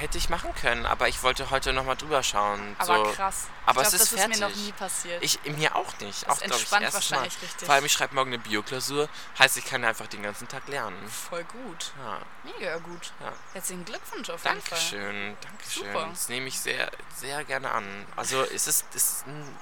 Hätte 0.00 0.18
ich 0.18 0.28
machen 0.30 0.54
können. 0.54 0.86
Aber 0.86 1.08
ich 1.08 1.22
wollte 1.22 1.50
heute 1.50 1.72
nochmal 1.72 1.96
drüber 1.96 2.22
schauen. 2.22 2.74
Aber 2.78 2.96
so. 3.06 3.12
krass. 3.12 3.46
Aber 3.66 3.82
ich 3.82 3.88
es 3.88 3.92
glaub, 3.92 4.02
ist 4.02 4.12
das 4.12 4.20
ist 4.20 4.28
mir 4.28 4.34
noch 4.40 4.48
fertig. 4.48 4.64
nie 4.64 4.72
passiert. 4.72 5.22
Ich, 5.22 5.38
mir 5.56 5.76
auch 5.76 5.98
nicht. 6.00 6.22
Das 6.22 6.28
auch, 6.30 6.36
ich, 6.38 6.50
entspannt 6.50 6.82
erstes 6.82 7.10
wahrscheinlich 7.10 7.34
Mal. 7.34 7.40
richtig. 7.46 7.66
Vor 7.66 7.74
allem, 7.74 7.84
ich 7.84 7.92
schreibe 7.92 8.14
morgen 8.14 8.30
eine 8.32 8.38
Bioklausur. 8.42 9.08
Heißt, 9.38 9.56
ich 9.58 9.64
kann 9.64 9.84
einfach 9.84 10.06
den 10.06 10.22
ganzen 10.22 10.48
Tag 10.48 10.66
lernen. 10.68 10.96
Voll 11.08 11.44
gut. 11.44 11.92
Ja, 11.98 12.20
Mega 12.44 12.78
gut. 12.78 13.12
ja. 13.20 13.32
Herzlichen 13.52 13.84
Glückwunsch 13.84 14.30
auf 14.30 14.44
jeden 14.44 14.60
Fall. 14.62 14.70
Dankeschön, 14.78 15.36
Dankeschön. 15.42 15.86
Super. 15.86 16.06
Das 16.10 16.28
nehme 16.28 16.46
ich 16.48 16.58
sehr, 16.58 16.90
sehr 17.14 17.44
gerne 17.44 17.70
an. 17.70 17.84
Also, 18.16 18.42
es 18.42 18.66
ist, 18.66 18.86
es 18.94 19.10
ist 19.10 19.26
ein 19.26 19.56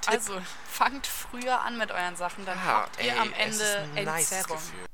Tipp. 0.00 0.12
Also, 0.14 0.40
fangt 0.70 1.06
früher 1.06 1.60
an 1.60 1.76
mit 1.78 1.90
euren 1.92 2.16
Sachen, 2.16 2.44
dann 2.46 2.58
Ja, 2.58 2.64
habt 2.64 2.98
ihr 3.02 3.12
ey, 3.12 3.18
am 3.18 3.32
es 3.34 3.56
ist 3.56 3.60
Ende 3.62 4.00
ein 4.00 4.06
Entzerrung. 4.08 4.56
Gefühl. 4.56 4.86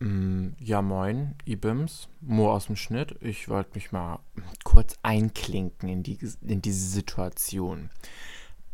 Mm, 0.00 0.33
Ja, 0.66 0.80
moin, 0.80 1.34
Ibims, 1.44 2.08
Mo 2.22 2.50
aus 2.50 2.68
dem 2.68 2.76
Schnitt. 2.76 3.16
Ich 3.20 3.50
wollte 3.50 3.72
mich 3.74 3.92
mal 3.92 4.20
kurz 4.64 4.96
einklinken 5.02 5.90
in, 5.90 6.02
die, 6.02 6.18
in 6.40 6.62
diese 6.62 6.86
Situation. 6.88 7.90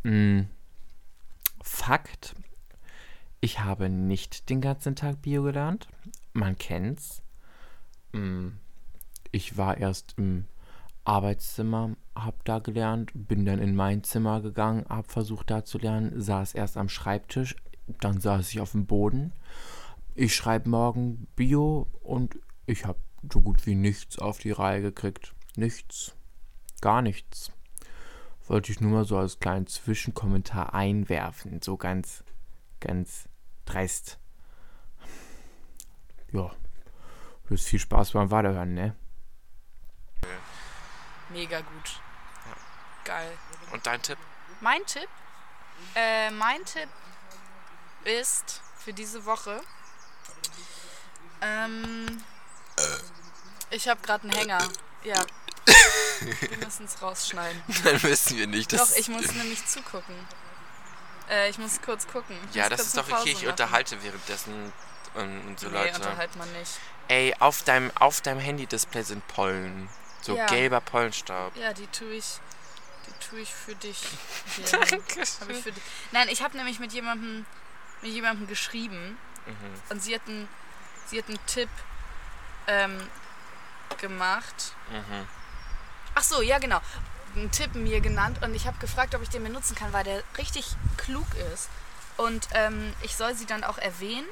Mm, 0.04 0.42
Fakt, 1.62 2.36
ich 3.40 3.58
habe 3.58 3.88
nicht 3.88 4.50
den 4.50 4.60
ganzen 4.60 4.94
Tag 4.94 5.20
Bio 5.22 5.42
gelernt. 5.42 5.88
Man 6.32 6.56
kennt's. 6.56 7.22
Mm, 8.12 8.50
Ich 9.32 9.56
war 9.56 9.76
erst 9.76 10.14
im 10.16 10.44
Arbeitszimmer, 11.02 11.96
hab 12.14 12.44
da 12.44 12.60
gelernt, 12.60 13.10
bin 13.14 13.44
dann 13.44 13.58
in 13.58 13.74
mein 13.74 14.04
Zimmer 14.04 14.40
gegangen, 14.40 14.86
hab 14.88 15.10
versucht 15.10 15.50
da 15.50 15.64
zu 15.64 15.78
lernen, 15.78 16.20
saß 16.20 16.54
erst 16.54 16.76
am 16.76 16.88
Schreibtisch, 16.88 17.56
dann 18.00 18.20
saß 18.20 18.48
ich 18.52 18.60
auf 18.60 18.72
dem 18.72 18.86
Boden 18.86 19.32
ich 20.20 20.36
schreibe 20.36 20.68
morgen 20.68 21.28
Bio 21.34 21.88
und 22.02 22.38
ich 22.66 22.84
habe 22.84 23.00
so 23.32 23.40
gut 23.40 23.64
wie 23.64 23.74
nichts 23.74 24.18
auf 24.18 24.36
die 24.36 24.50
Reihe 24.50 24.82
gekriegt. 24.82 25.34
Nichts. 25.56 26.14
Gar 26.82 27.00
nichts. 27.00 27.50
Wollte 28.46 28.70
ich 28.70 28.82
nur 28.82 28.90
mal 28.90 29.04
so 29.06 29.16
als 29.16 29.40
kleinen 29.40 29.66
Zwischenkommentar 29.66 30.74
einwerfen. 30.74 31.62
So 31.62 31.78
ganz, 31.78 32.22
ganz 32.80 33.30
dreist. 33.64 34.18
Ja. 36.32 36.50
Du 37.48 37.54
hast 37.54 37.64
viel 37.64 37.78
Spaß 37.78 38.12
beim 38.12 38.30
Weiterhören, 38.30 38.74
ne? 38.74 38.94
Mega 41.30 41.62
gut. 41.62 42.02
Geil. 43.04 43.32
Und 43.72 43.86
dein 43.86 44.02
Tipp? 44.02 44.18
Mein 44.60 44.84
Tipp? 44.84 45.08
Äh, 45.94 46.30
mein 46.32 46.62
Tipp 46.66 46.90
ist 48.04 48.60
für 48.76 48.92
diese 48.92 49.24
Woche. 49.24 49.62
Ähm, 51.42 52.22
ich 53.70 53.88
habe 53.88 54.00
gerade 54.02 54.24
einen 54.24 54.32
Hänger. 54.36 54.68
Ja. 55.04 55.22
Wir 56.20 56.56
müssen 56.64 56.84
es 56.86 57.00
rausschneiden. 57.00 57.62
Dann 57.84 58.02
wissen 58.02 58.36
wir 58.36 58.46
nicht. 58.46 58.72
Doch, 58.72 58.90
ich 58.96 59.08
muss 59.08 59.32
nämlich 59.32 59.64
zugucken. 59.66 60.14
Äh, 61.30 61.48
ich 61.50 61.58
muss 61.58 61.80
kurz 61.80 62.06
gucken. 62.06 62.36
Ich 62.50 62.56
Ja, 62.56 62.68
das 62.68 62.80
ist 62.80 62.96
doch 62.96 63.08
okay. 63.10 63.30
Ich 63.30 63.34
machen. 63.36 63.48
unterhalte 63.48 64.02
währenddessen 64.02 64.72
und, 65.14 65.46
und 65.46 65.60
so 65.60 65.68
Nee, 65.68 65.74
Leute. 65.74 65.96
unterhalt 65.96 66.36
man 66.36 66.52
nicht. 66.52 66.72
Ey, 67.08 67.34
auf 67.38 67.62
deinem, 67.62 67.90
auf 67.96 68.20
deinem 68.20 68.40
Handy-Display 68.40 69.02
sind 69.02 69.26
Pollen. 69.28 69.88
So 70.20 70.36
Ja. 70.36 70.46
gelber 70.46 70.80
Pollenstaub. 70.80 71.56
Ja, 71.56 71.72
die 71.72 71.86
tue 71.86 72.12
ich, 72.12 72.38
die 73.06 73.26
tue 73.28 73.40
ich 73.40 73.52
für 73.54 73.74
dich. 73.74 73.98
Dich. 74.56 74.72
Nein, 76.12 76.28
ich 76.28 76.42
habe 76.42 76.56
nämlich 76.56 76.78
mit 76.78 76.92
jemandem, 76.92 77.46
mit 78.02 78.12
jemandem 78.12 78.46
geschrieben 78.46 79.16
Mhm. 79.46 79.54
und 79.88 80.02
sie 80.02 80.14
hat 80.14 80.20
einen, 80.28 80.46
sie 81.10 81.18
hat 81.18 81.28
einen 81.28 81.44
Tipp 81.46 81.68
ähm, 82.66 83.00
gemacht. 83.98 84.74
Mhm. 84.90 85.26
Ach 86.14 86.22
so, 86.22 86.42
ja 86.42 86.58
genau, 86.58 86.80
einen 87.36 87.50
Tipp 87.50 87.74
mir 87.74 88.00
genannt 88.00 88.38
und 88.42 88.54
ich 88.54 88.66
habe 88.66 88.78
gefragt, 88.78 89.14
ob 89.14 89.22
ich 89.22 89.28
den 89.28 89.44
benutzen 89.44 89.74
kann, 89.76 89.92
weil 89.92 90.04
der 90.04 90.22
richtig 90.38 90.66
klug 90.96 91.26
ist. 91.54 91.68
Und 92.16 92.48
ähm, 92.52 92.92
ich 93.02 93.16
soll 93.16 93.34
sie 93.34 93.46
dann 93.46 93.64
auch 93.64 93.78
erwähnen. 93.78 94.26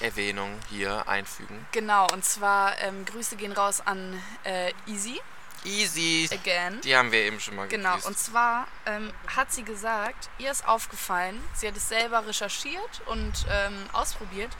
Erwähnung 0.00 0.58
hier 0.68 1.06
einfügen. 1.08 1.64
Genau, 1.70 2.06
und 2.12 2.24
zwar 2.24 2.76
ähm, 2.80 3.04
Grüße 3.04 3.36
gehen 3.36 3.52
raus 3.52 3.80
an 3.84 4.20
äh, 4.42 4.72
Easy 4.86 5.20
Easy. 5.62 6.28
again. 6.32 6.80
Die 6.80 6.96
haben 6.96 7.12
wir 7.12 7.20
eben 7.20 7.38
schon 7.38 7.54
mal 7.54 7.68
Genau, 7.68 7.90
gegrüßt. 7.90 8.06
und 8.06 8.18
zwar 8.18 8.66
ähm, 8.86 9.12
hat 9.36 9.52
sie 9.52 9.62
gesagt, 9.62 10.30
ihr 10.38 10.50
ist 10.50 10.66
aufgefallen, 10.66 11.40
sie 11.54 11.68
hat 11.68 11.76
es 11.76 11.88
selber 11.88 12.26
recherchiert 12.26 13.02
und 13.06 13.32
ähm, 13.50 13.74
ausprobiert, 13.92 14.50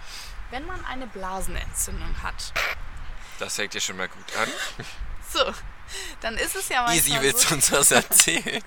wenn 0.51 0.67
man 0.67 0.85
eine 0.85 1.07
Blasenentzündung 1.07 2.23
hat. 2.23 2.53
Das 3.39 3.57
fängt 3.57 3.75
ja 3.75 3.81
schon 3.81 3.97
mal 3.97 4.09
gut 4.09 4.37
an. 4.37 4.49
So, 5.33 5.53
dann 6.21 6.37
ist 6.37 6.57
es 6.57 6.69
ja 6.69 6.83
manchmal 6.83 6.97
Easy, 6.97 7.23
willst 7.23 7.41
so, 7.43 7.49
du 7.51 7.55
uns 7.55 7.73
was 7.73 7.91
erzählen? 7.93 8.63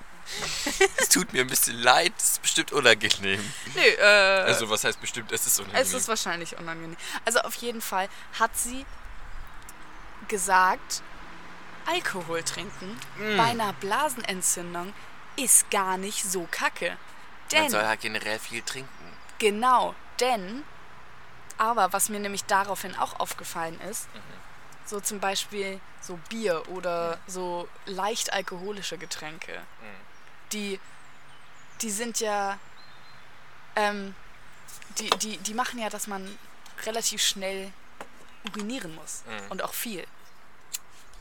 Es 0.96 1.10
tut 1.10 1.32
mir 1.34 1.42
ein 1.42 1.46
bisschen 1.48 1.78
leid, 1.78 2.12
es 2.16 2.32
ist 2.32 2.42
bestimmt 2.42 2.72
unangenehm. 2.72 3.52
Nee, 3.74 3.88
äh, 3.98 4.42
Also, 4.46 4.68
was 4.70 4.82
heißt 4.84 4.98
bestimmt, 5.00 5.30
es 5.32 5.46
ist 5.46 5.58
unangenehm. 5.60 5.82
es 5.82 5.92
ist 5.92 6.08
wahrscheinlich 6.08 6.56
unangenehm. 6.58 6.96
Also 7.26 7.40
auf 7.40 7.54
jeden 7.56 7.82
Fall 7.82 8.08
hat 8.38 8.56
sie 8.56 8.86
gesagt, 10.28 11.02
Alkohol 11.86 12.42
trinken 12.42 12.98
Mm. 13.18 13.36
bei 13.36 13.44
einer 13.44 13.72
Blasenentzündung 13.74 14.94
ist 15.36 15.70
gar 15.70 15.98
nicht 15.98 16.24
so 16.24 16.48
kacke. 16.50 16.88
Man 16.88 16.96
Denn 17.52 17.70
soll 17.70 17.84
halt 17.84 18.00
generell 18.00 18.38
viel 18.38 18.62
trinken. 18.62 18.88
Genau, 19.38 19.94
denn, 20.20 20.62
aber 21.58 21.92
was 21.92 22.08
mir 22.08 22.20
nämlich 22.20 22.44
daraufhin 22.44 22.96
auch 22.96 23.18
aufgefallen 23.20 23.80
ist, 23.82 24.08
so 24.86 25.00
zum 25.00 25.20
Beispiel 25.20 25.80
so 26.00 26.16
Bier 26.28 26.68
oder 26.68 27.18
so 27.26 27.68
leicht 27.86 28.32
alkoholische 28.32 28.98
Getränke, 28.98 29.62
die, 30.52 30.78
die 31.80 31.90
sind 31.90 32.20
ja, 32.20 32.58
ähm, 33.76 34.14
die, 34.98 35.10
die, 35.10 35.38
die 35.38 35.54
machen 35.54 35.78
ja, 35.78 35.88
dass 35.88 36.06
man 36.06 36.38
relativ 36.84 37.22
schnell 37.22 37.72
urinieren 38.50 38.94
muss 38.94 39.22
Mhm. 39.26 39.50
und 39.50 39.62
auch 39.62 39.72
viel. 39.74 40.06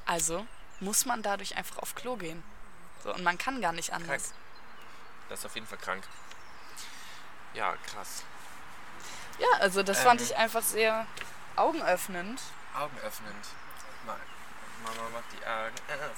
Also 0.06 0.46
muss 0.82 1.06
man 1.06 1.22
dadurch 1.22 1.56
einfach 1.56 1.78
auf 1.78 1.96
Klo 1.96 2.18
gehen. 2.18 2.44
So, 3.04 3.14
und 3.14 3.24
man 3.24 3.38
kann 3.38 3.62
gar 3.62 3.72
nicht 3.72 3.94
anders. 3.94 4.24
Krank. 4.24 4.36
Das 5.30 5.40
ist 5.40 5.46
auf 5.46 5.56
jeden 5.56 5.68
Fall 5.68 5.78
krank. 5.78 6.04
Ja, 7.54 7.76
krass. 7.86 8.24
Ja, 9.40 9.48
also 9.60 9.84
das 9.84 10.00
fand 10.02 10.22
Ähm. 10.22 10.28
ich 10.28 10.38
einfach 10.38 10.62
sehr 10.62 11.06
augenöffnend. 11.56 12.40
Augen 12.78 12.98
öffnend. 13.06 13.46
Mal. 14.06 14.18
Mama 14.84 15.10
macht 15.14 15.26
die 15.32 15.46
Augen 15.46 15.76
auf. 16.10 16.18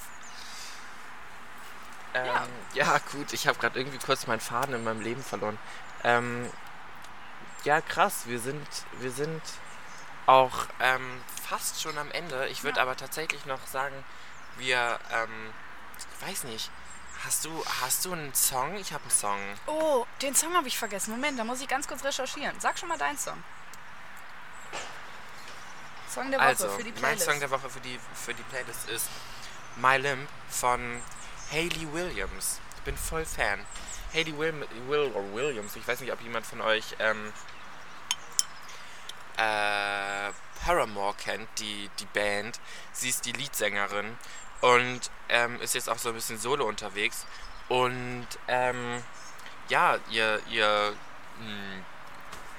Ähm, 2.14 2.26
Ja. 2.74 2.86
ja. 2.94 2.98
gut, 3.12 3.34
ich 3.34 3.48
habe 3.48 3.58
gerade 3.60 3.78
irgendwie 3.80 3.98
kurz 3.98 4.26
meinen 4.28 4.40
Faden 4.40 4.74
in 4.76 4.84
meinem 4.84 5.02
Leben 5.02 5.24
verloren. 5.24 5.58
Ähm, 6.04 6.50
ja, 7.64 7.82
krass, 7.82 8.24
wir 8.26 8.40
sind, 8.40 8.68
wir 9.00 9.12
sind 9.12 9.42
auch 10.26 10.68
ähm, 10.80 11.22
fast 11.48 11.82
schon 11.82 11.98
am 11.98 12.12
Ende. 12.12 12.48
Ich 12.48 12.64
würde 12.64 12.78
Ja. 12.78 12.84
aber 12.84 12.96
tatsächlich 12.96 13.46
noch 13.46 13.66
sagen, 13.68 14.04
wir, 14.58 15.00
ähm, 15.12 15.54
weiß 16.28 16.46
nicht, 16.46 16.72
hast 17.26 17.46
du, 17.46 17.64
hast 17.82 18.06
du 18.06 18.14
einen 18.14 18.34
Song? 18.34 18.76
Ich 18.78 18.94
habe 18.94 19.04
einen 19.04 19.12
Song. 19.12 19.40
Oh, 19.68 20.06
den 20.22 20.36
Song 20.36 20.54
habe 20.54 20.68
ich 20.68 20.78
vergessen. 20.78 21.12
Moment, 21.12 21.38
da 21.40 21.44
muss 21.44 21.62
ich 21.62 21.68
ganz 21.68 21.88
kurz 21.88 22.04
recherchieren. 22.04 22.60
Sag 22.60 22.78
schon 22.78 22.90
mal 22.90 22.98
deinen 22.98 23.18
Song. 23.18 23.42
Song 26.10 26.32
der 26.32 26.40
Woche 26.40 26.48
Also, 26.48 26.70
für 26.70 26.84
die 26.84 26.92
mein 26.92 27.02
Playlist. 27.02 27.26
Song 27.26 27.40
der 27.40 27.52
Woche 27.52 27.70
für 27.70 27.80
die, 27.82 28.00
für 28.14 28.34
die 28.34 28.44
Playlist 28.44 28.90
ist 28.90 29.08
My 29.76 29.98
Limb 29.98 30.30
von 30.50 31.02
Hayley 31.52 31.92
Williams. 31.92 32.60
Ich 32.78 32.82
bin 32.84 32.96
voll 32.98 33.26
Fan. 33.26 33.66
Hayley 34.14 34.38
Will, 34.38 34.66
Will 34.88 35.12
or 35.14 35.34
Williams, 35.34 35.76
ich 35.76 35.86
weiß 35.86 36.00
nicht, 36.00 36.14
ob 36.14 36.22
jemand 36.22 36.46
von 36.46 36.62
euch 36.62 36.96
ähm, 37.00 37.34
äh, 39.36 40.32
Paramore 40.64 41.14
kennt, 41.16 41.50
die, 41.60 41.90
die 42.00 42.06
Band. 42.06 42.62
Sie 42.94 43.10
ist 43.10 43.26
die 43.26 43.34
Leadsängerin 43.34 44.18
und 44.66 45.12
ähm, 45.30 45.62
ist 45.62 45.76
jetzt 45.76 45.90
auch 45.90 46.00
so 46.00 46.10
ein 46.10 46.16
bisschen 46.16 46.40
solo 46.40 46.66
unterwegs. 46.66 47.26
Und 47.70 48.28
ähm, 48.48 49.04
ja, 49.70 49.98
ihr, 50.10 50.42
ihr, 50.50 50.94
mh, 51.40 51.84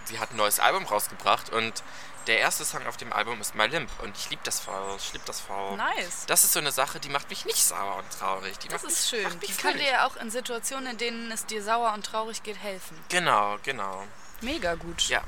sie 0.04 0.18
hat 0.18 0.30
ein 0.32 0.36
neues 0.36 0.60
Album 0.60 0.84
rausgebracht 0.84 1.50
und 1.50 1.82
der 2.28 2.38
erste 2.38 2.64
Song 2.64 2.84
auf 2.86 2.96
dem 2.96 3.12
Album 3.12 3.40
ist 3.40 3.54
My 3.54 3.66
Limp 3.66 3.88
und 4.02 4.16
ich 4.16 4.30
liebe 4.30 4.42
das 4.44 4.60
voll, 4.60 4.96
ich 4.98 5.12
liebe 5.12 5.24
das 5.26 5.40
voll. 5.40 5.76
Nice. 5.76 6.26
Das 6.26 6.44
ist 6.44 6.52
so 6.52 6.58
eine 6.58 6.72
Sache, 6.72 6.98
die 6.98 7.08
macht 7.08 7.28
mich 7.30 7.44
nicht 7.44 7.64
sauer 7.64 7.96
und 7.96 8.10
traurig. 8.18 8.58
Die 8.58 8.68
Das 8.68 8.82
ist 8.84 9.12
mich, 9.12 9.22
schön. 9.22 9.40
Die 9.40 9.52
kann 9.52 9.74
dir 9.76 9.90
ja 9.90 10.06
auch 10.06 10.16
in 10.16 10.30
Situationen, 10.30 10.92
in 10.92 10.98
denen 10.98 11.30
es 11.32 11.46
dir 11.46 11.62
sauer 11.62 11.92
und 11.92 12.04
traurig 12.04 12.42
geht, 12.42 12.58
helfen. 12.58 12.96
Genau, 13.08 13.56
genau. 13.62 14.04
Mega 14.40 14.74
gut. 14.74 15.08
Ja. 15.08 15.22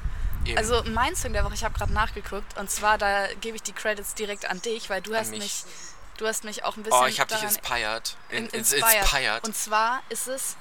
Eben. 0.45 0.59
Also 0.59 0.83
mein 0.85 1.15
Song 1.17 1.33
der 1.33 1.45
Woche, 1.45 1.55
ich 1.55 1.65
habe 1.65 1.77
gerade 1.77 1.93
nachgeguckt 1.93 2.57
und 2.57 2.71
zwar 2.71 2.99
da 2.99 3.27
gebe 3.41 3.57
ich 3.57 3.63
die 3.63 3.73
Credits 3.73 4.15
direkt 4.15 4.49
an 4.49 4.61
dich, 4.63 4.91
weil 4.91 5.03
du 5.03 5.15
hast 5.15 5.31
mich. 5.31 5.41
mich, 5.41 5.65
du 6.19 6.27
hast 6.27 6.45
mich 6.45 6.65
auch 6.65 6.77
ein 6.77 6.83
bisschen 6.83 7.01
oh, 7.01 7.07
ich 7.07 7.19
habe 7.21 7.33
dich 7.35 7.43
inspired. 7.43 8.17
In, 8.29 8.47
in- 8.47 8.51
ins- 8.51 8.73
inspired. 8.73 9.01
inspired. 9.03 9.45
Und 9.45 9.57
zwar 9.57 10.03
ist 10.11 10.29
es, 10.29 10.57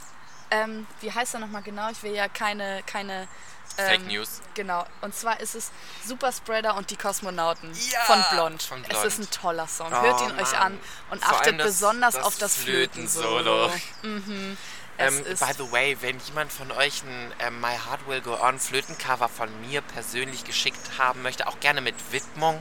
ähm, 0.52 0.88
wie 1.02 1.12
heißt 1.12 1.34
er 1.34 1.42
nochmal 1.42 1.62
genau? 1.64 1.90
Ich 1.92 2.02
will 2.04 2.14
ja 2.14 2.28
keine, 2.30 2.82
keine 2.88 3.28
Fake 3.76 4.00
ähm, 4.00 4.08
News. 4.08 4.42
Genau. 4.54 4.86
Und 5.02 5.14
zwar 5.14 5.40
ist 5.42 5.54
es 5.56 5.72
Superspreader 6.06 6.76
und 6.76 6.90
die 6.90 6.96
Kosmonauten 6.96 7.72
Ja, 7.92 8.00
von, 8.06 8.24
Blond. 8.32 8.64
von 8.64 8.82
Es 8.84 8.88
Blond. 8.90 9.06
ist 9.06 9.20
ein 9.20 9.30
toller 9.32 9.68
Song. 9.68 9.92
Oh, 9.92 10.02
Hört 10.02 10.22
ihn 10.22 10.32
euch 10.40 10.54
Mann. 10.54 10.62
an 10.62 10.80
und 11.12 11.24
Vor 11.24 11.36
achtet 11.38 11.60
das- 11.60 11.68
besonders 11.68 12.16
das 12.16 12.24
auf 12.26 12.38
das 12.38 12.56
Flötensolo. 12.56 13.70
Mhm. 14.04 14.58
Es 15.00 15.14
Ähm, 15.14 15.24
by 15.26 15.54
the 15.64 15.72
way, 15.72 15.96
wenn 16.02 16.18
jemand 16.22 16.52
von 16.52 16.72
euch 16.72 17.04
ein 17.04 17.34
ähm, 17.40 17.62
My 17.62 17.74
Heart 17.78 18.08
Will 18.08 18.22
Go 18.22 18.34
On 18.42 18.58
Flötencover 18.60 19.30
von 19.30 19.50
mir 19.62 19.82
persönlich 19.82 20.44
geschickt 20.44 20.98
haben 20.98 21.22
möchte, 21.22 21.46
auch 21.48 21.60
gerne 21.60 21.82
mit 21.82 21.94
Widmung, 22.12 22.60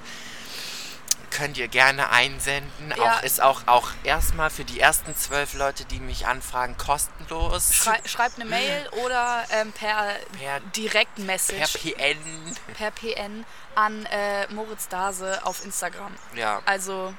könnt 1.31 1.57
ihr 1.59 1.69
gerne 1.69 2.11
einsenden. 2.11 2.95
Ja. 2.97 3.19
Auch, 3.19 3.23
ist 3.23 3.43
auch, 3.43 3.63
auch 3.67 3.89
erstmal 4.05 4.51
für 4.51 4.65
die 4.65 4.81
ersten 4.81 5.15
zwölf 5.17 5.55
Leute, 5.55 5.85
die 5.85 6.01
mich 6.01 6.27
anfragen, 6.27 6.77
kostenlos. 6.77 7.75
Schrei 7.75 8.01
schreibt 8.05 8.37
eine 8.41 8.45
Mail 8.49 8.89
oder 9.05 9.45
ähm, 9.51 9.73
per, 9.73 10.15
Per- 10.39 10.61
Direktmessage 10.77 11.79
per 11.79 11.93
PN. 11.93 12.57
per 12.77 12.91
PN 12.91 13.45
an 13.75 14.07
äh, 14.07 14.47
Moritz 14.53 14.89
Dase 14.89 15.45
auf 15.45 15.65
Instagram. 15.65 16.15
Ja, 16.35 16.63
Also 16.65 17.13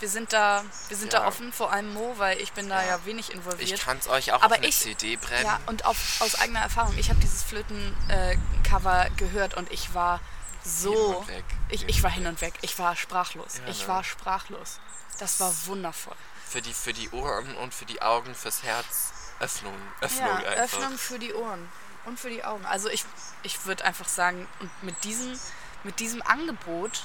wir 0.00 0.08
sind 0.08 0.32
da, 0.32 0.64
wir 0.88 0.96
sind 0.96 1.12
da 1.12 1.22
Ja. 1.22 1.26
offen, 1.26 1.52
vor 1.52 1.72
allem 1.72 1.92
Mo, 1.92 2.14
weil 2.18 2.38
ich 2.40 2.52
bin 2.52 2.68
da 2.68 2.80
ja, 2.82 2.88
Ja. 2.90 3.04
wenig 3.04 3.30
ich 3.30 3.34
involviert. 3.34 3.80
kann 3.84 3.98
es 3.98 4.08
euch 4.08 4.32
auch 4.32 4.42
Aber 4.42 4.54
auf 4.54 4.58
eine 4.60 4.68
ich- 4.68 4.78
CD 4.78 5.16
brennen. 5.16 5.44
Ja, 5.44 5.58
und 5.66 5.84
auf, 5.84 5.96
aus 6.20 6.36
eigener 6.36 6.60
Erfahrung, 6.60 6.96
ich 6.96 7.10
habe 7.10 7.18
dieses 7.20 7.42
Flöten-Cover 7.42 9.08
gehört 9.16 9.54
und 9.54 9.70
ich 9.72 9.94
war 9.94 10.20
so. 10.68 11.26
Ich, 11.68 11.88
ich 11.88 12.02
war 12.02 12.10
hin 12.10 12.26
und 12.26 12.40
weg. 12.40 12.54
Ich 12.62 12.78
war 12.78 12.94
sprachlos. 12.96 13.60
Ja, 13.64 13.70
ich 13.70 13.82
ne? 13.82 13.88
war 13.88 14.04
sprachlos. 14.04 14.80
Das 15.18 15.40
war 15.40 15.52
wundervoll. 15.66 16.16
Für 16.48 16.62
die, 16.62 16.72
für 16.72 16.92
die 16.92 17.10
Ohren 17.10 17.56
und 17.56 17.74
für 17.74 17.84
die 17.84 18.00
Augen, 18.02 18.34
fürs 18.34 18.62
Herz. 18.62 19.12
Öffnung. 19.40 19.74
Öffnung 20.00 20.26
Ja, 20.26 20.36
einfach. 20.36 20.78
Öffnung 20.78 20.98
für 20.98 21.18
die 21.18 21.32
Ohren 21.34 21.68
und 22.06 22.18
für 22.18 22.30
die 22.30 22.44
Augen. 22.44 22.64
Also 22.66 22.88
ich, 22.88 23.04
ich 23.42 23.66
würde 23.66 23.84
einfach 23.84 24.08
sagen, 24.08 24.48
und 24.60 24.70
mit 24.82 25.04
diesem, 25.04 25.38
mit 25.84 26.00
diesem 26.00 26.22
Angebot 26.22 27.02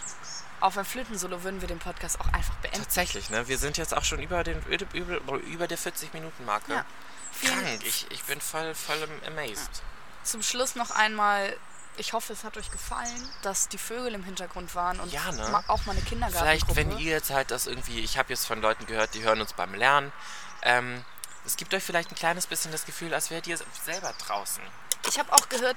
auf 0.59 0.78
ein 0.78 0.86
Flötensolo 0.86 1.43
würden 1.43 1.61
wir 1.61 1.68
den 1.68 1.80
Podcast 1.80 2.20
auch 2.22 2.28
einfach 2.34 2.55
beenden. 2.55 2.82
Tatsächlich, 2.82 3.30
ne? 3.30 3.47
Wir 3.47 3.57
sind 3.57 3.78
jetzt 3.78 3.93
auch 3.93 4.03
schon 4.03 4.20
über, 4.20 4.43
den, 4.43 4.61
über, 4.93 5.36
über 5.39 5.68
der 5.68 5.78
40-Minuten-Marke. 5.78 6.74
Ja. 6.74 6.86
Vielen- 7.34 7.59
Krank. 7.59 7.84
Ich, 7.84 8.07
ich 8.11 8.24
bin 8.24 8.39
voll, 8.39 8.74
voll 8.74 9.07
amazed. 9.28 9.82
Zum 10.24 10.41
Schluss 10.41 10.76
noch 10.76 10.91
einmal, 10.91 11.57
ich 11.97 12.13
hoffe, 12.13 12.33
es 12.33 12.43
hat 12.43 12.57
euch 12.57 12.71
gefallen, 12.71 13.29
dass 13.41 13.67
die 13.69 13.77
Vögel 13.77 14.13
im 14.13 14.23
Hintergrund 14.23 14.73
waren 14.75 14.99
und 14.99 15.11
Ja, 15.11 15.31
ne? 15.31 15.63
auch 15.67 15.85
mal 15.85 15.93
eine 15.93 16.01
Kindergartengruppe. 16.01 16.73
Vielleicht, 16.73 16.75
wenn 16.75 16.97
ihr 16.99 17.11
jetzt 17.11 17.31
halt 17.31 17.51
das 17.51 17.67
irgendwie, 17.67 17.99
ich 17.99 18.17
habe 18.17 18.29
jetzt 18.29 18.45
von 18.45 18.61
Leuten 18.61 18.85
gehört, 18.85 19.13
die 19.13 19.23
hören 19.23 19.41
uns 19.41 19.53
beim 19.53 19.73
Lernen. 19.73 20.11
Ähm, 20.63 21.03
es 21.45 21.57
gibt 21.57 21.73
euch 21.73 21.83
vielleicht 21.83 22.11
ein 22.11 22.15
kleines 22.15 22.47
bisschen 22.47 22.71
das 22.71 22.85
Gefühl, 22.85 23.13
als 23.13 23.29
wärt 23.29 23.47
ihr 23.47 23.57
selber 23.83 24.13
draußen. 24.25 24.63
Ich 25.09 25.19
habe 25.19 25.31
auch 25.33 25.49
gehört, 25.49 25.75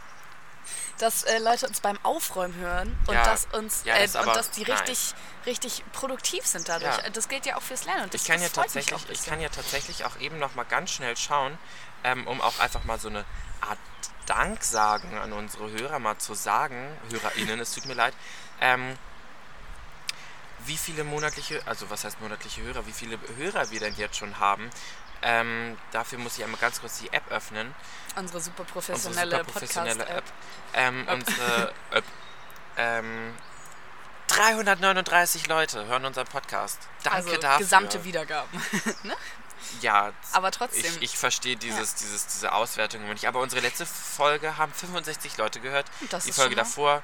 dass 0.98 1.24
äh, 1.24 1.38
Leute 1.38 1.66
uns 1.66 1.80
beim 1.80 1.98
Aufräumen 2.02 2.54
hören 2.54 2.96
und 3.06 3.14
Ja, 3.14 3.24
dass 3.24 3.46
uns 3.52 3.82
ja, 3.84 3.94
äh, 3.94 4.02
das 4.02 4.14
ist 4.14 4.26
und 4.26 4.34
dass 4.34 4.50
die 4.50 4.62
richtig, 4.62 5.14
richtig 5.44 5.84
produktiv 5.92 6.46
sind 6.46 6.68
dadurch. 6.68 6.96
Ja. 6.98 7.10
Das 7.10 7.28
gilt 7.28 7.46
ja 7.46 7.56
auch 7.56 7.62
fürs 7.62 7.84
Lernen. 7.84 8.04
Und 8.04 8.14
das, 8.14 8.22
Ich 8.22 8.28
kann, 8.28 8.40
ja 8.40 8.48
tatsächlich, 8.48 9.10
ich 9.10 9.24
kann 9.24 9.40
ja 9.40 9.48
tatsächlich 9.48 10.04
auch 10.04 10.18
eben 10.18 10.38
noch 10.38 10.54
mal 10.54 10.64
ganz 10.64 10.90
schnell 10.90 11.16
schauen, 11.16 11.58
ähm, 12.06 12.26
um 12.26 12.40
auch 12.40 12.58
einfach 12.60 12.84
mal 12.84 12.98
so 12.98 13.08
eine 13.08 13.24
Art 13.60 13.78
Dank 14.26 14.62
sagen 14.62 15.18
an 15.18 15.32
unsere 15.32 15.70
Hörer 15.70 15.98
mal 15.98 16.18
zu 16.18 16.34
sagen, 16.34 16.88
HörerInnen, 17.10 17.60
es 17.60 17.74
tut 17.74 17.86
mir 17.86 17.94
leid, 17.94 18.14
ähm, 18.60 18.96
wie 20.64 20.76
viele 20.76 21.04
monatliche, 21.04 21.62
also 21.66 21.90
was 21.90 22.04
heißt 22.04 22.20
monatliche 22.20 22.62
Hörer, 22.62 22.86
wie 22.86 22.92
viele 22.92 23.18
Hörer 23.36 23.70
wir 23.70 23.80
denn 23.80 23.94
jetzt 23.96 24.16
schon 24.16 24.38
haben. 24.38 24.70
Ähm, 25.22 25.76
dafür 25.92 26.18
muss 26.18 26.38
ich 26.38 26.44
einmal 26.44 26.60
ganz 26.60 26.80
kurz 26.80 26.98
die 26.98 27.12
App 27.12 27.30
öffnen. 27.30 27.74
Unsere 28.16 28.40
super 28.40 28.62
Unsere 28.62 28.72
professionelle 28.72 29.30
super 29.38 29.44
professionelle 29.44 30.04
Podcast-App. 30.04 30.24
Ähm, 30.74 31.08
unsere 31.08 31.72
App. 31.90 32.04
Ähm, 32.76 33.34
339 34.28 35.46
Leute 35.46 35.86
hören 35.86 36.04
unseren 36.04 36.26
Podcast. 36.26 36.78
Danke 37.02 37.16
Also 37.16 37.36
dafür. 37.36 37.58
gesamte 37.58 38.04
Wiedergaben. 38.04 38.62
Ja, 39.80 40.12
Aber 40.32 40.50
trotzdem. 40.50 40.84
ich, 41.00 41.02
ich 41.02 41.18
verstehe 41.18 41.56
dieses, 41.56 41.94
dieses, 41.94 42.26
diese 42.26 42.52
Auswertung 42.52 43.06
nicht. 43.08 43.26
Aber 43.26 43.40
unsere 43.40 43.60
letzte 43.62 43.86
Folge 43.86 44.56
haben 44.56 44.72
65 44.72 45.36
Leute 45.36 45.60
gehört. 45.60 45.86
Das 46.10 46.24
die 46.24 46.32
Folge 46.32 46.54
davor 46.54 47.02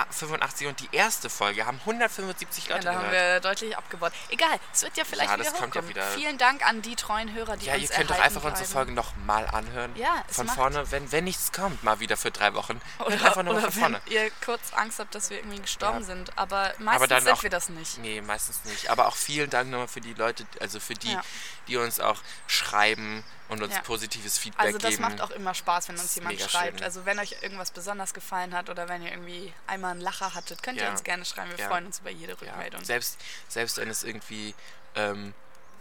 ah, 0.00 0.06
85 0.10 0.66
und 0.66 0.80
die 0.80 0.88
erste 0.92 1.28
Folge 1.30 1.66
haben 1.66 1.78
175 1.80 2.66
ja, 2.66 2.74
Leute 2.74 2.86
da 2.86 2.94
haben 2.94 3.10
gehört. 3.10 3.34
wir 3.34 3.40
deutlich 3.40 3.76
abgebaut. 3.76 4.12
Egal, 4.30 4.58
es 4.72 4.82
wird 4.82 4.96
ja 4.96 5.04
vielleicht 5.04 5.30
Ja, 5.30 5.38
wieder 5.38 5.50
kommt 5.52 5.74
ja 5.74 5.80
hochkommen. 5.82 5.88
wieder. 5.88 6.06
Vielen 6.08 6.38
Dank 6.38 6.64
an 6.66 6.82
die 6.82 6.96
treuen 6.96 7.32
Hörer, 7.34 7.56
die 7.56 7.66
Ja, 7.66 7.74
uns 7.74 7.82
ihr 7.82 7.88
könnt 7.88 8.10
doch 8.10 8.18
einfach 8.18 8.42
unsere 8.44 8.52
bleiben. 8.54 8.72
Folgen 8.72 8.94
nochmal 8.94 9.46
anhören. 9.46 9.94
Ja, 9.96 10.22
es 10.28 10.36
Von 10.36 10.46
macht- 10.46 10.56
vorne, 10.56 10.90
wenn, 10.90 11.10
wenn 11.12 11.24
nichts 11.24 11.52
kommt, 11.52 11.82
mal 11.84 12.00
wieder 12.00 12.16
für 12.16 12.30
drei 12.30 12.54
Wochen. 12.54 12.80
Oder, 13.00 13.14
einfach 13.14 13.42
nur 13.42 13.54
oder 13.54 13.62
von 13.70 13.74
wenn 13.74 13.80
vorne. 13.80 14.00
ihr 14.06 14.30
kurz 14.44 14.72
Angst 14.74 14.98
habt, 14.98 15.14
dass 15.14 15.30
wir 15.30 15.38
irgendwie 15.38 15.60
gestorben 15.60 16.00
Ja. 16.00 16.04
sind. 16.04 16.38
Aber 16.38 16.72
meistens 16.78 17.08
dann 17.08 17.22
sind 17.24 17.32
auch- 17.32 17.42
wir 17.42 17.50
das 17.50 17.68
nicht. 17.68 17.98
Nee, 17.98 18.20
meistens 18.20 18.64
nicht. 18.64 18.90
Aber 18.90 19.08
auch 19.08 19.16
vielen 19.16 19.50
Dank 19.50 19.70
nochmal 19.70 19.88
für 19.88 20.00
die 20.00 20.14
Leute, 20.14 20.46
also 20.60 20.80
für 20.80 20.94
die, 20.94 21.12
Ja. 21.12 21.22
die 21.66 21.76
uns 21.76 22.00
auch 22.00 22.20
schreiben 22.46 23.24
und 23.48 23.62
uns 23.62 23.74
Ja. 23.74 23.80
positives 23.82 24.38
Feedback 24.38 24.66
Also 24.66 24.78
das 24.78 24.90
geben. 24.90 25.02
macht 25.02 25.20
auch 25.20 25.30
immer 25.30 25.54
Spaß, 25.54 25.88
wenn 25.88 25.96
uns 25.98 26.14
jemand 26.14 26.40
schreibt. 26.40 26.78
schön. 26.78 26.84
Also 26.84 27.04
wenn 27.06 27.18
euch 27.18 27.36
irgendwas 27.42 27.70
besonders 27.70 28.14
gefallen 28.14 28.54
hat 28.54 28.68
oder 28.70 28.88
wenn 28.88 29.02
ihr 29.02 29.10
irgendwie 29.10 29.52
einmal 29.66 29.92
einen 29.92 30.00
Lacher 30.00 30.34
hattet, 30.34 30.62
könnt 30.62 30.76
ihr 30.78 30.84
Ja. 30.84 30.90
uns 30.90 31.02
gerne 31.04 31.24
schreiben. 31.24 31.50
Wir 31.52 31.58
Ja. 31.58 31.68
freuen 31.68 31.86
uns 31.86 31.98
über 32.00 32.10
jede 32.10 32.40
Rückmeldung. 32.40 32.84
selbst, 32.84 33.18
selbst 33.48 33.76
wenn 33.78 33.88
es 33.90 34.04
irgendwie 34.04 34.54
ähm, 34.94 35.32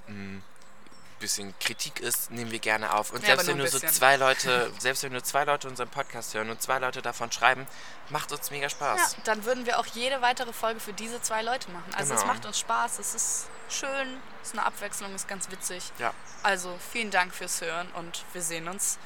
ein 0.07 0.43
bisschen 1.19 1.53
Kritik 1.59 1.99
ist, 1.99 2.31
nehmen 2.31 2.51
wir 2.51 2.59
gerne 2.59 2.93
auf. 2.93 3.11
Und 3.11 3.21
Ja, 3.21 3.27
selbst 3.29 3.47
wenn 3.47 3.57
nur 3.57 3.67
so 3.67 3.79
zwei 3.79 4.15
Leute, 4.17 4.71
selbst 4.79 5.03
wenn 5.03 5.11
nur 5.11 5.23
zwei 5.23 5.43
Leute 5.43 5.67
unseren 5.67 5.89
Podcast 5.89 6.33
hören 6.33 6.49
und 6.49 6.61
zwei 6.61 6.79
Leute 6.79 7.01
davon 7.01 7.31
schreiben, 7.31 7.67
macht 8.09 8.31
uns 8.31 8.51
mega 8.51 8.63
Ja, 8.63 8.69
Spaß. 8.69 9.17
dann 9.23 9.45
würden 9.45 9.65
wir 9.65 9.79
auch 9.79 9.85
jede 9.87 10.21
weitere 10.21 10.53
Folge 10.53 10.79
für 10.79 10.93
diese 10.93 11.21
zwei 11.21 11.41
Leute 11.41 11.69
machen. 11.71 11.93
Also 11.95 12.13
es 12.13 12.21
Genau. 12.21 12.33
macht 12.33 12.45
uns 12.45 12.59
Spaß, 12.59 12.99
es 12.99 13.15
ist 13.15 13.47
schön, 13.69 14.19
es 14.41 14.49
ist 14.49 14.53
eine 14.57 14.65
Abwechslung, 14.65 15.13
ist 15.15 15.27
ganz 15.27 15.49
witzig. 15.51 15.83
Ja. 15.99 16.13
Also 16.43 16.77
vielen 16.91 17.11
Dank 17.11 17.33
fürs 17.33 17.61
Hören 17.61 17.89
und 17.95 18.23
wir 18.33 18.41
sehen 18.41 18.67
uns 18.67 18.97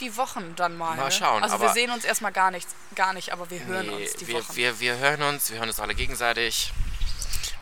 die 0.00 0.16
Wochen 0.16 0.54
dann 0.56 0.76
mal. 0.76 0.96
Mal 0.96 1.04
ne? 1.04 1.10
schauen, 1.12 1.42
Also 1.42 1.60
wir 1.60 1.70
sehen 1.70 1.90
uns 1.90 2.04
erstmal 2.04 2.32
gar 2.32 2.50
nicht, 2.50 2.68
gar 2.94 3.12
nicht, 3.12 3.32
aber 3.32 3.48
wir 3.50 3.64
hören 3.64 3.86
Nee, 3.86 4.04
uns 4.06 4.14
die 4.14 4.26
wir, 4.26 4.34
Wochen. 4.36 4.56
wir, 4.56 4.80
wir 4.80 4.98
hören 4.98 5.22
uns, 5.22 5.50
wir 5.50 5.58
hören 5.58 5.68
uns 5.68 5.80
alle 5.80 5.94
gegenseitig. 5.94 6.72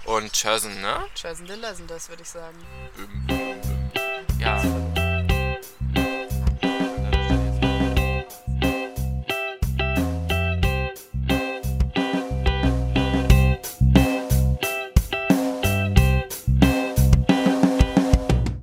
Und 0.05 0.33
tschössen, 0.33 0.81
ne? 0.81 1.07
Tschüss, 1.15 1.39
und 1.39 1.47
lösen 1.47 1.87
das, 1.87 2.09
würde 2.09 2.23
ich 2.23 2.29
sagen. 2.29 2.59
Ähm. 2.99 3.62
Yeah. 4.43 5.02